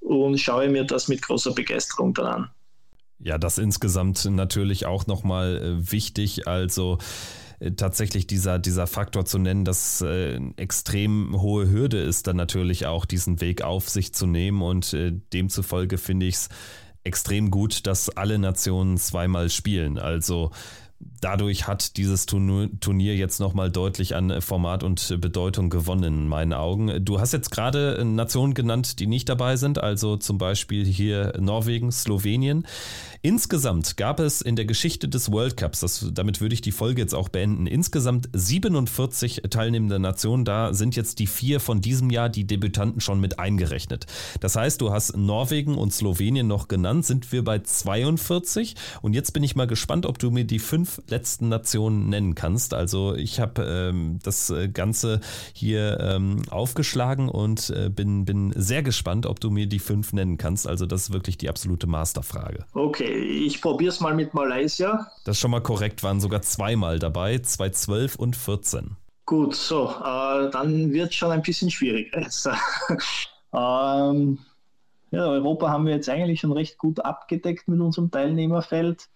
und 0.00 0.38
schaue 0.38 0.68
mir 0.68 0.84
das 0.84 1.08
mit 1.08 1.22
großer 1.22 1.52
Begeisterung 1.52 2.14
dann 2.14 2.26
an. 2.26 2.50
Ja, 3.22 3.36
das 3.36 3.58
insgesamt 3.58 4.24
natürlich 4.24 4.86
auch 4.86 5.06
nochmal 5.06 5.56
äh, 5.56 5.92
wichtig. 5.92 6.48
Also 6.48 6.98
tatsächlich 7.76 8.26
dieser, 8.26 8.58
dieser 8.58 8.86
Faktor 8.86 9.26
zu 9.26 9.38
nennen, 9.38 9.64
dass 9.64 10.00
äh, 10.00 10.40
extrem 10.56 11.40
hohe 11.40 11.70
Hürde 11.70 12.00
ist, 12.00 12.26
dann 12.26 12.36
natürlich 12.36 12.86
auch 12.86 13.04
diesen 13.04 13.40
Weg 13.40 13.62
auf 13.62 13.88
sich 13.88 14.14
zu 14.14 14.26
nehmen. 14.26 14.62
Und 14.62 14.92
äh, 14.94 15.12
demzufolge 15.32 15.98
finde 15.98 16.26
ich 16.26 16.36
es 16.36 16.48
extrem 17.04 17.50
gut, 17.50 17.86
dass 17.86 18.08
alle 18.10 18.38
Nationen 18.38 18.96
zweimal 18.98 19.50
spielen. 19.50 19.98
Also 19.98 20.50
dadurch 21.20 21.66
hat 21.66 21.96
dieses 21.96 22.26
Turnier 22.26 23.16
jetzt 23.16 23.40
nochmal 23.40 23.70
deutlich 23.70 24.16
an 24.16 24.40
Format 24.40 24.82
und 24.82 25.20
Bedeutung 25.20 25.70
gewonnen, 25.70 26.04
in 26.04 26.28
meinen 26.28 26.52
Augen. 26.52 27.04
Du 27.04 27.20
hast 27.20 27.32
jetzt 27.32 27.50
gerade 27.50 28.04
Nationen 28.04 28.54
genannt, 28.54 28.98
die 29.00 29.06
nicht 29.06 29.28
dabei 29.28 29.56
sind, 29.56 29.78
also 29.78 30.16
zum 30.16 30.38
Beispiel 30.38 30.84
hier 30.84 31.32
Norwegen, 31.38 31.92
Slowenien. 31.92 32.66
Insgesamt 33.22 33.98
gab 33.98 34.18
es 34.18 34.40
in 34.40 34.56
der 34.56 34.64
Geschichte 34.64 35.06
des 35.06 35.30
World 35.30 35.58
Cups, 35.58 35.80
das, 35.80 36.06
damit 36.12 36.40
würde 36.40 36.54
ich 36.54 36.62
die 36.62 36.72
Folge 36.72 37.02
jetzt 37.02 37.14
auch 37.14 37.28
beenden, 37.28 37.66
insgesamt 37.66 38.30
47 38.32 39.42
teilnehmende 39.50 39.98
Nationen. 39.98 40.46
Da 40.46 40.72
sind 40.72 40.96
jetzt 40.96 41.18
die 41.18 41.26
vier 41.26 41.60
von 41.60 41.82
diesem 41.82 42.08
Jahr, 42.08 42.30
die 42.30 42.46
Debütanten, 42.46 43.02
schon 43.02 43.20
mit 43.20 43.38
eingerechnet. 43.38 44.06
Das 44.40 44.56
heißt, 44.56 44.80
du 44.80 44.90
hast 44.90 45.18
Norwegen 45.18 45.76
und 45.76 45.92
Slowenien 45.92 46.46
noch 46.46 46.68
genannt, 46.68 47.04
sind 47.04 47.30
wir 47.30 47.44
bei 47.44 47.58
42. 47.58 48.74
Und 49.02 49.12
jetzt 49.12 49.32
bin 49.32 49.42
ich 49.42 49.54
mal 49.54 49.66
gespannt, 49.66 50.06
ob 50.06 50.18
du 50.18 50.30
mir 50.30 50.44
die 50.44 50.58
fünf 50.58 51.02
letzten 51.10 51.48
Nationen 51.48 52.08
nennen 52.08 52.34
kannst. 52.34 52.74
Also 52.74 53.14
ich 53.14 53.40
habe 53.40 53.62
ähm, 53.62 54.18
das 54.22 54.50
äh, 54.50 54.68
Ganze 54.68 55.20
hier 55.52 55.98
ähm, 56.00 56.42
aufgeschlagen 56.50 57.28
und 57.28 57.70
äh, 57.70 57.88
bin, 57.88 58.24
bin 58.24 58.52
sehr 58.56 58.82
gespannt, 58.82 59.26
ob 59.26 59.40
du 59.40 59.50
mir 59.50 59.66
die 59.66 59.78
fünf 59.78 60.12
nennen 60.12 60.38
kannst. 60.38 60.66
Also 60.66 60.86
das 60.86 61.02
ist 61.02 61.12
wirklich 61.12 61.38
die 61.38 61.48
absolute 61.48 61.86
Masterfrage. 61.86 62.64
Okay 62.74 63.30
ich 63.30 63.60
probiere 63.60 63.90
es 63.90 64.00
mal 64.00 64.14
mit 64.14 64.34
Malaysia. 64.34 65.06
Das 65.24 65.36
ist 65.36 65.40
schon 65.40 65.50
mal 65.50 65.62
korrekt, 65.62 66.02
waren 66.02 66.20
sogar 66.20 66.42
zweimal 66.42 66.98
dabei, 66.98 67.38
2012 67.38 68.16
und 68.16 68.36
14. 68.36 68.96
Gut, 69.26 69.54
so, 69.54 69.88
äh, 69.88 70.50
dann 70.50 70.92
wird 70.92 71.10
es 71.10 71.14
schon 71.14 71.30
ein 71.30 71.42
bisschen 71.42 71.70
schwierig. 71.70 72.12
ähm, 73.52 74.38
ja, 75.12 75.26
Europa 75.26 75.70
haben 75.70 75.86
wir 75.86 75.94
jetzt 75.94 76.08
eigentlich 76.08 76.40
schon 76.40 76.52
recht 76.52 76.78
gut 76.78 77.00
abgedeckt 77.00 77.68
mit 77.68 77.80
unserem 77.80 78.10
Teilnehmerfeld. 78.10 79.08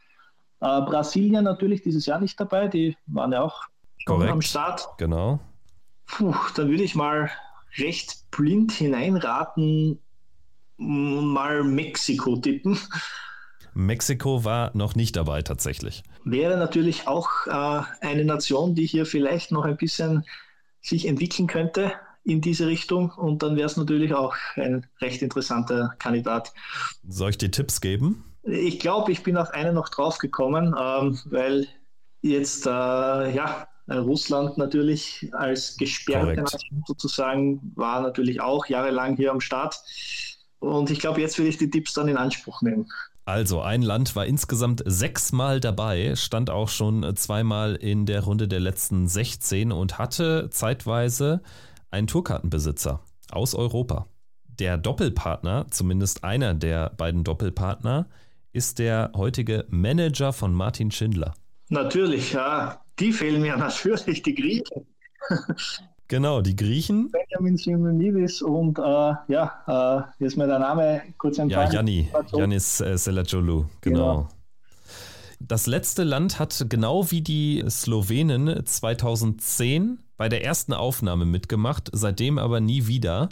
Äh, 0.65 0.81
Brasilien 0.81 1.45
natürlich 1.45 1.83
dieses 1.83 2.07
Jahr 2.07 2.21
nicht 2.21 2.41
dabei, 2.41 2.69
die 2.69 2.97
waren 3.07 3.33
ja 3.33 3.43
auch 3.43 3.65
Korrekt. 4.07 4.33
am 4.33 4.41
Start. 4.41 4.89
Genau. 4.97 5.39
Puh, 6.07 6.35
da 6.57 6.67
würde 6.67 6.83
ich 6.83 6.95
mal 6.95 7.31
recht 7.77 8.31
blind 8.31 8.73
hineinraten, 8.73 9.99
mal 10.79 11.65
Mexiko 11.65 12.37
tippen. 12.37 12.79
Mexiko 13.75 14.45
war 14.45 14.71
noch 14.75 14.95
nicht 14.95 15.17
dabei 15.17 15.43
tatsächlich. 15.43 16.03
Wäre 16.25 16.57
natürlich 16.57 17.09
auch 17.09 17.29
äh, 17.47 17.83
eine 18.01 18.25
Nation, 18.25 18.75
die 18.75 18.87
hier 18.87 19.05
vielleicht 19.05 19.53
noch 19.53 19.65
ein 19.65 19.77
bisschen 19.77 20.25
sich 20.81 21.07
entwickeln 21.07 21.47
könnte 21.47 21.93
in 22.23 22.41
diese 22.41 22.67
Richtung 22.67 23.11
und 23.11 23.43
dann 23.43 23.57
wäre 23.57 23.67
es 23.67 23.77
natürlich 23.77 24.15
auch 24.15 24.35
ein 24.55 24.87
recht 25.03 25.21
interessanter 25.21 25.95
Kandidat. 25.99 26.55
Soll 27.07 27.31
ich 27.31 27.39
dir 27.39 27.51
Tipps 27.51 27.83
geben? 27.83 28.34
Ich 28.47 28.79
glaube, 28.79 29.13
ich 29.13 29.23
bin 29.23 29.37
auf 29.37 29.51
einen 29.51 29.75
noch 29.75 29.89
drauf 29.89 30.19
gekommen, 30.19 30.75
ähm, 30.79 31.19
weil 31.27 31.67
jetzt 32.21 32.67
äh, 32.67 32.71
ja 32.71 33.67
Russland 33.89 34.57
natürlich 34.59 35.29
als 35.33 35.77
gesperrte 35.77 36.43
Nation 36.43 36.83
sozusagen 36.87 37.73
war 37.75 38.01
natürlich 38.01 38.41
auch 38.41 38.67
jahrelang 38.67 39.17
hier 39.17 39.31
am 39.31 39.41
Start. 39.41 39.77
Und 40.59 40.91
ich 40.91 40.99
glaube, 40.99 41.21
jetzt 41.21 41.39
will 41.39 41.47
ich 41.47 41.59
die 41.59 41.71
Tipps 41.71 41.93
dann 41.93 42.09
in 42.09 42.17
Anspruch 42.17 42.63
nehmen. 42.63 42.87
Also, 43.27 43.63
ein 43.63 43.81
Land 43.81 44.17
war 44.17 44.27
insgesamt 44.27 44.83
sechsmal 44.85 45.59
dabei, 45.59 46.15
stand 46.15 46.51
auch 46.51 46.69
schon 46.69 47.17
zweimal 47.17 47.75
in 47.75 48.05
der 48.05 48.23
Runde 48.23 48.49
der 48.49 48.61
letzten 48.61 49.09
16 49.09 49.73
und 49.73 49.99
hatte 49.99 50.51
zeitweise 50.51 51.43
einen 51.91 52.07
Tourkartenbesitzer 52.07 53.01
aus 53.31 53.55
Europa. 53.55 54.09
Der 54.47 54.77
Doppelpartner, 54.77 55.67
zumindest 55.71 56.23
einer 56.23 56.53
der 56.53 56.91
beiden 56.91 57.25
Doppelpartner, 57.25 58.09
ist 58.55 58.79
der 58.79 59.11
heutige 59.17 59.67
Manager 59.69 60.33
von 60.33 60.55
Martin 60.55 60.91
Schindler. 60.91 61.35
Natürlich, 61.69 62.33
ja. 62.33 62.81
Die 63.01 63.13
fehlen 63.13 63.43
mir 63.43 63.57
natürlich, 63.59 64.23
die 64.23 64.35
Griechen. 64.35 64.87
Genau, 66.07 66.41
die 66.41 66.55
Griechen. 66.55 67.11
Benjamin 67.11 67.57
Simonidis 67.57 68.43
und 68.43 68.79
äh, 68.79 68.83
ja, 68.83 70.07
äh, 70.19 70.25
ist 70.25 70.37
mir 70.37 70.47
der 70.47 70.61
Name 70.61 71.03
kurz 71.19 71.39
entfallen. 71.39 71.69
Ja, 71.69 71.75
Janni, 71.75 72.09
Janis 72.33 72.81
äh, 72.81 72.97
Selacoglu, 72.97 73.65
genau. 73.81 73.99
genau. 74.17 74.29
Das 75.41 75.67
letzte 75.67 76.05
Land 76.05 76.39
hat 76.39 76.67
genau 76.69 77.11
wie 77.11 77.23
die 77.23 77.65
Slowenen 77.69 78.65
2010 78.65 79.99
bei 80.17 80.29
der 80.29 80.45
ersten 80.45 80.73
Aufnahme 80.73 81.25
mitgemacht, 81.25 81.91
seitdem 81.93 82.39
aber 82.39 82.61
nie 82.61 82.87
wieder. 82.87 83.29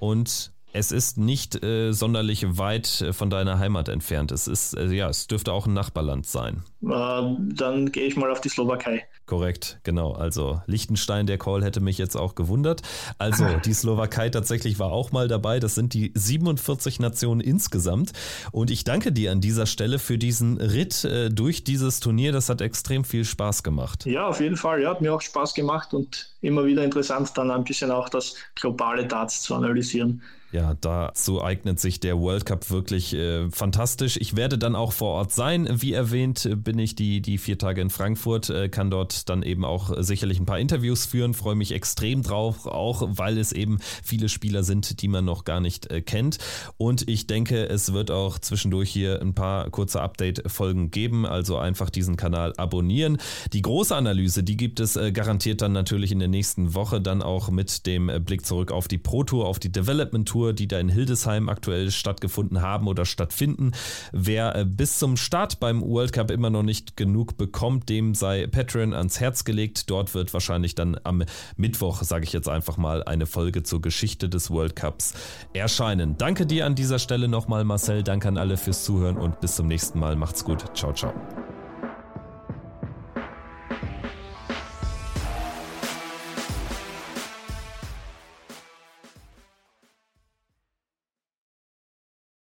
Und 0.00 0.51
es 0.72 0.92
ist 0.92 1.18
nicht 1.18 1.62
äh, 1.62 1.92
sonderlich 1.92 2.58
weit 2.58 3.00
äh, 3.02 3.12
von 3.12 3.30
deiner 3.30 3.58
Heimat 3.58 3.88
entfernt. 3.88 4.32
Es 4.32 4.48
ist, 4.48 4.74
äh, 4.74 4.86
ja, 4.86 5.08
es 5.08 5.26
dürfte 5.26 5.52
auch 5.52 5.66
ein 5.66 5.74
Nachbarland 5.74 6.26
sein. 6.26 6.62
Ähm, 6.82 7.54
dann 7.54 7.92
gehe 7.92 8.06
ich 8.06 8.16
mal 8.16 8.30
auf 8.30 8.40
die 8.40 8.48
Slowakei. 8.48 9.06
Korrekt, 9.26 9.80
genau. 9.82 10.12
Also 10.12 10.62
Liechtenstein, 10.66 11.26
der 11.26 11.38
Call 11.38 11.62
hätte 11.62 11.80
mich 11.80 11.98
jetzt 11.98 12.16
auch 12.16 12.34
gewundert. 12.34 12.82
Also 13.18 13.44
die 13.64 13.74
Slowakei 13.74 14.30
tatsächlich 14.30 14.78
war 14.78 14.92
auch 14.92 15.12
mal 15.12 15.28
dabei. 15.28 15.60
Das 15.60 15.74
sind 15.74 15.94
die 15.94 16.12
47 16.14 17.00
Nationen 17.00 17.40
insgesamt. 17.40 18.12
Und 18.50 18.70
ich 18.70 18.84
danke 18.84 19.12
dir 19.12 19.30
an 19.30 19.40
dieser 19.40 19.66
Stelle 19.66 19.98
für 19.98 20.18
diesen 20.18 20.58
Ritt 20.58 21.04
äh, 21.04 21.28
durch 21.28 21.64
dieses 21.64 22.00
Turnier. 22.00 22.32
Das 22.32 22.48
hat 22.48 22.60
extrem 22.60 23.04
viel 23.04 23.24
Spaß 23.24 23.62
gemacht. 23.62 24.06
Ja, 24.06 24.26
auf 24.26 24.40
jeden 24.40 24.56
Fall. 24.56 24.82
Ja, 24.82 24.90
hat 24.90 25.02
mir 25.02 25.14
auch 25.14 25.20
Spaß 25.20 25.54
gemacht 25.54 25.94
und 25.94 26.30
immer 26.40 26.64
wieder 26.64 26.82
interessant, 26.82 27.30
dann 27.36 27.50
ein 27.50 27.64
bisschen 27.64 27.90
auch 27.90 28.08
das 28.08 28.34
globale 28.54 29.06
Darts 29.06 29.42
zu 29.42 29.54
analysieren. 29.54 30.22
Ja, 30.52 30.74
dazu 30.78 31.42
eignet 31.42 31.80
sich 31.80 31.98
der 31.98 32.18
World 32.18 32.44
Cup 32.44 32.68
wirklich 32.68 33.14
äh, 33.14 33.50
fantastisch. 33.50 34.18
Ich 34.20 34.36
werde 34.36 34.58
dann 34.58 34.76
auch 34.76 34.92
vor 34.92 35.12
Ort 35.12 35.32
sein. 35.32 35.66
Wie 35.80 35.94
erwähnt, 35.94 36.46
bin 36.56 36.78
ich 36.78 36.94
die, 36.94 37.22
die 37.22 37.38
vier 37.38 37.56
Tage 37.56 37.80
in 37.80 37.88
Frankfurt, 37.88 38.50
äh, 38.50 38.68
kann 38.68 38.90
dort 38.90 39.30
dann 39.30 39.42
eben 39.42 39.64
auch 39.64 39.94
sicherlich 40.02 40.38
ein 40.38 40.44
paar 40.44 40.58
Interviews 40.58 41.06
führen, 41.06 41.32
freue 41.32 41.54
mich 41.54 41.72
extrem 41.72 42.22
drauf, 42.22 42.66
auch 42.66 43.08
weil 43.12 43.38
es 43.38 43.52
eben 43.52 43.78
viele 44.04 44.28
Spieler 44.28 44.62
sind, 44.62 45.00
die 45.00 45.08
man 45.08 45.24
noch 45.24 45.44
gar 45.44 45.60
nicht 45.60 45.90
äh, 45.90 46.02
kennt. 46.02 46.36
Und 46.76 47.08
ich 47.08 47.26
denke, 47.26 47.66
es 47.70 47.94
wird 47.94 48.10
auch 48.10 48.38
zwischendurch 48.38 48.90
hier 48.90 49.22
ein 49.22 49.32
paar 49.32 49.70
kurze 49.70 50.02
Update-Folgen 50.02 50.90
geben, 50.90 51.24
also 51.24 51.56
einfach 51.56 51.88
diesen 51.88 52.16
Kanal 52.16 52.52
abonnieren. 52.58 53.16
Die 53.54 53.62
große 53.62 53.96
Analyse, 53.96 54.42
die 54.42 54.58
gibt 54.58 54.80
es 54.80 54.96
äh, 54.96 55.12
garantiert 55.12 55.62
dann 55.62 55.72
natürlich 55.72 56.12
in 56.12 56.18
der 56.18 56.28
nächsten 56.28 56.74
Woche, 56.74 57.00
dann 57.00 57.22
auch 57.22 57.48
mit 57.48 57.86
dem 57.86 58.10
äh, 58.10 58.20
Blick 58.20 58.44
zurück 58.44 58.70
auf 58.70 58.86
die 58.86 58.98
Pro 58.98 59.24
Tour, 59.24 59.46
auf 59.48 59.58
die 59.58 59.72
Development 59.72 60.28
Tour 60.28 60.41
Tour, 60.42 60.52
die 60.52 60.66
da 60.66 60.80
in 60.80 60.88
Hildesheim 60.88 61.48
aktuell 61.48 61.90
stattgefunden 61.92 62.62
haben 62.62 62.88
oder 62.88 63.04
stattfinden. 63.04 63.72
Wer 64.10 64.56
äh, 64.56 64.64
bis 64.64 64.98
zum 64.98 65.16
Start 65.16 65.60
beim 65.60 65.80
World 65.80 66.12
Cup 66.12 66.32
immer 66.32 66.50
noch 66.50 66.64
nicht 66.64 66.96
genug 66.96 67.36
bekommt, 67.36 67.88
dem 67.88 68.14
sei 68.14 68.48
Patreon 68.48 68.92
ans 68.92 69.20
Herz 69.20 69.44
gelegt. 69.44 69.88
Dort 69.88 70.14
wird 70.14 70.32
wahrscheinlich 70.34 70.74
dann 70.74 70.98
am 71.04 71.22
Mittwoch, 71.56 72.02
sage 72.02 72.24
ich 72.24 72.32
jetzt 72.32 72.48
einfach 72.48 72.76
mal, 72.76 73.04
eine 73.04 73.26
Folge 73.26 73.62
zur 73.62 73.80
Geschichte 73.80 74.28
des 74.28 74.50
World 74.50 74.74
Cups 74.74 75.14
erscheinen. 75.52 76.16
Danke 76.18 76.44
dir 76.44 76.66
an 76.66 76.74
dieser 76.74 76.98
Stelle 76.98 77.28
nochmal, 77.28 77.62
Marcel. 77.62 78.02
Danke 78.02 78.26
an 78.26 78.36
alle 78.36 78.56
fürs 78.56 78.82
Zuhören 78.82 79.16
und 79.16 79.40
bis 79.40 79.54
zum 79.54 79.68
nächsten 79.68 80.00
Mal. 80.00 80.16
Macht's 80.16 80.44
gut. 80.44 80.76
Ciao, 80.76 80.92
ciao. 80.92 81.12